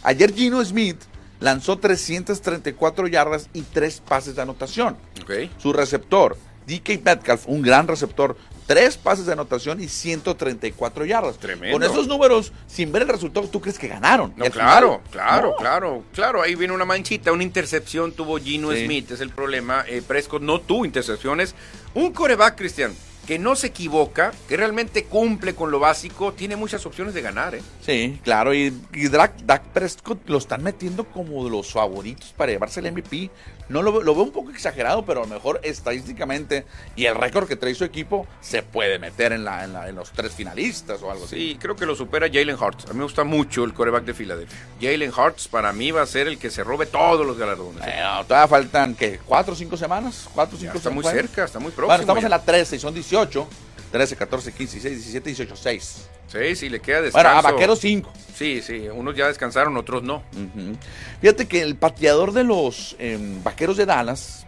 ayer 0.03 0.33
Gino 0.33 0.61
Smith 0.65 0.97
lanzó 1.39 1.77
334 1.79 3.07
yardas 3.07 3.47
y 3.53 3.61
tres 3.61 4.01
pases 4.05 4.35
de 4.35 4.41
anotación. 4.41 4.97
Ok. 5.21 5.49
Su 5.57 5.71
receptor, 5.71 6.35
DK 6.67 7.01
Metcalf, 7.01 7.47
un 7.47 7.61
gran 7.61 7.87
receptor, 7.87 8.35
tres 8.69 8.97
pases 8.97 9.25
de 9.25 9.33
anotación 9.33 9.81
y 9.81 9.87
134 9.87 11.03
yardas. 11.03 11.39
Tremendo. 11.39 11.73
Con 11.73 11.81
esos 11.81 12.07
números, 12.07 12.51
sin 12.67 12.91
ver 12.91 13.01
el 13.01 13.07
resultado, 13.07 13.47
¿tú 13.47 13.59
crees 13.59 13.79
que 13.79 13.87
ganaron? 13.87 14.31
No, 14.37 14.45
claro, 14.45 14.99
final, 14.99 15.11
claro, 15.11 15.47
no. 15.49 15.55
claro, 15.55 16.03
claro. 16.13 16.41
Ahí 16.43 16.53
viene 16.53 16.71
una 16.75 16.85
manchita, 16.85 17.31
una 17.31 17.41
intercepción 17.41 18.11
tuvo 18.11 18.37
Gino 18.37 18.71
Sí. 18.71 18.85
Smith, 18.85 19.09
es 19.09 19.21
el 19.21 19.31
problema. 19.31 19.83
Eh, 19.87 20.03
Prescott 20.07 20.43
no 20.43 20.61
tuvo 20.61 20.85
intercepciones. 20.85 21.55
Un 21.95 22.13
coreback, 22.13 22.55
Cristian, 22.59 22.93
que 23.29 23.37
no 23.37 23.55
se 23.55 23.67
equivoca, 23.67 24.31
que 24.47 24.57
realmente 24.57 25.03
cumple 25.03 25.53
con 25.53 25.69
lo 25.69 25.77
básico, 25.79 26.33
tiene 26.33 26.55
muchas 26.55 26.83
opciones 26.87 27.13
de 27.13 27.21
ganar, 27.21 27.53
¿eh? 27.53 27.61
Sí, 27.85 28.19
claro, 28.23 28.55
y, 28.55 28.73
y 28.91 29.07
Dak, 29.07 29.37
Dak 29.43 29.61
Prescott 29.65 30.27
lo 30.27 30.39
están 30.39 30.63
metiendo 30.63 31.03
como 31.05 31.43
de 31.45 31.51
los 31.51 31.71
favoritos 31.71 32.33
para 32.35 32.51
llevarse 32.51 32.79
el 32.79 32.91
MVP. 32.91 33.29
No 33.69 33.83
lo, 33.83 33.91
veo- 33.91 34.01
lo 34.01 34.15
veo 34.15 34.23
un 34.23 34.31
poco 34.31 34.49
exagerado, 34.49 35.05
pero 35.05 35.21
a 35.21 35.27
lo 35.27 35.29
mejor 35.31 35.59
estadísticamente 35.61 36.65
y 36.95 37.05
el 37.05 37.13
récord 37.13 37.47
que 37.47 37.55
trae 37.55 37.75
su 37.75 37.83
equipo 37.83 38.25
se 38.41 38.63
puede 38.63 38.97
meter 38.97 39.31
en, 39.31 39.43
la, 39.45 39.63
en, 39.63 39.73
la- 39.73 39.87
en 39.87 39.93
los 39.95 40.09
tres 40.11 40.33
finalistas 40.33 40.99
o 41.03 41.11
algo 41.11 41.25
así. 41.25 41.35
Sí, 41.35 41.57
creo 41.61 41.75
que 41.75 41.85
lo 41.85 41.95
supera 41.95 42.25
Jalen 42.33 42.55
Hurts. 42.59 42.85
A 42.85 42.93
mí 42.93 42.97
me 42.97 43.03
gusta 43.03 43.23
mucho 43.23 43.63
el 43.63 43.75
coreback 43.75 44.05
de 44.05 44.15
Filadelfia. 44.15 44.57
Jalen 44.81 45.11
Hurts 45.15 45.47
para 45.47 45.71
mí 45.71 45.91
va 45.91 46.01
a 46.01 46.07
ser 46.07 46.27
el 46.27 46.39
que 46.39 46.49
se 46.49 46.63
robe 46.63 46.87
todos 46.87 47.27
los 47.27 47.37
galardones. 47.37 47.83
¿eh? 47.85 47.91
Bueno, 47.95 48.25
todavía 48.25 48.47
faltan, 48.47 48.95
¿qué? 48.95 49.19
¿Cuatro 49.23 49.53
o 49.53 49.55
cinco 49.55 49.77
semanas? 49.77 50.27
¿Cuatro 50.33 50.57
o 50.57 50.59
Ya 50.59 50.71
cinco 50.71 50.77
está 50.79 50.89
muy 50.89 51.03
cerca, 51.03 51.43
está 51.45 51.59
muy 51.59 51.69
próximo. 51.71 51.87
Bueno, 51.89 52.01
estamos 52.01 52.21
ya. 52.21 52.25
en 52.27 52.31
la 52.31 52.41
13 52.41 52.75
y 52.75 52.79
son 52.79 52.93
18. 52.95 53.18
13, 53.27 54.15
14, 54.15 54.51
15, 54.53 54.73
16, 54.79 54.95
17, 54.97 55.29
18, 55.29 55.55
6. 55.55 56.09
Sí, 56.31 56.55
sí, 56.55 56.69
le 56.69 56.79
queda 56.79 57.01
descanso. 57.01 57.27
Bueno, 57.27 57.39
a 57.39 57.51
Vaqueros 57.51 57.79
5. 57.79 58.13
Sí, 58.35 58.61
sí, 58.61 58.87
unos 58.93 59.15
ya 59.15 59.27
descansaron, 59.27 59.75
otros 59.77 60.03
no. 60.03 60.17
Ujú. 60.33 60.77
Fíjate 61.21 61.47
que 61.47 61.61
el 61.61 61.75
pateador 61.75 62.31
de 62.33 62.43
los 62.43 62.95
em, 62.99 63.43
vaqueros 63.43 63.77
de 63.77 63.85
Dallas, 63.85 64.45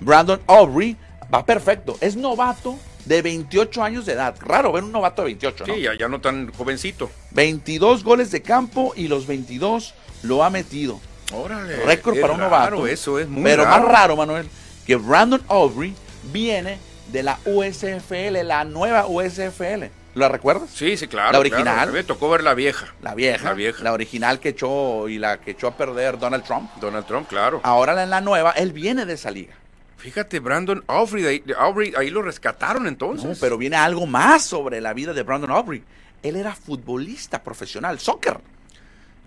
Brandon 0.00 0.40
Aubrey, 0.46 0.96
va 1.32 1.44
perfecto. 1.44 1.96
Es 2.00 2.16
novato 2.16 2.78
de 3.06 3.22
28 3.22 3.82
años 3.82 4.06
de 4.06 4.12
edad. 4.12 4.36
Raro 4.40 4.72
ver 4.72 4.84
un 4.84 4.92
novato 4.92 5.22
de 5.22 5.26
28, 5.26 5.66
¿no? 5.66 5.74
Sí, 5.74 5.80
ya, 5.80 5.94
ya 5.98 6.08
no 6.08 6.20
tan 6.20 6.52
jovencito. 6.52 7.10
22 7.30 8.04
goles 8.04 8.30
de 8.30 8.42
campo 8.42 8.92
y 8.94 9.08
los 9.08 9.26
22 9.26 9.94
lo 10.22 10.44
ha 10.44 10.50
metido. 10.50 11.00
Órale. 11.32 11.76
Récord 11.76 12.20
para 12.20 12.34
un 12.34 12.40
novato. 12.40 12.86
Eso 12.86 13.18
es 13.18 13.26
muy 13.26 13.42
Pero 13.42 13.64
raro. 13.64 13.82
más 13.82 13.92
raro, 13.92 14.16
Manuel, 14.16 14.46
que 14.86 14.96
Brandon 14.96 15.42
Aubrey 15.48 15.94
viene 16.30 16.78
de 17.12 17.22
la 17.22 17.38
USFL, 17.44 18.42
la 18.44 18.64
nueva 18.64 19.06
USFL. 19.06 19.84
¿La 20.14 20.28
recuerdas? 20.28 20.70
Sí, 20.70 20.96
sí, 20.96 21.08
claro. 21.08 21.32
La 21.32 21.38
original. 21.38 21.64
claro. 21.64 21.92
Me 21.92 22.04
tocó 22.04 22.28
ver 22.28 22.42
la 22.42 22.54
vieja. 22.54 22.92
La 23.00 23.14
vieja. 23.14 23.44
La 23.44 23.54
vieja. 23.54 23.82
La 23.82 23.92
original 23.92 24.40
que 24.40 24.50
echó 24.50 25.08
y 25.08 25.18
la 25.18 25.38
que 25.40 25.52
echó 25.52 25.68
a 25.68 25.76
perder 25.76 26.18
Donald 26.18 26.44
Trump. 26.44 26.70
Donald 26.80 27.06
Trump, 27.06 27.28
claro. 27.28 27.60
Ahora 27.62 28.00
en 28.02 28.10
la 28.10 28.20
nueva, 28.20 28.50
él 28.52 28.72
viene 28.72 29.06
de 29.06 29.14
esa 29.14 29.30
liga. 29.30 29.54
Fíjate, 29.96 30.40
Brandon 30.40 30.82
Aubrey, 30.88 31.24
ahí, 31.26 31.44
Aubrey, 31.56 31.94
ahí 31.96 32.10
lo 32.10 32.22
rescataron 32.22 32.86
entonces. 32.88 33.24
No, 33.24 33.36
pero 33.40 33.56
viene 33.56 33.76
algo 33.76 34.04
más 34.06 34.42
sobre 34.42 34.80
la 34.80 34.92
vida 34.92 35.12
de 35.12 35.22
Brandon 35.22 35.52
Aubrey. 35.52 35.82
Él 36.22 36.36
era 36.36 36.54
futbolista 36.54 37.42
profesional, 37.42 37.98
soccer. 38.00 38.38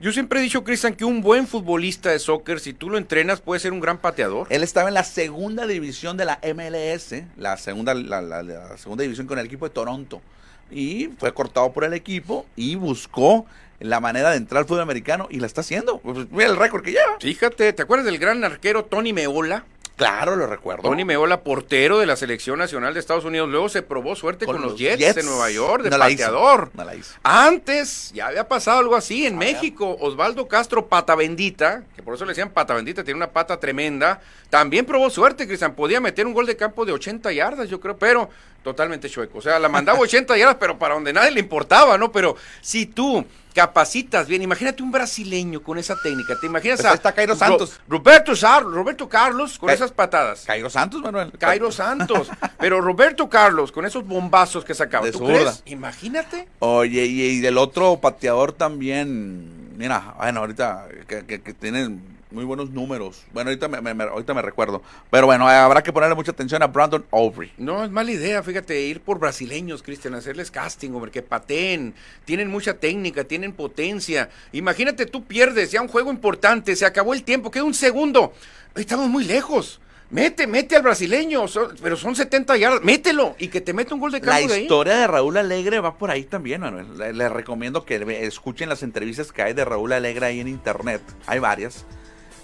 Yo 0.01 0.11
siempre 0.11 0.39
he 0.39 0.43
dicho, 0.43 0.63
Cristian, 0.63 0.93
que 0.93 1.05
un 1.05 1.21
buen 1.21 1.47
futbolista 1.47 2.09
de 2.11 2.19
soccer, 2.19 2.59
si 2.59 2.73
tú 2.73 2.89
lo 2.89 2.97
entrenas, 2.97 3.39
puede 3.39 3.61
ser 3.61 3.71
un 3.71 3.79
gran 3.79 3.97
pateador. 3.97 4.45
Él 4.49 4.61
estaba 4.61 4.89
en 4.89 4.93
la 4.93 5.05
segunda 5.05 5.65
división 5.65 6.17
de 6.17 6.25
la 6.25 6.39
MLS, 6.53 7.23
la 7.37 7.55
segunda, 7.57 7.93
la, 7.93 8.21
la- 8.21 8.43
la 8.43 8.77
segunda 8.77 9.03
división 9.03 9.25
con 9.25 9.39
el 9.39 9.45
equipo 9.45 9.65
de 9.67 9.73
Toronto. 9.73 10.21
Y 10.69 11.09
fue 11.17 11.33
cortado 11.33 11.71
por 11.71 11.85
el 11.85 11.93
equipo 11.93 12.45
y 12.57 12.75
buscó 12.75 13.45
la 13.79 13.99
manera 13.99 14.31
de 14.31 14.37
entrar 14.37 14.59
al 14.63 14.65
fútbol 14.67 14.81
americano 14.81 15.27
y 15.31 15.39
la 15.39 15.47
está 15.47 15.61
haciendo. 15.61 15.99
Pues, 15.99 16.27
mira 16.29 16.49
el 16.49 16.57
récord 16.57 16.83
que 16.83 16.91
lleva. 16.91 17.17
Fíjate, 17.21 17.71
¿te 17.71 17.81
acuerdas 17.81 18.05
del 18.05 18.17
gran 18.19 18.43
arquero 18.43 18.83
Tony 18.83 19.13
Meola? 19.13 19.63
Claro, 19.95 20.35
lo 20.35 20.45
recuerdo. 20.45 20.83
Tony 20.83 21.05
Meola, 21.05 21.41
portero 21.41 21.99
de 21.99 22.05
la 22.05 22.17
selección 22.17 22.59
nacional 22.59 22.93
de 22.93 22.99
Estados 22.99 23.23
Unidos. 23.23 23.47
Luego 23.49 23.69
se 23.69 23.81
probó 23.81 24.15
suerte 24.17 24.45
con, 24.45 24.61
los 24.61 24.77
Jets, 24.77 25.15
de 25.15 25.23
Nueva 25.23 25.49
York, 25.49 25.83
de 25.83 25.89
No 25.89 25.97
la 25.97 26.09
pateador. 26.09 26.69
no 26.73 26.83
la 26.83 26.95
hizo. 26.95 27.13
Antes 27.23 28.11
ya 28.13 28.27
había 28.27 28.47
pasado 28.47 28.79
algo 28.79 28.95
así 28.95 29.25
en 29.25 29.35
Ah, 29.35 29.37
México. 29.39 29.95
Osvaldo 30.01 30.47
Castro 30.49 30.87
Pata 30.87 31.15
Bendita, 31.15 31.83
que 31.95 32.03
por 32.03 32.13
eso 32.13 32.25
le 32.25 32.31
decían 32.31 32.49
Pata 32.49 32.73
Bendita, 32.73 33.03
tiene 33.05 33.17
una 33.17 33.31
pata 33.31 33.57
tremenda. 33.57 34.19
También 34.49 34.85
probó 34.85 35.09
suerte, 35.09 35.47
Cristian. 35.47 35.75
Podía 35.75 36.01
meter 36.01 36.27
un 36.27 36.33
gol 36.33 36.45
de 36.45 36.57
campo 36.57 36.85
de 36.85 36.91
80 36.91 37.31
yardas, 37.31 37.69
yo 37.69 37.79
creo, 37.79 37.97
pero 37.97 38.29
totalmente 38.63 39.09
chueco. 39.09 39.37
O 39.37 39.41
sea, 39.41 39.59
la 39.59 39.69
mandaba 39.69 39.99
80 40.01 40.35
yardas, 40.37 40.57
pero 40.59 40.77
para 40.77 40.95
donde 40.95 41.13
nadie 41.13 41.31
le 41.31 41.39
importaba, 41.39 41.97
¿no? 41.97 42.11
Pero 42.11 42.35
si 42.61 42.85
tú 42.85 43.25
capacitas 43.55 44.27
bien, 44.27 44.41
imagínate 44.41 44.83
un 44.83 44.91
brasileño 44.91 45.63
con 45.63 45.77
esa 45.79 45.95
técnica. 45.95 46.37
¿Te 46.39 46.45
imaginas 46.45 46.77
Pues 46.79 46.85
a 46.85 46.89
ahí 46.89 46.95
está 46.95 47.13
Cairo 47.13 47.33
Ro- 47.33 47.39
Santos. 47.39 47.79
Roberto, 47.87 48.35
Sar- 48.35 48.63
Roberto 48.63 49.07
Carlos 49.09 49.57
con 49.57 49.67
Ca- 49.67 49.73
esas 49.73 49.91
patadas. 49.91 50.43
Cairo 50.45 50.69
Santos, 50.69 51.01
Manuel. 51.01 51.31
Cairo 51.39 51.71
Santos. 51.71 52.29
Pero 52.59 52.81
Roberto 52.81 53.29
Carlos, 53.29 53.71
con 53.71 53.85
esos 53.85 54.05
bombazos 54.05 54.65
que 54.65 54.73
sacaba. 54.75 55.05
De 55.05 55.13
¿Tú 55.13 55.25
crees? 55.25 55.63
Imagínate. 55.65 56.47
Oye, 56.59 57.05
y, 57.05 57.21
y 57.21 57.39
del 57.39 57.57
otro 57.57 57.97
pateador 58.01 58.51
también, 58.51 59.77
mira, 59.77 60.13
bueno, 60.17 60.41
ahorita 60.41 60.87
que, 61.07 61.25
que, 61.25 61.41
que 61.41 61.53
tienen 61.53 62.14
muy 62.35 62.45
buenos 62.45 62.69
números. 62.69 63.23
Bueno, 63.33 63.49
ahorita 63.49 63.67
me, 63.67 63.81
me- 63.81 63.93
me- 63.95 64.03
ahorita 64.03 64.33
me 64.35 64.41
recuerdo. 64.43 64.83
Pero 65.09 65.25
bueno, 65.25 65.47
habrá 65.47 65.81
que 65.81 65.91
ponerle 65.91 66.13
mucha 66.15 66.31
atención 66.31 66.61
a 66.61 66.67
Brandon 66.67 67.03
Aubrey. 67.11 67.51
No, 67.57 67.83
es 67.83 67.89
mala 67.89 68.11
idea, 68.11 68.43
fíjate, 68.43 68.79
ir 68.81 69.01
por 69.01 69.17
brasileños, 69.17 69.81
Cristian, 69.81 70.13
hacerles 70.13 70.51
casting, 70.51 70.91
hombre, 70.91 71.09
que 71.11 71.23
pateen, 71.23 71.95
tienen 72.25 72.49
mucha 72.49 72.75
técnica, 72.75 73.23
tienen 73.23 73.53
potencia. 73.53 74.29
Imagínate, 74.51 75.05
tú 75.07 75.23
pierdes 75.23 75.71
ya 75.71 75.81
un 75.81 75.87
juego 75.87 76.11
importante, 76.11 76.75
se 76.75 76.85
acabó 76.85 77.13
el 77.13 77.23
tiempo, 77.23 77.49
queda 77.49 77.63
un 77.63 77.73
segundo. 77.73 78.33
Estamos 78.75 79.07
muy 79.09 79.23
lejos. 79.23 79.79
Mete, 80.11 80.45
mete 80.45 80.75
al 80.75 80.83
brasileño, 80.83 81.47
son- 81.47 81.75
pero 81.81 81.97
son 81.97 82.15
70 82.15 82.55
yardas, 82.57 82.83
mételo 82.83 83.35
y 83.39 83.47
que 83.47 83.59
te 83.59 83.73
mete 83.73 83.91
un 83.95 83.99
gol 83.99 84.11
de 84.11 84.19
La 84.19 84.25
campo 84.33 84.49
de 84.49 84.53
ahí. 84.53 84.61
historia 84.61 84.97
de 84.97 85.07
Raúl 85.07 85.35
Alegre 85.35 85.79
va 85.79 85.97
por 85.97 86.11
ahí 86.11 86.23
también, 86.25 86.61
Manuel. 86.61 86.95
Le- 86.95 87.11
Les 87.11 87.31
recomiendo 87.31 87.85
que 87.85 87.95
escuchen 88.23 88.69
las 88.69 88.83
entrevistas 88.83 89.31
que 89.31 89.41
hay 89.41 89.53
de 89.53 89.65
Raúl 89.65 89.91
Alegre 89.93 90.27
ahí 90.27 90.39
en 90.39 90.47
internet. 90.47 91.01
Hay 91.25 91.39
varias. 91.39 91.85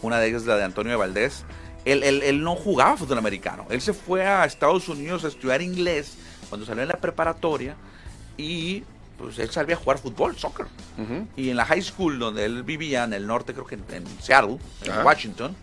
Una 0.02 0.20
de 0.20 0.28
ellas 0.30 0.42
es 0.42 0.48
la 0.48 0.58
de 0.58 0.64
Antonio 0.64 0.92
de 0.92 0.98
Valdés. 0.98 1.44
Él, 1.86 2.04
él- 2.04 2.22
él 2.24 2.44
no 2.44 2.56
jugaba 2.56 2.98
fútbol 2.98 3.18
americano. 3.18 3.66
Él 3.70 3.82
se 3.82 3.94
fue 3.94 4.26
a 4.26 4.46
Estados 4.46 4.88
Unidos 4.90 5.24
a 5.26 5.28
estudiar 5.30 5.62
inglés 5.62 6.18
cuando 6.50 6.66
salió 6.66 6.84
en 6.84 6.90
la 6.90 6.98
preparatoria 6.98 7.76
y 8.38 8.84
pues 9.18 9.38
él 9.40 9.50
sabía 9.52 9.76
jugar 9.76 9.98
fútbol, 10.00 10.36
soccer. 10.38 10.66
Y 11.36 11.50
en 11.50 11.58
la 11.58 11.66
high 11.66 11.82
school 11.82 12.18
donde 12.20 12.46
él 12.46 12.64
vivía, 12.64 13.04
en 13.04 13.14
el 13.14 13.28
norte, 13.28 13.54
creo 13.54 13.66
que 13.66 13.76
en, 13.76 13.84
en 13.92 14.04
Seattle, 14.22 14.58
en. 14.84 14.92
Washington, 15.06 15.56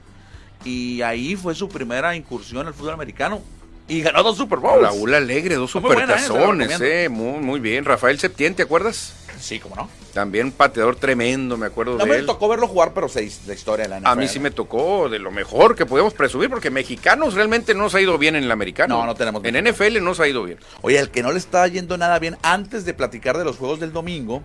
y 0.65 1.03
ahí 1.03 1.35
fue 1.37 1.55
su 1.55 1.69
primera 1.69 2.15
incursión 2.17 2.67
al 2.67 2.75
fútbol 2.75 2.95
americano. 2.95 3.41
Y 3.89 4.03
ganó 4.03 4.23
dos 4.23 4.37
Super 4.37 4.59
Bowls. 4.59 4.83
Raúl 4.83 5.15
Alegre, 5.15 5.55
dos 5.57 5.71
eh, 5.71 5.73
supertazones, 5.73 6.81
eh, 6.81 7.09
muy, 7.09 7.41
muy 7.41 7.59
bien. 7.61 7.85
Rafael 7.85 8.19
Septién, 8.19 8.55
¿te 8.55 8.63
acuerdas? 8.63 9.15
Sí, 9.41 9.61
cómo 9.61 9.77
no. 9.77 9.89
También 10.13 10.47
un 10.47 10.53
pateador 10.53 10.97
tremendo, 10.97 11.57
me 11.57 11.67
acuerdo 11.67 11.93
No 11.93 12.05
de 12.05 12.11
me 12.11 12.17
él. 12.17 12.27
tocó 12.27 12.49
verlo 12.49 12.67
jugar, 12.67 12.93
pero 12.93 13.09
sé 13.09 13.31
la 13.47 13.55
historia 13.55 13.85
de 13.85 13.89
la 13.89 13.97
NFL. 14.01 14.09
A 14.09 14.15
mí 14.17 14.27
sí 14.29 14.41
me 14.41 14.51
tocó 14.51 15.09
de 15.09 15.19
lo 15.21 15.31
mejor 15.31 15.77
que 15.77 15.87
podemos 15.87 16.13
presumir, 16.13 16.51
porque 16.51 16.71
mexicanos 16.71 17.35
realmente 17.35 17.73
no 17.73 17.85
nos 17.85 17.95
ha 17.95 18.01
ido 18.01 18.19
bien 18.19 18.35
en 18.37 18.43
el 18.45 18.51
americano. 18.51 18.99
No, 18.99 19.07
no 19.07 19.15
tenemos 19.15 19.43
En. 19.45 19.55
NFL 19.65 19.95
no 20.01 20.07
nos 20.07 20.21
ha 20.21 20.27
ido 20.29 20.43
bien. 20.43 20.59
Oye, 20.83 20.99
el 20.99 21.11
que 21.11 21.23
no 21.23 21.31
le 21.31 21.39
estaba 21.39 21.69
yendo 21.69 21.97
nada 21.97 22.19
bien 22.19 22.37
antes 22.43 22.85
de 22.85 22.95
platicar 22.95 23.39
de 23.39 23.45
los 23.45 23.57
juegos 23.59 23.79
del 23.81 23.93
domingo, 23.93 24.43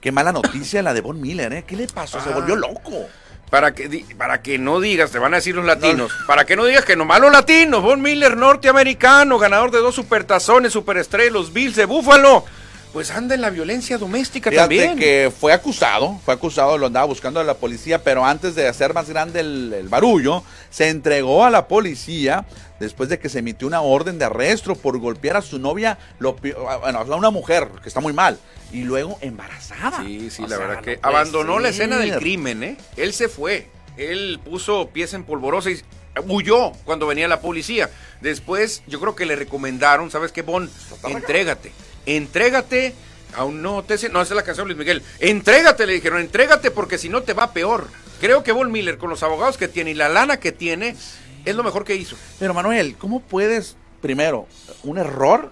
qué 0.00 0.10
mala 0.10 0.32
noticia 0.32 0.82
la 0.82 0.92
de 0.92 1.00
Von 1.02 1.20
Miller, 1.20 1.52
¿eh? 1.52 1.64
¿Qué 1.66 1.76
le 1.76 1.86
pasó? 1.86 2.20
Se 2.20 2.30
Ah. 2.30 2.34
volvió 2.34 2.56
loco. 2.56 3.06
Para 3.52 3.74
que, 3.74 4.06
para 4.16 4.40
que 4.40 4.56
no 4.56 4.80
digas, 4.80 5.10
te 5.10 5.18
van 5.18 5.34
a 5.34 5.36
decir 5.36 5.54
los 5.54 5.66
latinos, 5.66 6.10
para 6.26 6.46
que 6.46 6.56
no 6.56 6.64
digas 6.64 6.86
que 6.86 6.96
nomás 6.96 7.20
los 7.20 7.30
latinos, 7.30 7.82
Von 7.82 8.00
Miller, 8.00 8.34
norteamericano, 8.34 9.38
ganador 9.38 9.70
de 9.70 9.80
dos 9.80 9.94
supertazones, 9.94 10.72
superestrellas, 10.72 11.34
los 11.34 11.52
Bills 11.52 11.76
de 11.76 11.84
Búfalo, 11.84 12.46
pues 12.92 13.10
anda 13.10 13.34
en 13.34 13.40
la 13.40 13.50
violencia 13.50 13.96
doméstica 13.98 14.50
Fíjate 14.50 14.76
también. 14.76 14.98
que 14.98 15.32
fue 15.38 15.52
acusado, 15.52 16.18
fue 16.24 16.34
acusado, 16.34 16.76
lo 16.78 16.86
andaba 16.86 17.06
buscando 17.06 17.40
a 17.40 17.44
la 17.44 17.54
policía, 17.54 18.02
pero 18.04 18.24
antes 18.24 18.54
de 18.54 18.68
hacer 18.68 18.92
más 18.94 19.08
grande 19.08 19.40
el, 19.40 19.72
el 19.72 19.88
barullo, 19.88 20.42
se 20.70 20.88
entregó 20.88 21.44
a 21.44 21.50
la 21.50 21.68
policía 21.68 22.44
después 22.80 23.08
de 23.08 23.18
que 23.18 23.28
se 23.28 23.38
emitió 23.38 23.66
una 23.66 23.80
orden 23.80 24.18
de 24.18 24.24
arresto 24.26 24.74
por 24.74 24.98
golpear 24.98 25.36
a 25.36 25.42
su 25.42 25.58
novia, 25.58 25.98
lo, 26.18 26.36
pi- 26.36 26.52
bueno, 26.52 26.98
a 26.98 27.02
una 27.16 27.30
mujer 27.30 27.68
que 27.82 27.88
está 27.88 28.00
muy 28.00 28.12
mal, 28.12 28.38
y 28.72 28.82
luego 28.82 29.18
embarazada. 29.20 30.02
Sí, 30.04 30.30
sí, 30.30 30.42
O 30.42 30.48
la 30.48 30.56
sea, 30.56 30.66
verdad 30.66 30.82
que 30.82 30.96
no 30.96 31.08
abandonó 31.08 31.58
la 31.60 31.68
escena 31.70 31.96
del 31.98 32.16
crimen, 32.16 32.62
¿eh? 32.62 32.76
Él 32.96 33.12
se 33.14 33.28
fue. 33.28 33.68
Él 33.96 34.40
puso 34.44 34.88
pies 34.88 35.12
en 35.14 35.24
polvorosa 35.24 35.70
y 35.70 35.80
huyó 36.28 36.72
cuando 36.84 37.06
venía 37.06 37.28
la 37.28 37.40
policía. 37.40 37.90
Después, 38.20 38.82
yo 38.86 38.98
creo 39.00 39.14
que 39.14 39.26
le 39.26 39.36
recomendaron, 39.36 40.10
¿sabes 40.10 40.32
qué, 40.32 40.42
Bon? 40.42 40.68
Entrégate. 41.04 41.72
Entrégate. 42.06 42.94
Aún 43.34 43.62
no 43.62 43.82
te 43.82 43.94
no, 44.10 44.20
esa 44.20 44.34
es 44.34 44.36
la 44.36 44.42
canción 44.42 44.68
de 44.68 44.74
Luis 44.74 44.86
Miguel. 44.86 45.02
Entrégate, 45.18 45.86
le 45.86 45.94
dijeron, 45.94 46.20
entrégate 46.20 46.70
porque 46.70 46.98
si 46.98 47.08
no 47.08 47.22
te 47.22 47.32
va 47.32 47.52
peor. 47.52 47.88
Creo 48.20 48.42
que 48.42 48.52
Von 48.52 48.70
Miller, 48.70 48.98
con 48.98 49.08
los 49.10 49.22
abogados 49.22 49.56
que 49.56 49.68
tiene 49.68 49.92
y 49.92 49.94
la 49.94 50.08
lana 50.08 50.38
que 50.38 50.52
tiene, 50.52 50.96
es 51.44 51.54
lo 51.56 51.64
mejor 51.64 51.84
que 51.84 51.96
hizo. 51.96 52.16
Pero 52.38 52.52
Manuel, 52.52 52.96
¿cómo 52.98 53.20
puedes, 53.20 53.76
primero, 54.02 54.46
un 54.82 54.98
error, 54.98 55.50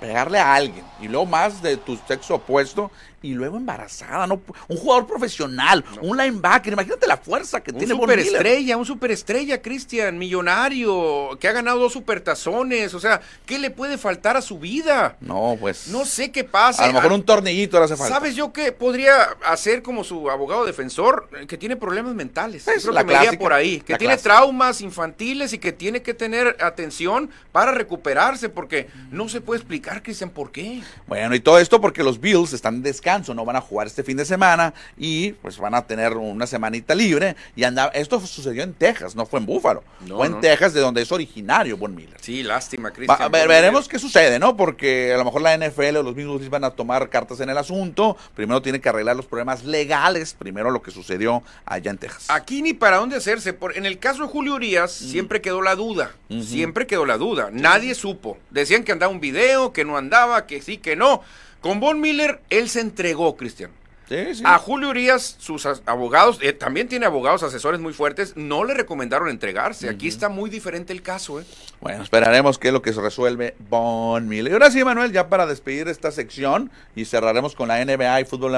pegarle 0.00 0.38
a 0.38 0.54
alguien 0.54 0.89
y 1.00 1.08
luego 1.08 1.26
más 1.26 1.62
de 1.62 1.76
tu 1.76 1.96
sexo 2.08 2.36
opuesto 2.36 2.90
y 3.22 3.34
luego 3.34 3.56
embarazada? 3.58 4.26
no 4.26 4.40
Un 4.68 4.76
jugador 4.76 5.06
profesional, 5.06 5.84
un 6.00 6.16
linebacker, 6.16 6.72
imagínate 6.72 7.06
la 7.06 7.16
fuerza 7.16 7.60
que 7.62 7.70
Un 7.72 7.78
tiene 7.78 7.94
superestrella, 7.94 8.76
un 8.76 8.86
superestrella, 8.86 9.60
Cristian, 9.60 10.18
millonario, 10.18 11.36
que 11.38 11.48
ha 11.48 11.52
ganado 11.52 11.78
dos 11.80 11.92
supertazones. 11.92 12.94
O 12.94 13.00
sea, 13.00 13.20
¿qué 13.46 13.58
le 13.58 13.70
puede 13.70 13.98
faltar 13.98 14.36
a 14.36 14.42
su 14.42 14.58
vida? 14.58 15.16
No, 15.20 15.56
pues. 15.60 15.88
No 15.88 16.04
sé 16.04 16.30
qué 16.30 16.44
pasa. 16.44 16.84
A 16.84 16.88
lo 16.88 16.94
mejor 16.94 17.12
un 17.12 17.22
tornillito 17.22 17.78
le 17.78 17.84
hace 17.84 17.96
falta. 17.96 18.14
¿Sabes 18.14 18.34
yo 18.34 18.52
qué 18.52 18.72
podría 18.72 19.22
hacer 19.44 19.82
como 19.82 20.04
su 20.04 20.30
abogado 20.30 20.64
defensor? 20.64 21.28
Eh, 21.38 21.46
Que 21.46 21.58
tiene 21.58 21.76
problemas 21.76 22.14
mentales. 22.14 22.66
Es 22.68 22.82
creo 22.82 22.94
la 22.94 23.00
que 23.00 23.06
me 23.06 23.12
clásica, 23.12 23.38
por 23.38 23.52
ahí. 23.52 23.78
Que 23.80 23.96
tiene 23.96 24.14
clásica. 24.14 24.34
traumas 24.34 24.80
infantiles 24.80 25.52
y 25.52 25.58
que 25.58 25.72
tiene 25.72 26.02
que 26.02 26.14
tener 26.14 26.56
atención 26.60 27.30
para 27.52 27.72
recuperarse, 27.72 28.48
porque 28.48 28.88
no 29.10 29.28
se 29.28 29.40
puede 29.40 29.60
explicar, 29.60 30.02
Cristian, 30.02 30.30
por 30.30 30.52
qué. 30.52 30.82
Bueno, 31.06 31.34
y 31.34 31.40
todo 31.40 31.58
esto 31.58 31.80
porque 31.80 32.02
los 32.02 32.20
Bills 32.20 32.52
están 32.52 32.76
en 32.76 32.82
descanso, 32.82 33.34
no 33.34 33.44
van 33.44 33.56
a 33.56 33.60
jugar 33.60 33.86
este 33.86 34.02
fin 34.02 34.16
de 34.16 34.24
semana 34.24 34.74
y 34.96 35.32
pues 35.32 35.58
van 35.58 35.74
a 35.74 35.86
tener 35.86 36.16
una 36.16 36.46
semanita 36.46 36.94
libre. 36.94 37.36
Y 37.56 37.64
anda, 37.64 37.86
esto 37.88 38.20
sucedió 38.20 38.62
en 38.62 38.74
Texas, 38.74 39.14
no 39.14 39.26
fue 39.26 39.40
en 39.40 39.46
Búfalo. 39.46 39.82
No, 40.06 40.16
fue 40.16 40.26
en 40.26 40.32
no. 40.32 40.40
Texas, 40.40 40.72
de 40.72 40.80
donde 40.80 41.02
es 41.02 41.12
originario 41.12 41.76
Von 41.76 41.94
Miller. 41.94 42.16
Sí, 42.20 42.42
lástima, 42.42 42.90
Cristian. 42.90 43.20
a 43.20 43.28
ver, 43.28 43.48
veremos 43.48 43.88
qué 43.88 43.98
sucede, 43.98 44.38
¿no? 44.38 44.56
Porque 44.56 45.12
a 45.14 45.18
lo 45.18 45.24
mejor 45.24 45.42
la 45.42 45.56
NFL 45.56 45.96
o 45.96 46.02
los 46.02 46.14
mismos 46.14 46.48
van 46.48 46.64
a 46.64 46.70
tomar 46.70 47.08
cartas 47.08 47.40
en 47.40 47.50
el 47.50 47.58
asunto. 47.58 48.16
Primero 48.34 48.62
tiene 48.62 48.80
que 48.80 48.88
arreglar 48.88 49.16
los 49.16 49.26
problemas 49.26 49.64
legales, 49.64 50.34
primero 50.34 50.70
lo 50.70 50.82
que 50.82 50.90
sucedió 50.90 51.42
allá 51.64 51.90
en 51.90 51.98
Texas. 51.98 52.26
Aquí 52.28 52.62
ni 52.62 52.74
para 52.74 52.98
dónde 52.98 53.16
hacerse. 53.16 53.52
Por, 53.52 53.76
en 53.76 53.86
el 53.86 53.98
caso 53.98 54.22
de 54.22 54.28
Julio 54.28 54.54
Urias, 54.54 54.92
siempre 54.92 55.40
quedó 55.40 55.62
la 55.62 55.74
duda. 55.74 56.12
Siempre 56.42 56.86
quedó 56.86 57.06
la 57.06 57.16
duda. 57.16 57.50
Nadie 57.52 57.94
supo. 57.94 58.38
Decían 58.50 58.84
que 58.84 58.92
andaba 58.92 59.12
un 59.12 59.20
video, 59.20 59.72
que 59.72 59.84
no 59.84 59.96
andaba, 59.96 60.46
que 60.46 60.62
sí, 60.62 60.78
que 60.80 60.96
no. 60.96 61.22
Con 61.60 61.80
Von 61.80 62.00
Miller, 62.00 62.40
él 62.50 62.68
se 62.68 62.80
entregó, 62.80 63.36
Cristian. 63.36 63.70
Sí, 64.10 64.34
sí. 64.34 64.42
A 64.44 64.58
Julio 64.58 64.88
Urias, 64.88 65.36
sus 65.38 65.64
abogados, 65.86 66.40
eh, 66.42 66.52
también 66.52 66.88
tiene 66.88 67.06
abogados 67.06 67.44
asesores 67.44 67.78
muy 67.78 67.92
fuertes, 67.92 68.32
no 68.34 68.64
le 68.64 68.74
recomendaron 68.74 69.28
entregarse. 69.28 69.88
Aquí 69.88 70.08
está 70.08 70.28
muy 70.28 70.50
diferente 70.50 70.92
el 70.92 71.00
caso, 71.00 71.40
¿eh? 71.40 71.44
Bueno, 71.80 72.02
esperaremos 72.02 72.58
qué 72.58 72.68
es 72.68 72.74
lo 72.74 72.82
que 72.82 72.92
se 72.92 73.00
resuelve 73.00 73.54
Von 73.70 74.26
Miller. 74.26 74.50
Y 74.50 74.54
ahora 74.54 74.72
sí, 74.72 74.82
Manuel, 74.84 75.12
ya 75.12 75.28
para 75.28 75.46
despedir 75.46 75.86
esta 75.86 76.10
sección 76.10 76.72
y 76.96 77.04
cerraremos 77.04 77.54
con 77.54 77.68
la 77.68 77.84
NBA 77.84 78.22
y 78.22 78.24
fútbol. 78.24 78.50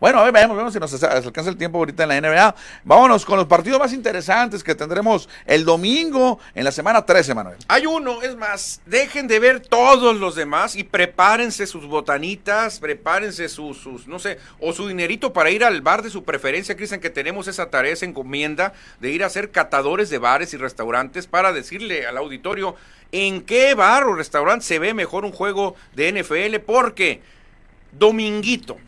Bueno, 0.00 0.18
a 0.18 0.24
ver, 0.24 0.32
vemos, 0.32 0.56
vemos 0.56 0.72
si 0.72 0.80
nos 0.80 1.02
alcanza 1.04 1.50
el 1.50 1.56
tiempo 1.56 1.78
ahorita 1.78 2.02
en 2.02 2.08
la 2.08 2.20
NBA. 2.20 2.54
Vámonos 2.82 3.24
con 3.24 3.38
los 3.38 3.46
partidos 3.46 3.78
más 3.78 3.92
interesantes 3.92 4.64
que 4.64 4.74
tendremos 4.74 5.28
el 5.46 5.64
domingo 5.64 6.40
en 6.52 6.64
la 6.64 6.72
semana 6.72 7.06
13, 7.06 7.32
Manuel. 7.32 7.58
Hay 7.68 7.86
uno, 7.86 8.22
es 8.22 8.36
más, 8.36 8.80
dejen 8.86 9.28
de 9.28 9.38
ver 9.38 9.60
todos 9.60 10.16
los 10.16 10.34
demás 10.34 10.74
y 10.74 10.82
prepárense 10.82 11.66
sus 11.68 11.86
botanitas, 11.86 12.80
prepárense 12.80 13.48
sus, 13.48 13.78
sus, 13.78 14.08
no 14.08 14.18
sé, 14.18 14.38
o 14.58 14.72
su 14.80 14.88
dinerito 14.88 15.34
para 15.34 15.50
ir 15.50 15.62
al 15.62 15.82
bar 15.82 16.00
de 16.00 16.08
su 16.08 16.24
preferencia, 16.24 16.74
Cristian, 16.74 17.02
que 17.02 17.10
tenemos 17.10 17.48
esa 17.48 17.68
tarea, 17.68 17.92
esa 17.92 18.06
encomienda 18.06 18.72
de 18.98 19.10
ir 19.10 19.22
a 19.22 19.28
ser 19.28 19.50
catadores 19.50 20.08
de 20.08 20.16
bares 20.16 20.54
y 20.54 20.56
restaurantes 20.56 21.26
para 21.26 21.52
decirle 21.52 22.06
al 22.06 22.16
auditorio 22.16 22.76
en 23.12 23.42
qué 23.42 23.74
bar 23.74 24.04
o 24.04 24.14
restaurante 24.14 24.64
se 24.64 24.78
ve 24.78 24.94
mejor 24.94 25.26
un 25.26 25.32
juego 25.32 25.76
de 25.94 26.12
NFL, 26.12 26.64
porque 26.64 27.20
Dominguito, 27.92 28.78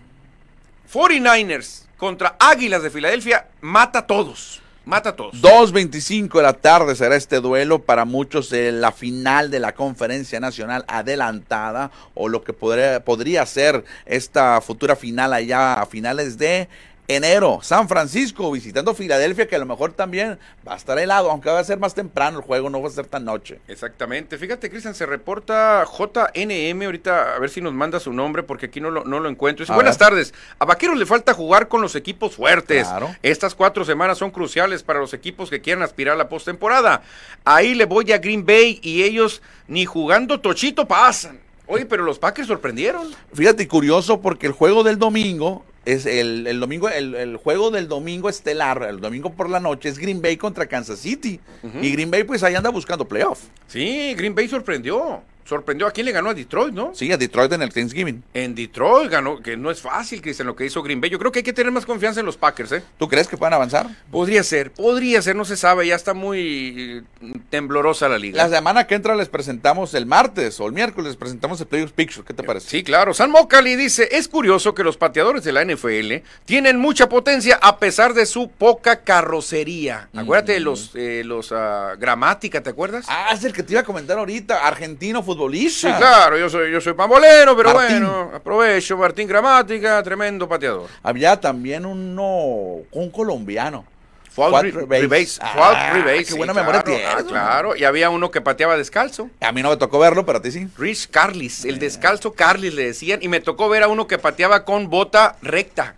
49ers 0.91 1.85
contra 1.99 2.37
Águilas 2.39 2.83
de 2.83 2.91
Filadelfia, 2.91 3.49
mata 3.61 3.99
a 3.99 4.07
todos, 4.07 4.62
mata 4.85 5.11
a 5.11 5.17
todos. 5.17 5.35
2.25 5.41 6.37
de 6.39 6.43
la 6.43 6.53
tarde 6.53 6.95
será 6.95 7.17
este 7.17 7.41
duelo 7.41 7.81
para 7.81 8.05
muchos 8.05 8.53
eh, 8.53 8.73
la 8.73 8.93
final 8.93 9.51
de 9.51 9.61
la 9.61 9.75
conferencia 9.75 10.41
nacional 10.41 10.85
adelantada 10.89 11.91
o 12.15 12.29
lo 12.29 12.43
que 12.43 12.53
podría, 12.53 13.05
podría 13.05 13.47
ser 13.47 13.85
esta 14.07 14.61
futura 14.61 14.97
final 14.97 15.33
allá 15.33 15.75
a 15.75 15.87
finales 15.87 16.39
de 16.39 16.69
enero. 17.17 17.61
San 17.63 17.89
Francisco 17.89 18.51
visitando 18.51 18.95
Filadelfia 18.95 19.47
que 19.47 19.57
a 19.57 19.59
lo 19.59 19.67
mejor 19.67 19.93
también 19.93 20.39
va 20.67 20.75
a 20.75 20.77
estar 20.77 20.99
helado, 20.99 21.31
aunque 21.31 21.51
va 21.51 21.59
a 21.59 21.65
ser 21.65 21.79
más 21.79 21.95
temprano 21.95 22.39
el 22.39 22.45
juego, 22.45 22.71
no 22.71 22.81
va 22.81 22.89
a 22.89 22.93
ser 22.93 23.07
tan 23.07 23.25
noche. 23.25 23.61
Exactamente. 23.69 24.39
Fíjate, 24.39 24.71
Cristian, 24.71 24.95
se 24.95 25.07
reporta 25.07 25.85
JNM. 25.85 26.83
Ahorita 26.83 27.35
a 27.35 27.39
ver 27.39 27.51
si 27.51 27.61
nos 27.61 27.73
manda 27.73 28.01
su 28.01 28.13
nombre 28.13 28.43
porque 28.43 28.67
aquí 28.67 28.81
no 28.81 28.91
lo, 28.91 29.05
no 29.05 29.21
lo 29.21 29.29
encuentro. 29.29 29.65
Dice, 29.65 29.75
buenas 29.75 29.99
ver. 29.99 30.09
tardes. 30.09 30.35
A 30.59 30.65
Vaqueros 30.65 30.99
le 30.99 31.07
falta 31.07 31.35
jugar 31.35 31.69
con 31.69 31.81
los 31.81 31.95
equipos 31.95 32.37
fuertes. 32.37 32.87
Claro. 32.89 33.15
Estas 33.23 33.55
cuatro 33.55 33.85
semanas 33.85 34.19
son 34.19 34.31
cruciales 34.31 34.83
para 34.83 34.99
los 34.99 35.15
equipos 35.15 35.51
que 35.51 35.61
quieran 35.61 35.83
aspirar 35.83 36.15
a 36.15 36.19
la 36.19 36.29
postemporada. 36.29 37.03
Ahí 37.45 37.75
le 37.75 37.85
voy 37.85 38.13
a 38.13 38.19
Green 38.19 38.45
Bay 38.45 38.81
y 38.83 39.03
ellos 39.03 39.43
ni 39.69 39.85
jugando 39.85 40.41
tochito 40.41 40.87
pasan. 40.87 41.41
Oye, 41.67 41.87
pero 41.87 42.03
los 42.03 42.19
Packers 42.19 42.49
sorprendieron. 42.49 43.09
Fíjate, 43.33 43.67
curioso 43.69 44.21
porque 44.21 44.47
el 44.47 44.53
juego 44.53 44.83
del 44.83 44.99
domingo 44.99 45.65
es 45.85 46.07
el, 46.07 46.47
el 46.47 46.61
domingo, 46.61 46.89
el, 46.89 47.15
el 47.15 47.37
juego 47.37 47.71
del 47.71 47.89
domingo 47.89 48.29
estelar, 48.29 48.87
el 48.89 49.01
domingo 49.01 49.33
por 49.33 49.51
la 49.51 49.61
noche 49.61 49.89
es 49.89 49.99
Green 49.99 50.23
Bay 50.23 50.37
contra 50.37 50.67
Kansas 50.67 51.01
City. 51.01 51.41
Y 51.81 51.91
Green 51.91 52.11
Bay 52.11 52.25
pues 52.25 52.43
ahí 52.43 52.55
anda 52.55 52.71
buscando 52.71 53.07
playoff. 53.07 53.41
Sí, 53.67 54.15
Green 54.17 54.35
Bay 54.35 54.49
sorprendió. 54.49 55.23
Sorprendió. 55.45 55.87
¿A 55.87 55.91
quién 55.91 56.07
le 56.07 56.13
ganó 56.13 56.31
a 56.31 56.35
Detroit, 56.35 56.73
no? 56.73 56.93
Sí, 56.95 57.11
a 57.13 57.17
Detroit 57.17 57.53
en 57.53 57.63
el 57.63 57.73
Thanksgiving. 57.73 58.23
En 58.35 58.55
Detroit 58.55 59.11
ganó, 59.11 59.41
que 59.41 59.57
no 59.57 59.71
es 59.71 59.81
fácil, 59.81 60.21
Cristian, 60.23 60.47
lo 60.47 60.57
que 60.57 60.67
hizo 60.67 60.83
Green 60.83 61.01
Bay. 61.01 61.11
Yo 61.11 61.19
creo 61.19 61.33
que 61.33 61.41
hay 61.41 61.45
que 61.45 61.53
tener 61.53 61.73
más 61.73 61.87
confianza 61.87 62.21
en 62.21 62.27
los 62.27 62.37
Packers, 62.37 62.73
¿eh? 62.73 62.83
¿Tú 62.99 63.09
crees 63.09 63.29
que 63.29 63.37
puedan 63.37 63.55
avanzar? 63.55 63.89
Podría 64.11 64.43
ser, 64.43 64.73
podría 64.73 65.21
ser, 65.23 65.37
no 65.37 65.45
se 65.45 65.57
sabe, 65.57 65.87
ya 65.87 65.95
está 65.95 66.15
muy 66.15 67.05
eh, 67.21 67.33
temblorosa 67.51 68.09
la 68.09 68.19
liga. 68.19 68.37
La 68.37 68.55
semana 68.55 68.87
que 68.87 68.95
entra 68.95 69.15
les 69.17 69.29
presentamos 69.29 69.95
el 69.95 70.07
martes 70.07 70.59
o 70.61 70.67
el 70.67 70.73
miércoles 70.73 71.11
les 71.11 71.17
presentamos 71.17 71.61
el 71.61 71.67
Playoffs 71.67 71.93
Picture. 71.93 72.25
¿Qué 72.27 72.35
te 72.35 72.43
parece? 72.43 72.69
Sí, 72.69 72.83
claro. 72.83 73.15
San 73.15 73.31
Mocali 73.31 73.77
dice, 73.77 74.09
es 74.13 74.29
curioso 74.29 74.75
que 74.75 74.85
los 74.85 74.97
pateadores 74.97 75.45
de 75.45 75.53
la 75.53 75.65
NFL 75.65 76.25
tienen 76.45 76.79
mucha 76.79 77.09
potencia 77.09 77.59
a 77.61 77.79
pesar 77.79 78.15
de 78.15 78.27
su 78.27 78.49
poca 78.51 79.03
carrocería. 79.03 80.09
Acuérdate 80.15 80.53
de 80.53 80.61
los, 80.61 80.93
eh, 80.95 81.23
los 81.25 81.53
ah, 81.53 81.95
gramática, 81.99 82.63
¿te 82.63 82.71
acuerdas? 82.71 83.07
Ah, 83.09 83.31
es 83.33 83.45
el 83.45 83.53
que 83.53 83.63
te 83.63 83.73
iba 83.73 83.81
a 83.81 83.85
comentar 83.85 84.19
ahorita, 84.19 84.67
argentino 84.67 85.23
futbolista. 85.35 85.91
Sí, 85.91 85.97
claro, 85.99 86.39
yo 86.39 86.49
soy, 86.49 86.71
yo 86.73 86.81
soy 86.81 86.93
pambolero, 86.95 87.57
pero 87.57 87.75
Martín. 87.75 88.01
bueno, 88.05 88.31
aprovecho, 88.35 88.97
Martín 88.97 89.27
Gramática, 89.29 90.03
tremendo 90.03 90.49
pateador. 90.49 90.89
Había 91.03 91.41
también 91.41 91.85
uno, 91.87 92.83
un 92.91 93.11
colombiano. 93.11 93.85
Fuad. 94.31 94.63
Ribase, 94.89 95.39
Ah, 95.43 95.53
Fuad 95.55 95.95
Ribase, 95.95 96.19
qué 96.21 96.25
sí, 96.25 96.37
buena 96.39 96.55
memoria 96.55 96.83
claro, 96.83 96.99
tienes, 96.99 97.15
ah, 97.19 97.29
claro, 97.29 97.77
y 97.77 97.85
había 97.85 98.09
uno 98.09 98.31
que 98.31 98.41
pateaba 98.41 98.79
descalzo. 98.79 99.29
A 99.41 99.53
mí 99.53 99.63
no 99.63 99.69
me 99.69 99.77
tocó 99.77 99.99
verlo, 99.99 100.25
pero 100.25 100.39
a 100.39 100.43
ti 100.43 100.51
sí. 100.51 100.69
Rich 100.79 101.11
Carlis, 101.11 101.67
el 101.67 101.79
descalzo 101.79 102.33
Carlis 102.33 102.73
le 102.73 102.87
decían, 102.87 103.19
y 103.23 103.29
me 103.29 103.41
tocó 103.41 103.69
ver 103.69 103.83
a 103.83 103.89
uno 103.89 104.07
que 104.07 104.17
pateaba 104.19 104.65
con 104.65 104.89
bota 104.89 105.37
recta. 105.43 105.97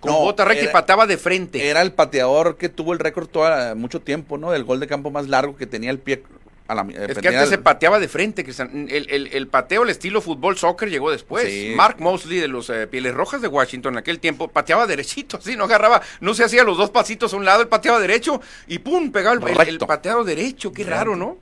Con 0.00 0.12
No, 0.12 0.20
bota 0.20 0.46
recta 0.46 0.62
era- 0.62 0.70
y 0.70 0.72
pateaba 0.72 1.06
de 1.06 1.18
frente. 1.18 1.68
Era 1.68 1.82
el 1.82 1.92
pateador 1.92 2.56
que 2.56 2.70
tuvo 2.70 2.94
el 2.94 2.98
récord 2.98 3.26
toda, 3.28 3.74
mucho 3.74 4.00
tiempo, 4.00 4.38
¿no? 4.38 4.50
Del 4.52 4.64
gol 4.64 4.80
de 4.80 4.86
campo 4.86 5.10
más 5.10 5.28
largo 5.28 5.54
que 5.58 5.66
tenía 5.66 5.90
el 5.90 5.98
pie 5.98 6.22
a 6.70 6.74
la 6.74 6.82
eh, 6.82 7.06
es 7.08 7.18
que 7.18 7.28
antes 7.28 7.48
se 7.48 7.58
pateaba 7.58 7.98
de 7.98 8.08
frente, 8.08 8.44
Cristian. 8.44 8.86
El, 8.90 9.10
el- 9.10 9.26
el 9.32 9.48
pateo, 9.48 9.82
el 9.82 9.90
estilo 9.90 10.20
fútbol 10.20 10.56
soccer 10.56 10.88
llegó 10.88 11.10
después. 11.10 11.44
Sí. 11.48 11.72
Mark 11.76 11.96
Mosley 11.98 12.38
de 12.38 12.48
los 12.48 12.70
eh, 12.70 12.86
Pieles 12.86 13.14
Rojas 13.14 13.42
de 13.42 13.48
Washington 13.48 13.94
en 13.94 13.98
aquel 13.98 14.20
tiempo 14.20 14.48
pateaba 14.48 14.86
derechito, 14.86 15.36
así, 15.38 15.56
no 15.56 15.64
agarraba, 15.64 16.00
no 16.20 16.34
se 16.34 16.44
hacía 16.44 16.64
los 16.64 16.76
dos 16.78 16.90
pasitos 16.90 17.32
a 17.32 17.36
un 17.36 17.44
lado, 17.44 17.62
él 17.62 17.68
pateaba 17.68 17.98
derecho 17.98 18.40
y 18.66 18.78
pum, 18.78 19.10
pegaba 19.12 19.36
el, 19.36 19.68
el, 19.68 19.78
pateado 19.78 20.24
derecho. 20.24 20.72
Qué 20.72 20.84
raro, 20.84 21.16
¿no? 21.16 21.38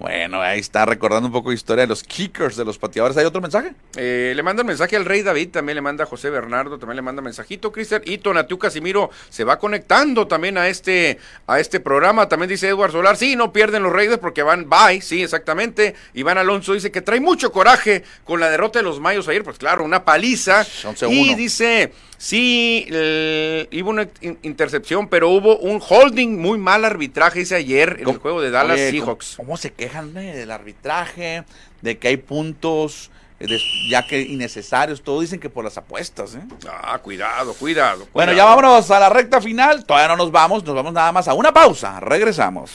Bueno, 0.00 0.40
ahí 0.40 0.58
está 0.58 0.86
recordando 0.86 1.26
un 1.26 1.32
poco 1.32 1.50
de 1.50 1.56
historia 1.56 1.82
de 1.82 1.86
los 1.86 2.02
kickers, 2.02 2.56
de 2.56 2.64
los 2.64 2.78
pateadores. 2.78 3.18
¿Hay 3.18 3.26
otro 3.26 3.42
mensaje? 3.42 3.74
Eh, 3.96 4.32
le 4.34 4.42
manda 4.42 4.62
un 4.62 4.68
mensaje 4.68 4.96
al 4.96 5.04
Rey 5.04 5.20
David, 5.20 5.50
también 5.50 5.76
le 5.76 5.82
manda 5.82 6.04
a 6.04 6.06
José 6.06 6.30
Bernardo, 6.30 6.78
también 6.78 6.96
le 6.96 7.02
manda 7.02 7.20
mensajito, 7.20 7.70
Cristian. 7.70 8.00
Y 8.06 8.16
Tonatiu 8.16 8.56
Casimiro 8.56 9.10
se 9.28 9.44
va 9.44 9.58
conectando 9.58 10.26
también 10.26 10.56
a 10.56 10.68
este, 10.68 11.18
a 11.46 11.60
este 11.60 11.80
programa. 11.80 12.30
También 12.30 12.48
dice 12.48 12.68
Edward 12.68 12.92
Solar, 12.92 13.18
sí, 13.18 13.36
no 13.36 13.52
pierden 13.52 13.82
los 13.82 13.92
Raiders 13.92 14.20
porque 14.20 14.42
van 14.42 14.70
bye, 14.70 15.02
sí, 15.02 15.22
exactamente. 15.22 15.94
Iván 16.14 16.38
Alonso 16.38 16.72
dice 16.72 16.90
que 16.90 17.02
trae 17.02 17.20
mucho 17.20 17.52
coraje 17.52 18.02
con 18.24 18.40
la 18.40 18.48
derrota 18.48 18.78
de 18.78 18.84
los 18.84 19.00
Mayos 19.00 19.28
ayer, 19.28 19.44
pues 19.44 19.58
claro, 19.58 19.84
una 19.84 20.06
paliza. 20.06 20.62
11-1. 20.62 21.10
Y 21.10 21.34
dice, 21.34 21.92
sí, 22.22 22.86
eh, 22.90 23.66
hubo 23.82 23.88
una 23.90 24.06
in- 24.20 24.38
intercepción, 24.42 25.08
pero 25.08 25.30
hubo 25.30 25.56
un 25.58 25.80
holding 25.86 26.36
muy 26.38 26.58
mal 26.58 26.84
arbitraje, 26.84 27.38
dice 27.38 27.54
ayer, 27.54 27.96
en 28.00 28.08
el 28.10 28.18
juego 28.18 28.42
de 28.42 28.50
Dallas 28.50 28.74
Oye, 28.76 28.90
Seahawks. 28.90 29.34
¿cómo, 29.36 29.46
cómo 29.46 29.56
se 29.56 29.72
quejan 29.72 30.14
eh, 30.18 30.36
del 30.36 30.50
arbitraje? 30.50 31.44
De 31.80 31.96
que 31.98 32.08
hay 32.08 32.18
puntos, 32.18 33.10
eh, 33.40 33.46
de- 33.46 33.60
ya 33.88 34.06
que 34.06 34.20
innecesarios. 34.20 35.02
Todos 35.02 35.22
dicen 35.22 35.40
que 35.40 35.48
por 35.48 35.64
las 35.64 35.78
apuestas, 35.78 36.34
¿eh? 36.34 36.42
Ah, 36.68 36.98
cuidado, 36.98 37.54
cuidado. 37.54 38.06
Bueno, 38.12 38.32
cuidado. 38.32 38.36
ya 38.36 38.44
vámonos 38.44 38.90
a 38.90 39.00
la 39.00 39.08
recta 39.08 39.40
final. 39.40 39.84
Todavía 39.86 40.08
no 40.08 40.16
nos 40.18 40.30
vamos, 40.30 40.62
nos 40.62 40.74
vamos 40.74 40.92
nada 40.92 41.10
más 41.12 41.26
a 41.26 41.32
una 41.34 41.52
pausa. 41.54 41.98
Regresamos. 42.00 42.70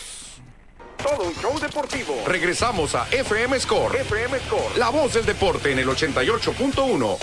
Todo 0.98 1.28
un 1.28 1.36
show 1.36 1.60
deportivo. 1.60 2.16
Regresamos 2.26 2.96
a 2.96 3.08
FM 3.12 3.60
Score. 3.60 3.96
FM 3.98 4.40
Score. 4.40 4.78
La 4.80 4.90
voz 4.90 5.14
del 5.14 5.26
deporte 5.26 5.72
en 5.72 5.78
el 5.78 5.88
88.1. 5.88 7.18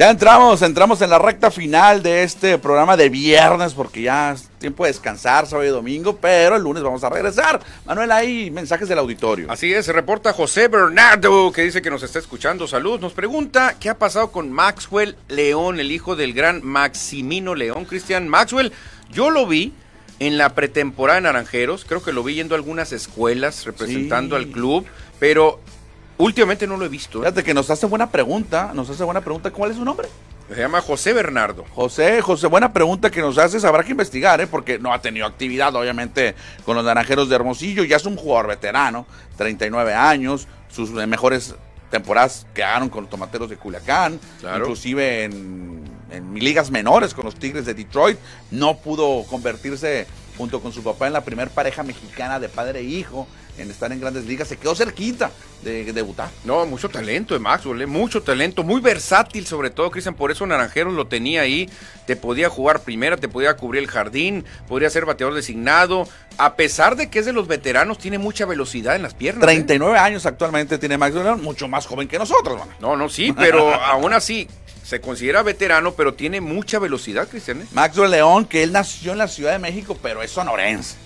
Ya 0.00 0.08
entramos, 0.08 0.62
entramos 0.62 1.02
en 1.02 1.10
la 1.10 1.18
recta 1.18 1.50
final 1.50 2.02
de 2.02 2.22
este 2.22 2.56
programa 2.56 2.96
de 2.96 3.10
viernes 3.10 3.74
porque 3.74 4.00
ya 4.00 4.32
es 4.32 4.48
tiempo 4.58 4.84
de 4.84 4.92
descansar 4.92 5.46
sábado 5.46 5.68
y 5.68 5.70
domingo, 5.70 6.16
pero 6.16 6.56
el 6.56 6.62
lunes 6.62 6.82
vamos 6.82 7.04
a 7.04 7.10
regresar. 7.10 7.60
Manuel, 7.84 8.10
hay 8.10 8.50
mensajes 8.50 8.88
del 8.88 8.98
auditorio. 8.98 9.52
Así 9.52 9.74
es, 9.74 9.84
se 9.84 9.92
reporta 9.92 10.32
José 10.32 10.68
Bernardo, 10.68 11.52
que 11.52 11.60
dice 11.64 11.82
que 11.82 11.90
nos 11.90 12.02
está 12.02 12.18
escuchando. 12.18 12.66
Salud. 12.66 12.98
Nos 12.98 13.12
pregunta 13.12 13.74
qué 13.78 13.90
ha 13.90 13.98
pasado 13.98 14.32
con 14.32 14.50
Maxwell 14.50 15.16
León, 15.28 15.80
el 15.80 15.92
hijo 15.92 16.16
del 16.16 16.32
gran 16.32 16.64
Maximino 16.64 17.54
León, 17.54 17.84
Cristian 17.84 18.26
Maxwell. 18.26 18.72
Yo 19.10 19.28
lo 19.28 19.46
vi 19.46 19.74
en 20.18 20.38
la 20.38 20.54
pretemporada 20.54 21.18
en 21.18 21.24
Naranjeros, 21.24 21.84
creo 21.84 22.02
que 22.02 22.14
lo 22.14 22.22
vi 22.22 22.36
yendo 22.36 22.54
a 22.54 22.56
algunas 22.58 22.92
escuelas 22.92 23.66
representando 23.66 24.38
Sí. 24.38 24.44
al 24.44 24.50
club, 24.50 24.86
pero 25.18 25.60
últimamente 26.20 26.66
no 26.66 26.76
lo 26.76 26.84
he 26.84 26.88
visto. 26.88 27.18
¿eh? 27.18 27.22
Fíjate 27.22 27.42
que 27.44 27.54
nos 27.54 27.70
hace 27.70 27.86
buena 27.86 28.10
pregunta, 28.10 28.72
nos 28.74 28.88
hace 28.90 29.02
buena 29.04 29.20
pregunta. 29.20 29.50
¿Cuál 29.50 29.70
es 29.72 29.76
su 29.76 29.84
nombre? 29.84 30.08
Se 30.48 30.56
llama 30.60 30.80
José 30.80 31.12
Bernardo. 31.12 31.64
José, 31.74 32.20
José, 32.22 32.48
buena 32.48 32.72
pregunta 32.72 33.10
que 33.10 33.20
nos 33.20 33.38
haces. 33.38 33.64
Habrá 33.64 33.84
que 33.84 33.92
investigar, 33.92 34.40
¿eh? 34.40 34.46
porque 34.46 34.78
no 34.78 34.92
ha 34.92 35.00
tenido 35.00 35.26
actividad, 35.26 35.74
obviamente, 35.76 36.34
con 36.64 36.74
los 36.76 36.84
naranjeros 36.84 37.28
de 37.28 37.36
Hermosillo. 37.36 37.84
Ya 37.84 37.96
es 37.96 38.04
un 38.06 38.16
jugador 38.16 38.48
veterano, 38.48 39.06
39 39.36 39.94
años. 39.94 40.48
Sus 40.68 40.90
mejores 40.90 41.54
temporadas 41.90 42.46
quedaron 42.54 42.88
con 42.88 43.02
los 43.04 43.10
tomateros 43.10 43.48
de 43.50 43.56
Culiacán, 43.56 44.18
Claro. 44.40 44.64
inclusive 44.64 45.24
en, 45.24 45.84
en 46.10 46.34
ligas 46.34 46.70
menores 46.70 47.14
con 47.14 47.24
los 47.24 47.36
Tigres 47.36 47.64
de 47.66 47.74
Detroit. 47.74 48.18
No 48.50 48.76
pudo 48.78 49.24
convertirse 49.24 50.06
junto 50.36 50.60
con 50.60 50.72
su 50.72 50.82
papá 50.82 51.06
en 51.06 51.12
la 51.12 51.20
primer 51.22 51.50
pareja 51.50 51.82
mexicana 51.82 52.40
de 52.40 52.48
padre 52.48 52.80
e 52.80 52.84
hijo 52.84 53.26
en 53.60 53.70
estar 53.70 53.92
en 53.92 54.00
grandes 54.00 54.24
ligas. 54.24 54.48
Se 54.48 54.56
quedó 54.56 54.74
cerquita 54.74 55.30
de, 55.62 55.92
debutar. 55.92 56.30
No, 56.44 56.64
mucho 56.66 56.88
talento 56.88 57.34
de 57.34 57.40
Maxwell, 57.40 57.82
¿eh? 57.82 57.86
mucho 57.86 58.22
talento, 58.22 58.62
muy 58.62 58.80
versátil 58.80 59.46
sobre 59.46 59.70
todo, 59.70 59.90
Cristian, 59.90 60.14
por 60.14 60.30
eso 60.30 60.46
Naranjeros 60.46 60.94
lo 60.94 61.06
tenía 61.06 61.42
ahí, 61.42 61.68
te 62.06 62.16
podía 62.16 62.48
jugar 62.48 62.82
primera, 62.82 63.16
te 63.16 63.28
podía 63.28 63.56
cubrir 63.56 63.82
el 63.82 63.88
jardín, 63.88 64.44
podría 64.68 64.90
ser 64.90 65.04
bateador 65.04 65.34
designado, 65.34 66.08
a 66.38 66.54
pesar 66.54 66.96
de 66.96 67.10
que 67.10 67.18
es 67.18 67.26
de 67.26 67.32
los 67.32 67.46
veteranos, 67.46 67.98
tiene 67.98 68.18
mucha 68.18 68.46
velocidad 68.46 68.96
en 68.96 69.02
las 69.02 69.14
piernas. 69.14 69.42
39 69.42 69.96
¿eh? 69.96 70.00
años 70.00 70.26
actualmente 70.26 70.78
tiene 70.78 70.96
Maxwell, 70.96 71.36
mucho 71.36 71.68
más 71.68 71.86
joven 71.86 72.08
que 72.08 72.18
nosotros. 72.18 72.60
No, 72.80 72.96
no, 72.96 73.08
sí, 73.08 73.32
pero 73.32 73.74
aún 73.84 74.12
así, 74.12 74.48
se 74.82 75.00
considera 75.00 75.42
veterano, 75.42 75.92
pero 75.92 76.14
tiene 76.14 76.40
mucha 76.40 76.78
velocidad, 76.78 77.28
Cristian. 77.28 77.60
¿eh? 77.60 77.66
Maxwell 77.72 78.10
León, 78.10 78.46
que 78.46 78.62
él 78.62 78.72
nació 78.72 79.12
en 79.12 79.18
la 79.18 79.28
Ciudad 79.28 79.52
de 79.52 79.58
México, 79.58 79.96
pero 80.02 80.22
es 80.22 80.30
sonorense. 80.30 80.96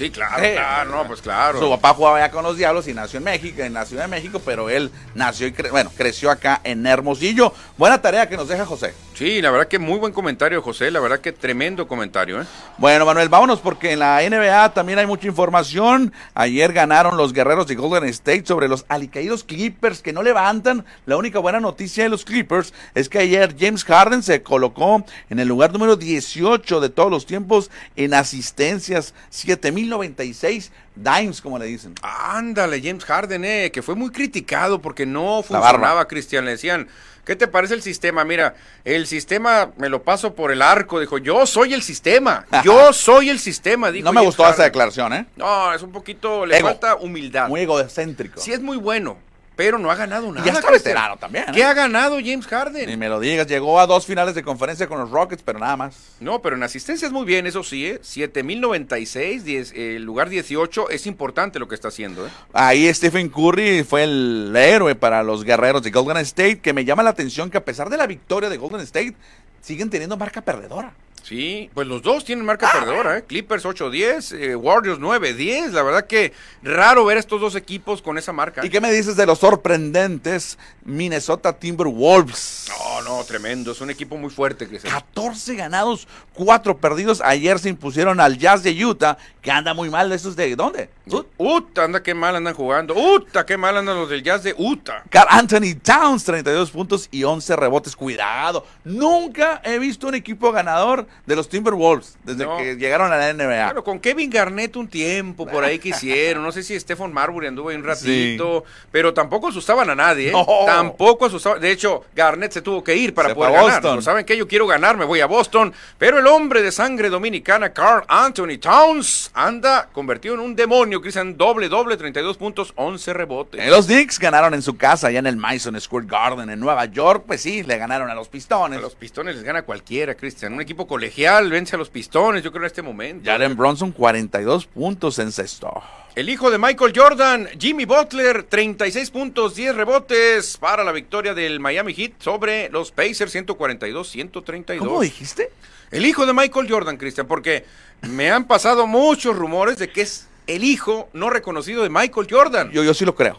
Sí, 0.00 0.10
claro, 0.10 0.42
claro, 0.42 0.90
no, 0.92 1.06
pues 1.06 1.20
claro. 1.20 1.60
Su 1.60 1.68
papá 1.68 1.92
jugaba 1.92 2.20
ya 2.20 2.30
con 2.30 2.42
los 2.42 2.56
Diablos 2.56 2.88
y 2.88 2.94
nació 2.94 3.18
en 3.18 3.24
México, 3.24 3.60
en 3.60 3.74
la 3.74 3.84
Ciudad 3.84 4.04
de 4.04 4.08
México, 4.08 4.40
pero 4.42 4.70
él 4.70 4.90
nació 5.14 5.46
y 5.46 5.54
bueno, 5.70 5.92
creció 5.94 6.30
acá 6.30 6.62
en 6.64 6.86
Hermosillo. 6.86 7.52
Buena 7.76 8.00
tarea 8.00 8.26
que 8.26 8.38
nos 8.38 8.48
deja 8.48 8.64
José. 8.64 8.94
Sí, 9.20 9.42
la 9.42 9.50
verdad 9.50 9.68
que 9.68 9.78
muy 9.78 9.98
buen 9.98 10.14
comentario, 10.14 10.62
José. 10.62 10.90
La 10.90 10.98
verdad 10.98 11.20
que 11.20 11.30
tremendo 11.30 11.86
comentario. 11.86 12.40
¿eh? 12.40 12.46
Bueno, 12.78 13.04
Manuel, 13.04 13.28
vámonos 13.28 13.60
porque 13.60 13.92
en 13.92 13.98
la 13.98 14.18
NBA 14.22 14.72
también 14.72 14.98
hay 14.98 15.06
mucha 15.06 15.26
información. 15.26 16.10
Ayer 16.32 16.72
ganaron 16.72 17.18
los 17.18 17.34
guerreros 17.34 17.66
de 17.66 17.74
Golden 17.74 18.04
State 18.04 18.46
sobre 18.46 18.66
los 18.66 18.86
alicaídos 18.88 19.44
Clippers 19.44 20.00
que 20.00 20.14
no 20.14 20.22
levantan. 20.22 20.86
La 21.04 21.18
única 21.18 21.38
buena 21.38 21.60
noticia 21.60 22.04
de 22.04 22.08
los 22.08 22.24
Clippers 22.24 22.72
es 22.94 23.10
que 23.10 23.18
ayer 23.18 23.54
James 23.60 23.84
Harden 23.84 24.22
se 24.22 24.42
colocó 24.42 25.04
en 25.28 25.38
el 25.38 25.48
lugar 25.48 25.70
número 25.70 25.96
18 25.96 26.80
de 26.80 26.88
todos 26.88 27.10
los 27.10 27.26
tiempos 27.26 27.70
en 27.96 28.14
asistencias. 28.14 29.12
7096 29.28 30.72
dimes, 30.94 31.40
como 31.40 31.58
le 31.58 31.66
dicen. 31.66 31.94
Ándale, 32.02 32.80
James 32.82 33.04
Harden, 33.04 33.44
eh, 33.44 33.70
que 33.72 33.82
fue 33.82 33.94
muy 33.94 34.10
criticado 34.10 34.80
porque 34.80 35.06
no 35.06 35.42
funcionaba, 35.42 36.06
Cristian. 36.08 36.44
Le 36.44 36.52
decían 36.52 36.88
¿Qué 37.24 37.36
te 37.36 37.46
parece 37.46 37.74
el 37.74 37.82
sistema? 37.82 38.24
Mira, 38.24 38.54
el 38.84 39.06
sistema 39.06 39.70
me 39.76 39.88
lo 39.88 40.02
paso 40.02 40.34
por 40.34 40.50
el 40.50 40.62
arco. 40.62 40.98
Dijo, 40.98 41.18
yo 41.18 41.46
soy 41.46 41.74
el 41.74 41.82
sistema. 41.82 42.44
Yo 42.64 42.92
soy 42.92 43.30
el 43.30 43.38
sistema. 43.38 43.92
Dijo 43.92 44.04
no 44.04 44.12
me 44.12 44.20
gustó 44.20 44.48
esa 44.48 44.64
declaración, 44.64 45.12
¿eh? 45.12 45.26
No, 45.36 45.72
es 45.72 45.82
un 45.82 45.92
poquito, 45.92 46.44
le 46.44 46.60
falta 46.60 46.96
humildad. 46.96 47.48
Muy 47.48 47.60
egocéntrico. 47.60 48.40
Sí, 48.40 48.52
es 48.52 48.60
muy 48.60 48.76
bueno 48.76 49.16
pero 49.60 49.78
no 49.78 49.90
ha 49.90 49.94
ganado 49.94 50.32
nada. 50.32 50.40
Y 50.40 50.50
ya 50.50 50.58
está 50.58 50.70
veterano 50.70 51.18
también. 51.18 51.44
¿Qué 51.52 51.62
ha 51.62 51.74
ganado 51.74 52.16
James 52.16 52.46
Harden? 52.46 52.88
Ni 52.88 52.96
me 52.96 53.10
lo 53.10 53.20
digas, 53.20 53.46
llegó 53.46 53.78
a 53.78 53.86
dos 53.86 54.06
finales 54.06 54.34
de 54.34 54.42
conferencia 54.42 54.86
con 54.86 54.98
los 54.98 55.10
Rockets, 55.10 55.42
pero 55.42 55.58
nada 55.58 55.76
más. 55.76 55.98
No, 56.18 56.40
pero 56.40 56.56
en 56.56 56.62
asistencia 56.62 57.04
es 57.04 57.12
muy 57.12 57.26
bien, 57.26 57.46
eso 57.46 57.62
sí, 57.62 57.84
¿eh? 57.84 57.98
7096, 58.00 59.74
el 59.76 60.02
lugar 60.02 60.30
18, 60.30 60.88
es 60.88 61.06
importante 61.06 61.58
lo 61.58 61.68
que 61.68 61.74
está 61.74 61.88
haciendo. 61.88 62.26
¿eh? 62.26 62.30
Ahí 62.54 62.90
Stephen 62.94 63.28
Curry 63.28 63.84
fue 63.84 64.04
el 64.04 64.54
héroe 64.56 64.94
para 64.94 65.22
los 65.22 65.44
guerreros 65.44 65.82
de 65.82 65.90
Golden 65.90 66.16
State, 66.16 66.60
que 66.60 66.72
me 66.72 66.86
llama 66.86 67.02
la 67.02 67.10
atención 67.10 67.50
que 67.50 67.58
a 67.58 67.64
pesar 67.66 67.90
de 67.90 67.98
la 67.98 68.06
victoria 68.06 68.48
de 68.48 68.56
Golden 68.56 68.80
State, 68.80 69.14
siguen 69.60 69.90
teniendo 69.90 70.16
marca 70.16 70.40
perdedora. 70.40 70.94
Sí, 71.22 71.70
pues 71.74 71.86
los 71.86 72.02
dos 72.02 72.24
tienen 72.24 72.44
marca 72.44 72.70
perdedora, 72.72 73.18
¿eh? 73.18 73.24
Clippers 73.24 73.64
8-10, 73.64 74.36
eh, 74.36 74.56
Warriors 74.56 74.98
9-10. 74.98 75.70
La 75.70 75.82
verdad 75.82 76.06
que 76.06 76.32
raro 76.62 77.04
ver 77.04 77.18
estos 77.18 77.40
dos 77.40 77.54
equipos 77.54 78.02
con 78.02 78.18
esa 78.18 78.32
marca. 78.32 78.64
¿Y 78.64 78.70
qué 78.70 78.80
me 78.80 78.92
dices 78.92 79.16
de 79.16 79.26
los 79.26 79.38
sorprendentes 79.38 80.58
Minnesota 80.84 81.52
Timberwolves? 81.52 82.66
No, 82.68 83.02
no, 83.02 83.24
tremendo. 83.24 83.72
Es 83.72 83.80
un 83.80 83.90
equipo 83.90 84.16
muy 84.16 84.30
fuerte, 84.30 84.66
Cristian. 84.66 84.92
14 84.92 85.54
ganados, 85.54 86.08
4 86.34 86.78
perdidos. 86.78 87.20
Ayer 87.20 87.58
se 87.58 87.68
impusieron 87.68 88.20
al 88.20 88.38
Jazz 88.38 88.62
de 88.62 88.84
Utah, 88.84 89.18
que 89.42 89.50
anda 89.50 89.74
muy 89.74 89.90
mal. 89.90 90.10
¿Esos 90.12 90.36
de 90.36 90.56
dónde? 90.56 90.90
Utah, 91.38 91.84
anda 91.84 92.02
qué 92.02 92.14
mal 92.14 92.36
andan 92.36 92.54
jugando. 92.54 92.94
Utah, 92.94 93.44
qué 93.44 93.56
mal 93.56 93.76
andan 93.76 93.96
los 93.96 94.08
del 94.08 94.22
Jazz 94.22 94.42
de 94.42 94.54
Utah. 94.56 95.04
Carl 95.10 95.28
Anthony 95.30 95.74
Towns, 95.82 96.24
32 96.24 96.70
puntos 96.70 97.08
y 97.10 97.24
11 97.24 97.56
rebotes. 97.56 97.94
Cuidado. 97.96 98.66
Nunca 98.84 99.60
he 99.64 99.78
visto 99.78 100.08
un 100.08 100.14
equipo 100.14 100.52
ganador 100.52 101.06
de 101.26 101.36
los 101.36 101.48
Timberwolves 101.48 102.16
desde 102.24 102.46
que 102.58 102.76
llegaron 102.76 103.12
a 103.12 103.16
la 103.16 103.32
NBA. 103.32 103.66
Bueno, 103.66 103.84
con 103.84 104.00
Kevin 104.00 104.30
Garnett 104.30 104.76
un 104.76 104.88
tiempo 104.88 105.46
por 105.46 105.64
ahí 105.64 105.78
que 105.78 105.88
hicieron. 105.90 106.42
No 106.42 106.52
sé 106.52 106.62
si 106.62 106.78
Stephen 106.78 107.12
Marbury 107.12 107.46
anduvo 107.46 107.68
ahí 107.68 107.76
un 107.76 107.84
ratito, 107.84 108.64
pero 108.90 109.14
tampoco 109.14 109.48
asustaban 109.48 109.88
a 109.90 109.94
nadie. 109.94 110.30
¿eh? 110.30 110.46
Tampoco 110.66 111.26
asustaban. 111.26 111.60
De 111.60 111.70
hecho, 111.70 112.04
Garnett 112.14 112.52
se 112.52 112.62
tuvo 112.62 112.82
que 112.82 112.96
ir 112.96 113.14
para 113.14 113.34
poder 113.34 113.52
ganar. 113.52 114.02
¿Saben 114.02 114.24
qué? 114.24 114.36
Yo 114.36 114.48
quiero 114.48 114.66
ganar, 114.66 114.96
me 114.96 115.04
voy 115.04 115.20
a 115.20 115.26
Boston. 115.26 115.72
Pero 115.98 116.18
el 116.18 116.26
hombre 116.26 116.62
de 116.62 116.72
sangre 116.72 117.08
dominicana, 117.08 117.72
Carl 117.72 118.04
Anthony 118.08 118.58
Towns, 118.60 119.30
anda 119.34 119.88
convertido 119.92 120.34
en 120.34 120.40
un 120.40 120.56
demonio. 120.56 121.00
Cristian, 121.00 121.36
doble, 121.36 121.68
doble, 121.68 121.96
32 121.96 122.36
puntos, 122.36 122.72
11 122.76 123.12
rebotes. 123.12 123.68
Los 123.68 123.86
Knicks 123.86 124.18
ganaron 124.18 124.54
en 124.54 124.62
su 124.62 124.76
casa, 124.76 125.08
allá 125.08 125.18
en 125.18 125.26
el 125.26 125.36
Madison 125.36 125.80
Square 125.80 126.06
Garden 126.06 126.50
en 126.50 126.60
Nueva 126.60 126.84
York. 126.86 127.24
Pues 127.26 127.40
sí, 127.42 127.62
le 127.62 127.78
ganaron 127.78 128.10
a 128.10 128.14
los 128.14 128.28
Pistones. 128.28 128.78
A 128.78 128.82
los 128.82 128.94
Pistones 128.94 129.36
les 129.36 129.44
gana 129.44 129.62
cualquiera, 129.62 130.14
Cristian. 130.14 130.52
Un 130.52 130.60
equipo 130.60 130.86
colegial 131.00 131.48
vence 131.48 131.76
a 131.76 131.78
los 131.78 131.88
Pistones, 131.88 132.42
yo 132.44 132.52
creo, 132.52 132.64
en 132.64 132.66
este 132.66 132.82
momento. 132.82 133.24
Jalen 133.24 133.56
Bronson, 133.56 133.90
42 133.90 134.66
puntos 134.66 135.18
en 135.18 135.32
sexto. 135.32 135.82
El 136.14 136.28
hijo 136.28 136.50
de 136.50 136.58
Michael 136.58 136.92
Jordan, 136.94 137.48
Jimmy 137.58 137.86
Butler, 137.86 138.42
36 138.42 139.10
puntos, 139.10 139.54
10 139.54 139.76
rebotes 139.76 140.58
para 140.58 140.84
la 140.84 140.92
victoria 140.92 141.32
del 141.32 141.58
Miami 141.58 141.94
Heat 141.94 142.12
sobre 142.18 142.68
los 142.68 142.92
Pacers, 142.92 143.34
142-132. 143.34 144.76
¿Cómo 144.76 145.00
dijiste? 145.00 145.48
El 145.90 146.04
hijo 146.04 146.26
de 146.26 146.34
Michael 146.34 146.70
Jordan, 146.70 146.98
Cristian, 146.98 147.26
porque 147.26 147.64
me 148.02 148.30
han 148.30 148.44
pasado 148.44 148.86
muchos 148.86 149.34
rumores 149.34 149.78
de 149.78 149.88
que 149.88 150.02
es 150.02 150.28
el 150.46 150.64
hijo 150.64 151.08
no 151.14 151.30
reconocido 151.30 151.82
de 151.82 151.88
Michael 151.88 152.26
Jordan. 152.30 152.70
Yo, 152.72 152.84
yo 152.84 152.92
sí 152.92 153.06
lo 153.06 153.14
creo. 153.14 153.38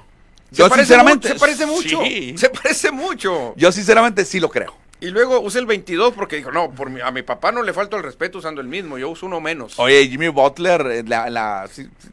Yo 0.49 0.67
sinceramente. 0.67 1.27
se 1.27 1.35
parece 1.35 1.67
mucho. 1.67 1.99
Se 2.35 2.49
parece 2.49 2.91
mucho. 2.91 3.53
Yo 3.55 3.71
sinceramente 3.71 4.25
sí 4.25 4.39
lo 4.39 4.49
creo. 4.49 4.81
Y 5.01 5.09
luego 5.09 5.39
usé 5.39 5.57
el 5.57 5.65
22 5.65 6.13
porque 6.13 6.35
dijo, 6.35 6.51
no, 6.51 6.69
por 6.69 6.89
a 7.01 7.09
mi 7.09 7.23
papá 7.23 7.51
no 7.51 7.63
le 7.63 7.73
falta 7.73 7.97
el 7.97 8.03
respeto 8.03 8.37
usando 8.37 8.61
el 8.61 8.67
mismo, 8.67 8.99
yo 8.99 9.09
uso 9.09 9.25
uno 9.25 9.41
menos. 9.41 9.79
Oye, 9.79 10.07
Jimmy 10.07 10.27
Butler, 10.27 10.81
eh, 10.91 11.03
la, 11.03 11.67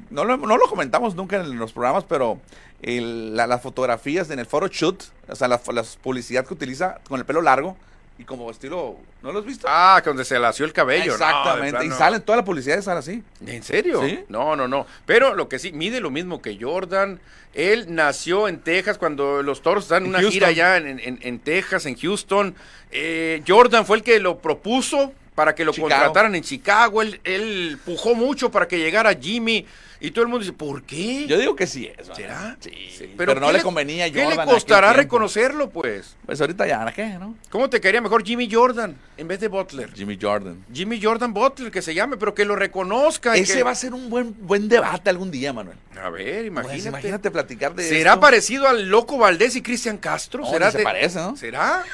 no, 0.09 0.25
lo, 0.25 0.39
no, 0.39 0.57
lo, 0.57 0.67
comentamos 0.69 1.15
nunca 1.15 1.37
en 1.37 1.59
los 1.59 1.75
programas, 1.75 2.05
pero 2.05 2.41
las 2.81 3.61
fotografías 3.61 4.31
en 4.31 4.39
el 4.39 4.47
photoshoot, 4.47 5.05
o 5.29 5.37
sea, 5.37 5.49
la, 5.49 5.61
la 5.71 5.85
publicidad 6.03 6.47
que 6.47 6.55
utiliza 6.55 6.99
con 7.07 7.21
el 7.21 7.27
pelo 7.27 7.43
largo, 7.43 7.77
y 8.19 8.25
como 8.25 8.51
estilo, 8.51 8.97
¿no 9.23 9.33
lo 9.33 9.41
has 9.41 9.45
visto? 9.45 9.67
Ah, 9.69 10.01
donde 10.05 10.25
se 10.25 10.39
lació 10.39 10.65
el 10.65 10.73
cabello. 10.73 11.13
Exactamente. 11.13 11.85
y 11.85 11.91
salen, 11.91 12.23
toda 12.23 12.37
la 12.39 12.45
publicidad 12.45 12.81
sale 12.83 13.01
así. 13.01 13.23
¿En 13.47 13.63
serio? 13.63 14.03
¿Sí? 14.05 14.21
No, 14.29 14.57
no, 14.57 14.69
no. 14.69 14.87
Pero 15.07 15.35
lo 15.35 15.49
que 15.49 15.59
sí, 15.59 15.73
mide 15.73 16.01
lo 16.01 16.11
mismo 16.11 16.41
que 16.43 16.59
Jordan. 16.61 17.21
Él 17.55 17.87
nació 17.89 18.47
en 18.47 18.61
Texas 18.61 18.99
cuando 18.99 19.43
los 19.43 19.63
Toros 19.63 19.89
dan 19.89 20.07
una 20.07 20.21
gira 20.21 20.49
allá 20.49 20.77
en, 20.77 21.01
en, 21.01 21.39
Texas, 21.41 21.87
en 21.87 21.97
Houston. 21.97 22.55
Eh, 22.93 23.43
Jordan 23.47 23.85
fue 23.85 23.97
el 23.97 24.03
que 24.03 24.21
lo 24.21 24.39
propuso 24.39 25.13
para 25.35 25.55
que 25.55 25.65
lo 25.65 25.73
contrataran 25.73 26.35
en 26.35 26.43
Chicago. 26.43 27.03
Él, 27.03 27.21
él 27.25 27.79
pujó 27.85 28.15
mucho 28.15 28.51
para 28.51 28.69
que 28.69 28.79
llegara 28.79 29.15
Jimmy. 29.15 29.67
Y 30.01 30.13
todo 30.13 30.23
el 30.23 30.29
mundo 30.29 30.45
dice, 30.45 30.53
¿por 30.53 30.83
qué? 30.85 31.27
Yo 31.27 31.39
digo 31.39 31.57
que 31.57 31.67
sí 31.67 31.87
es. 31.87 32.07
¿Será? 32.15 32.57
Sí. 32.61 33.15
Pero, 33.17 33.35
no 33.35 33.51
le 33.51 33.63
convenía 33.63 34.05
a 34.05 34.09
Jordan. 34.09 34.31
¿Qué 34.31 34.37
le 34.37 34.45
costará 34.45 34.93
reconocerlo, 34.93 35.71
pues? 35.71 36.17
Pues 36.25 36.41
ahorita 36.41 36.67
ya, 36.67 36.93
¿qué, 36.93 37.07
no? 37.19 37.35
¿Cómo 37.51 37.69
te 37.69 37.81
quedaría 37.81 38.01
mejor 38.01 38.25
Jimmy 38.25 38.49
Jordan 38.51 38.97
en 39.17 39.29
vez 39.29 39.41
de 39.41 39.49
Butler? 39.49 39.93
Jimmy 39.95 40.19
Jordan. 40.21 40.65
Jimmy 40.73 41.03
Jordan 41.03 41.35
Butler, 41.35 41.71
que 41.73 41.83
se 41.83 41.95
llame, 41.95 42.17
pero 42.17 42.35
que 42.35 42.45
lo 42.45 42.55
reconozca. 42.55 43.35
Ese 43.35 43.63
va 43.63 43.73
a 43.73 43.75
ser 43.75 43.93
un 43.93 44.09
buen, 44.09 44.35
buen 44.47 44.69
debate 44.69 45.11
algún 45.11 45.31
día, 45.31 45.53
Manuel. 45.53 45.77
A 46.01 46.11
ver, 46.11 46.45
imagínate. 46.45 46.77
Pues 46.77 46.87
imagínate 46.87 47.31
platicar 47.31 47.75
de 47.75 47.83
¿Será 47.89 48.21
parecido 48.21 48.69
al 48.69 48.89
Loco 48.89 49.19
Valdés 49.19 49.57
y 49.57 49.63
Cristian 49.63 49.99
Castro? 49.99 50.47
¿Será 50.47 50.71
se 50.71 50.83
parece, 50.83 51.19
¿no? 51.19 51.37
¿Será? 51.37 51.85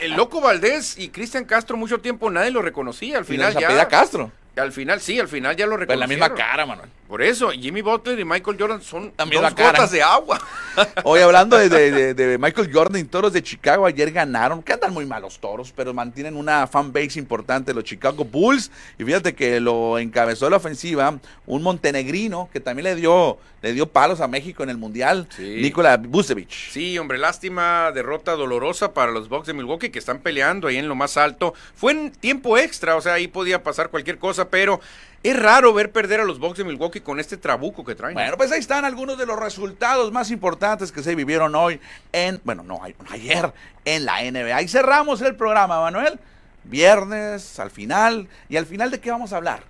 El 0.00 0.12
Loco 0.12 0.40
Valdés 0.40 0.98
y 0.98 1.08
Cristian 1.08 1.44
Castro 1.44 1.76
mucho 1.76 2.00
tiempo 2.00 2.30
nadie 2.30 2.50
lo 2.50 2.60
reconocía. 2.60 3.18
Al 3.18 3.24
final 3.24 3.56
ya... 3.58 3.88
Castro. 3.88 4.32
Al 4.56 4.72
final, 4.72 5.00
sí, 5.00 5.18
al 5.20 5.28
final 5.28 5.54
ya 5.54 5.66
lo 5.66 5.76
reconocieron. 5.76 6.00
la 6.00 6.06
misma 6.06 6.34
cara, 6.34 6.64
Manuel. 6.64 6.88
Por 7.08 7.22
eso, 7.22 7.50
Jimmy 7.50 7.82
Butler 7.82 8.18
y 8.18 8.24
Michael 8.24 8.56
Jordan 8.58 8.82
son 8.82 9.12
dos 9.16 9.54
gotas 9.54 9.92
de 9.92 10.02
agua. 10.02 10.40
Hoy 11.04 11.20
hablando 11.20 11.56
de, 11.56 12.36
Michael 12.40 12.70
Jordan 12.72 13.00
y 13.00 13.04
Toros 13.04 13.32
de 13.32 13.42
Chicago, 13.42 13.86
ayer 13.86 14.10
ganaron, 14.10 14.60
que 14.60 14.72
andan 14.72 14.92
muy 14.92 15.06
malos 15.06 15.38
Toros, 15.38 15.72
pero 15.74 15.94
mantienen 15.94 16.36
una 16.36 16.66
fan 16.66 16.92
base 16.92 17.18
importante, 17.20 17.72
los 17.72 17.84
Chicago 17.84 18.24
Bulls. 18.24 18.72
Y 18.98 19.04
fíjate 19.04 19.34
que 19.34 19.60
lo 19.60 19.98
encabezó 19.98 20.50
la 20.50 20.56
ofensiva 20.56 21.16
un 21.46 21.62
montenegrino 21.62 22.48
que 22.52 22.58
también 22.58 22.84
le 22.84 22.96
dio, 22.96 23.38
le 23.62 23.72
dio 23.72 23.86
palos 23.86 24.20
a 24.20 24.26
México 24.26 24.64
en 24.64 24.70
el 24.70 24.76
Mundial, 24.76 25.28
Nikola 25.38 25.96
Vucevic. 25.98 26.50
Sí, 26.50 26.98
hombre, 26.98 27.18
lástima, 27.18 27.92
derrota 27.92 28.32
dolorosa 28.32 28.94
para 28.94 29.12
los 29.12 29.28
Bucks 29.28 29.46
de 29.46 29.52
Milwaukee 29.52 29.90
que 29.90 30.00
están 30.00 30.18
peleando 30.18 30.66
ahí 30.66 30.76
en 30.76 30.88
lo 30.88 30.96
más 30.96 31.16
alto. 31.16 31.54
Fue 31.76 31.92
en 31.92 32.10
tiempo 32.10 32.58
extra, 32.58 32.96
o 32.96 33.00
sea, 33.00 33.14
ahí 33.14 33.28
podía 33.28 33.62
pasar 33.62 33.90
cualquier 33.90 34.18
cosa 34.18 34.45
pero 34.50 34.80
es 35.22 35.36
raro 35.38 35.72
ver 35.74 35.90
perder 35.92 36.20
a 36.20 36.24
los 36.24 36.38
Bucks 36.38 36.58
de 36.58 36.64
Milwaukee 36.64 37.00
con 37.00 37.18
este 37.18 37.36
trabuco 37.36 37.84
que 37.84 37.94
traen. 37.94 38.14
Bueno, 38.14 38.36
pues 38.36 38.52
ahí 38.52 38.60
están 38.60 38.84
algunos 38.84 39.18
de 39.18 39.26
los 39.26 39.38
resultados 39.38 40.12
más 40.12 40.30
importantes 40.30 40.92
que 40.92 41.02
se 41.02 41.14
vivieron 41.14 41.54
hoy 41.54 41.80
en, 42.12 42.40
bueno, 42.44 42.62
no, 42.62 42.80
ayer 43.10 43.52
en 43.84 44.04
la 44.04 44.22
NBA. 44.22 44.62
Y 44.62 44.68
cerramos 44.68 45.20
el 45.22 45.34
programa, 45.36 45.80
Manuel. 45.80 46.18
Viernes, 46.64 47.58
al 47.58 47.70
final. 47.70 48.28
¿Y 48.48 48.56
al 48.56 48.66
final 48.66 48.90
de 48.90 49.00
qué 49.00 49.10
vamos 49.10 49.32
a 49.32 49.36
hablar? 49.36 49.62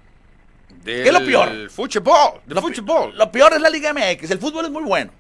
Del 0.83 1.03
¿Qué 1.03 1.09
es 1.09 1.13
lo 1.13 1.25
peor? 1.25 1.71
fútbol, 1.71 2.41
del 2.47 2.55
Lo, 2.57 2.63
pi- 2.67 2.75
fútbol. 2.75 3.17
lo 3.17 3.31
peor 3.31 3.53
es 3.53 3.61
la 3.61 3.69
Liga 3.71 3.93
MX. 3.93 4.31
El 4.31 4.39
fútbol 4.39 4.65
es 4.67 4.71
muy 4.71 4.83
bueno. 4.83 5.13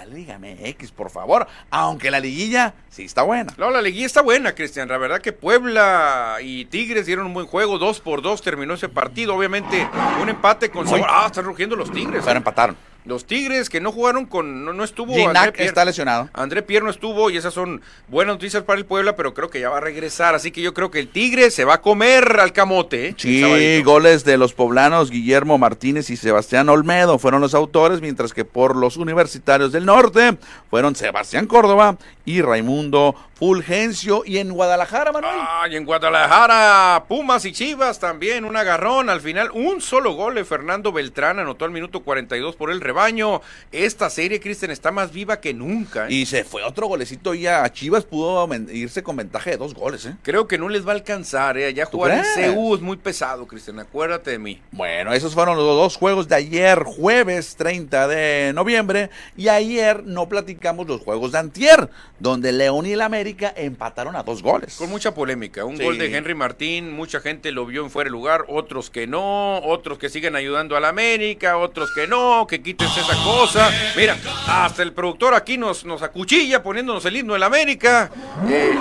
La 0.00 0.06
Liga 0.06 0.38
MX, 0.38 0.92
por 0.92 1.10
favor. 1.10 1.46
Aunque 1.70 2.10
la 2.10 2.20
liguilla 2.20 2.72
sí 2.88 3.04
está 3.04 3.20
buena. 3.20 3.52
No, 3.58 3.70
la 3.70 3.82
liguilla 3.82 4.06
está 4.06 4.22
buena, 4.22 4.54
Cristian. 4.54 4.88
La 4.88 4.96
verdad 4.96 5.20
que 5.20 5.34
Puebla 5.34 6.38
y 6.40 6.64
Tigres 6.64 7.04
dieron 7.04 7.26
un 7.26 7.34
buen 7.34 7.46
juego. 7.46 7.76
Dos 7.76 8.00
por 8.00 8.22
dos 8.22 8.40
terminó 8.40 8.72
ese 8.72 8.88
partido. 8.88 9.34
Obviamente, 9.34 9.86
un 10.22 10.30
empate 10.30 10.70
con 10.70 10.88
sabor. 10.88 11.06
Ah, 11.06 11.24
están 11.26 11.44
rugiendo 11.44 11.76
los 11.76 11.92
Tigres. 11.92 12.22
Pero 12.24 12.32
¿eh? 12.32 12.38
empataron. 12.38 12.76
Los 13.04 13.24
Tigres 13.24 13.70
que 13.70 13.80
no 13.80 13.92
jugaron 13.92 14.26
con. 14.26 14.64
No, 14.64 14.72
no 14.72 14.84
estuvo. 14.84 15.14
Ginac 15.14 15.58
está 15.58 15.84
lesionado. 15.84 16.28
André 16.32 16.62
Pierre 16.62 16.84
no 16.84 16.90
estuvo 16.90 17.30
y 17.30 17.36
esas 17.36 17.54
son 17.54 17.80
buenas 18.08 18.34
noticias 18.34 18.62
para 18.62 18.78
el 18.78 18.84
Puebla, 18.84 19.16
pero 19.16 19.34
creo 19.34 19.50
que 19.50 19.60
ya 19.60 19.70
va 19.70 19.78
a 19.78 19.80
regresar. 19.80 20.34
Así 20.34 20.50
que 20.50 20.60
yo 20.60 20.74
creo 20.74 20.90
que 20.90 20.98
el 20.98 21.08
Tigre 21.08 21.50
se 21.50 21.64
va 21.64 21.74
a 21.74 21.80
comer 21.80 22.40
al 22.40 22.52
camote. 22.52 23.08
¿eh? 23.08 23.14
Sí, 23.16 23.82
goles 23.82 24.24
de 24.24 24.36
los 24.36 24.52
poblanos 24.52 25.10
Guillermo 25.10 25.58
Martínez 25.58 26.10
y 26.10 26.16
Sebastián 26.16 26.68
Olmedo 26.68 27.18
fueron 27.18 27.40
los 27.40 27.54
autores, 27.54 28.00
mientras 28.00 28.32
que 28.32 28.44
por 28.44 28.76
los 28.76 28.96
universitarios 28.96 29.72
del 29.72 29.86
norte 29.86 30.36
fueron 30.68 30.94
Sebastián 30.94 31.46
Córdoba 31.46 31.96
y 32.24 32.42
Raimundo 32.42 33.14
Fulgencio. 33.34 34.22
Y 34.26 34.38
en 34.38 34.52
Guadalajara, 34.52 35.12
Manuel. 35.12 35.34
Ah, 35.38 35.66
y 35.70 35.76
en 35.76 35.84
Guadalajara, 35.84 37.04
Pumas 37.08 37.44
y 37.44 37.52
Chivas 37.52 37.98
también, 37.98 38.44
un 38.44 38.56
agarrón. 38.56 39.08
Al 39.08 39.20
final, 39.20 39.50
un 39.54 39.80
solo 39.80 40.12
gol 40.12 40.34
de 40.34 40.44
Fernando 40.44 40.92
Beltrán 40.92 41.38
anotó 41.38 41.64
al 41.64 41.70
minuto 41.70 42.00
42 42.00 42.56
por 42.56 42.70
el 42.70 42.80
rebaño. 42.90 43.40
Esta 43.72 44.10
serie, 44.10 44.40
Cristian, 44.40 44.70
está 44.70 44.90
más 44.90 45.12
viva 45.12 45.40
que 45.40 45.54
nunca. 45.54 46.06
¿eh? 46.08 46.12
Y 46.12 46.26
se 46.26 46.44
fue 46.44 46.62
otro 46.64 46.86
golecito 46.88 47.34
y 47.34 47.46
a 47.46 47.70
Chivas 47.72 48.04
pudo 48.04 48.48
irse 48.72 49.02
con 49.02 49.16
ventaja 49.16 49.50
de 49.50 49.56
dos 49.56 49.74
goles, 49.74 50.04
¿eh? 50.06 50.16
Creo 50.22 50.46
que 50.48 50.58
no 50.58 50.68
les 50.68 50.86
va 50.86 50.90
a 50.92 50.94
alcanzar, 50.96 51.56
¿eh? 51.56 51.72
Ya 51.72 51.86
¿Tú 51.86 51.98
jugar 51.98 52.24
en? 52.36 52.54
CU 52.54 52.74
es 52.74 52.80
muy 52.80 52.96
pesado, 52.96 53.46
Cristian. 53.46 53.78
Acuérdate 53.78 54.32
de 54.32 54.38
mí. 54.38 54.60
Bueno, 54.72 55.12
esos 55.12 55.34
fueron 55.34 55.56
los 55.56 55.64
dos 55.66 55.96
juegos 55.96 56.28
de 56.28 56.34
ayer, 56.34 56.82
jueves 56.84 57.54
30 57.56 58.08
de 58.08 58.52
noviembre. 58.54 59.10
Y 59.36 59.48
ayer 59.48 60.04
no 60.04 60.28
platicamos 60.28 60.86
los 60.88 61.00
juegos 61.00 61.32
de 61.32 61.38
antier, 61.38 61.88
donde 62.18 62.52
León 62.52 62.86
y 62.86 62.92
el 62.92 63.00
América 63.02 63.52
empataron 63.56 64.16
a 64.16 64.22
dos 64.24 64.42
goles. 64.42 64.76
Con 64.76 64.90
mucha 64.90 65.14
polémica. 65.14 65.64
Un 65.64 65.76
Sí. 65.76 65.84
gol 65.84 65.98
de 65.98 66.14
Henry 66.16 66.34
Martín, 66.34 66.92
mucha 66.92 67.20
gente 67.20 67.52
lo 67.52 67.64
vio 67.66 67.82
en 67.84 67.90
fuera 67.90 68.08
de 68.08 68.12
lugar, 68.12 68.44
otros 68.48 68.90
que 68.90 69.06
no, 69.06 69.58
otros 69.60 69.98
que 69.98 70.08
siguen 70.08 70.34
ayudando 70.36 70.76
a 70.76 70.80
la 70.80 70.88
América, 70.88 71.56
otros 71.56 71.90
que 71.94 72.06
no, 72.06 72.46
que 72.48 72.60
quítense 72.80 73.00
esa 73.00 73.22
cosa. 73.22 73.70
Mira, 73.96 74.16
hasta 74.46 74.82
el 74.82 74.92
productor 74.92 75.34
aquí 75.34 75.58
nos, 75.58 75.84
nos 75.84 76.02
acuchilla 76.02 76.62
poniéndonos 76.62 77.04
el 77.04 77.16
himno 77.16 77.34
de 77.34 77.38
la 77.38 77.46
América. 77.46 78.10
Eh, 78.48 78.78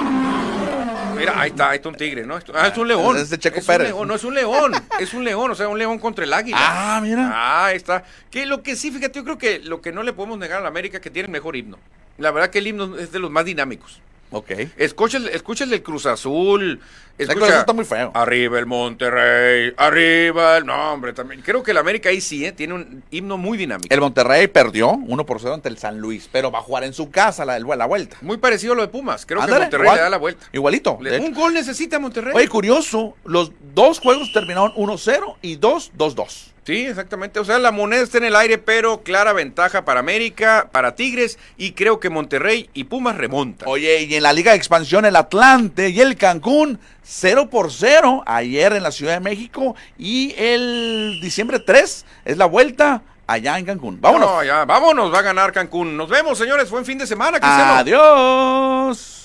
mira, 1.18 1.40
ahí 1.40 1.50
está, 1.50 1.72
ahí 1.72 1.78
está 1.78 1.90
un 1.90 1.96
tigre, 1.96 2.26
¿no? 2.26 2.40
Ah, 2.54 2.68
es 2.68 2.78
un 2.78 2.88
león. 2.88 3.18
Es 3.18 3.30
de 3.30 3.38
Checo 3.38 3.62
Pérez. 3.62 3.90
león, 3.90 4.08
no 4.08 4.16
es 4.16 4.24
un 4.24 4.34
león, 4.34 4.74
es 5.00 5.14
un 5.14 5.24
león, 5.24 5.52
o 5.52 5.56
sea, 5.56 5.68
un 5.68 5.78
león 5.78 6.00
contra 6.00 6.24
el 6.24 6.34
águila. 6.34 6.58
Ah, 6.62 7.00
mira. 7.02 7.30
Ah, 7.34 7.66
ahí 7.68 7.76
está. 7.76 8.04
Que 8.32 8.46
lo 8.46 8.64
que 8.64 8.76
sí, 8.76 8.92
fíjate, 8.92 9.20
yo 9.20 9.24
creo 9.24 9.38
que 9.38 9.60
lo 9.60 9.82
que 9.82 9.92
no 9.92 10.04
le 10.04 10.14
podemos 10.14 10.38
negar 10.38 10.60
a 10.60 10.62
la 10.62 10.70
América 10.70 10.98
es 10.98 11.04
que 11.04 11.10
tiene 11.10 11.28
el 11.28 11.32
mejor 11.32 11.56
himno. 11.56 11.78
La 12.18 12.32
verdad 12.32 12.50
que 12.50 12.60
el 12.60 12.68
himno 12.68 12.98
es 12.98 13.12
de 13.12 13.20
los 13.20 13.30
más 13.30 13.46
dinámicos. 13.46 14.00
Ok. 14.32 14.52
Escucha 14.78 15.18
el, 15.18 15.28
escucha 15.30 15.64
el 15.64 15.82
Cruz 15.82 16.06
Azul. 16.06 16.80
El 17.18 17.28
Cruz 17.28 17.44
Azul 17.44 17.60
está 17.60 17.74
muy 17.74 17.84
feo. 17.84 18.12
Arriba 18.14 18.60
el 18.60 18.66
Monterrey. 18.66 19.74
Arriba 19.76 20.58
el. 20.58 20.66
No, 20.66 20.94
hombre, 20.94 21.14
también. 21.14 21.42
Creo 21.42 21.64
que 21.64 21.72
el 21.72 21.78
América 21.78 22.10
ahí 22.10 22.22
sí, 22.22 22.46
¿eh? 22.46 22.52
Tiene 22.52 22.76
un 22.76 23.04
himno 23.12 23.38
muy 23.38 23.58
dinámico. 23.58 23.94
El 23.94 24.00
Monterrey 24.02 24.48
perdió 24.48 24.92
1 24.92 25.26
por 25.26 25.40
0 25.42 25.56
ante 25.56 25.68
el 25.70 25.78
San 25.78 26.00
Luis, 26.00 26.30
pero 26.32 26.52
va 26.52 26.60
a 26.60 26.62
jugar 26.62 26.84
en 26.84 26.94
su 26.94 27.10
casa 27.10 27.44
la, 27.44 27.58
la 27.60 27.86
vuelta. 27.88 28.18
Muy 28.22 28.38
parecido 28.38 28.74
a 28.74 28.76
lo 28.78 28.82
de 28.84 28.88
Pumas. 28.90 29.26
Creo 29.26 29.42
Ándale, 29.42 29.58
que 29.62 29.64
Monterrey 29.66 29.86
igual. 29.86 29.98
le 29.98 30.04
da 30.04 30.10
la 30.10 30.18
vuelta. 30.18 30.46
Igualito. 30.54 30.98
Le- 31.02 31.20
un 31.20 31.34
gol 31.34 31.54
necesita 31.54 31.98
Monterrey. 32.00 32.34
Oye, 32.36 32.48
curioso, 32.48 33.16
los 33.26 33.52
dos 33.74 34.00
juegos 34.00 34.32
terminaron 34.32 34.72
1-0 34.76 35.38
y 35.42 35.58
2-2-2. 35.58 36.52
Sí, 36.70 36.86
exactamente. 36.86 37.40
O 37.40 37.46
sea, 37.46 37.58
la 37.58 37.72
moneda 37.72 38.04
está 38.04 38.20
en 38.20 38.26
el 38.26 38.36
aire, 38.36 38.60
pero 38.60 39.02
clara 39.02 39.34
ventaja 39.34 39.86
para 39.86 40.02
América, 40.02 40.70
para 40.72 40.94
Tigres 40.94 41.40
y 41.58 41.72
creo 41.72 42.00
que 42.00 42.12
Monterrey 42.12 42.70
y 42.76 42.84
Pumas 42.84 43.18
remontan. 43.18 43.68
Oye, 43.68 44.04
y 44.04 44.14
en 44.14 44.22
la 44.22 44.34
Liga 44.34 44.52
de 44.52 44.58
Expansión 44.58 45.04
el 45.04 45.16
Atlante 45.16 45.90
y 45.90 46.00
el 46.00 46.16
Cancún 46.16 46.78
0 47.02 47.50
por 47.50 47.72
0 47.72 48.22
ayer 48.28 48.74
en 48.74 48.84
la 48.84 48.92
Ciudad 48.92 49.14
de 49.14 49.20
México 49.20 49.76
y 49.98 50.36
el 50.38 51.18
diciembre 51.24 51.58
3 51.58 52.06
es 52.26 52.38
la 52.38 52.46
vuelta 52.46 53.02
allá 53.26 53.58
en 53.58 53.66
Cancún. 53.66 54.00
Vámonos. 54.00 54.30
No, 54.30 54.44
ya, 54.44 54.66
vámonos, 54.66 55.12
va 55.12 55.18
a 55.18 55.24
ganar 55.24 55.52
Cancún. 55.52 55.98
Nos 55.98 56.08
vemos, 56.08 56.38
señores. 56.38 56.70
Buen 56.70 56.86
fin 56.86 57.00
de 57.00 57.08
semana, 57.08 57.40
Cristiano. 57.40 57.74
Adiós. 57.78 59.19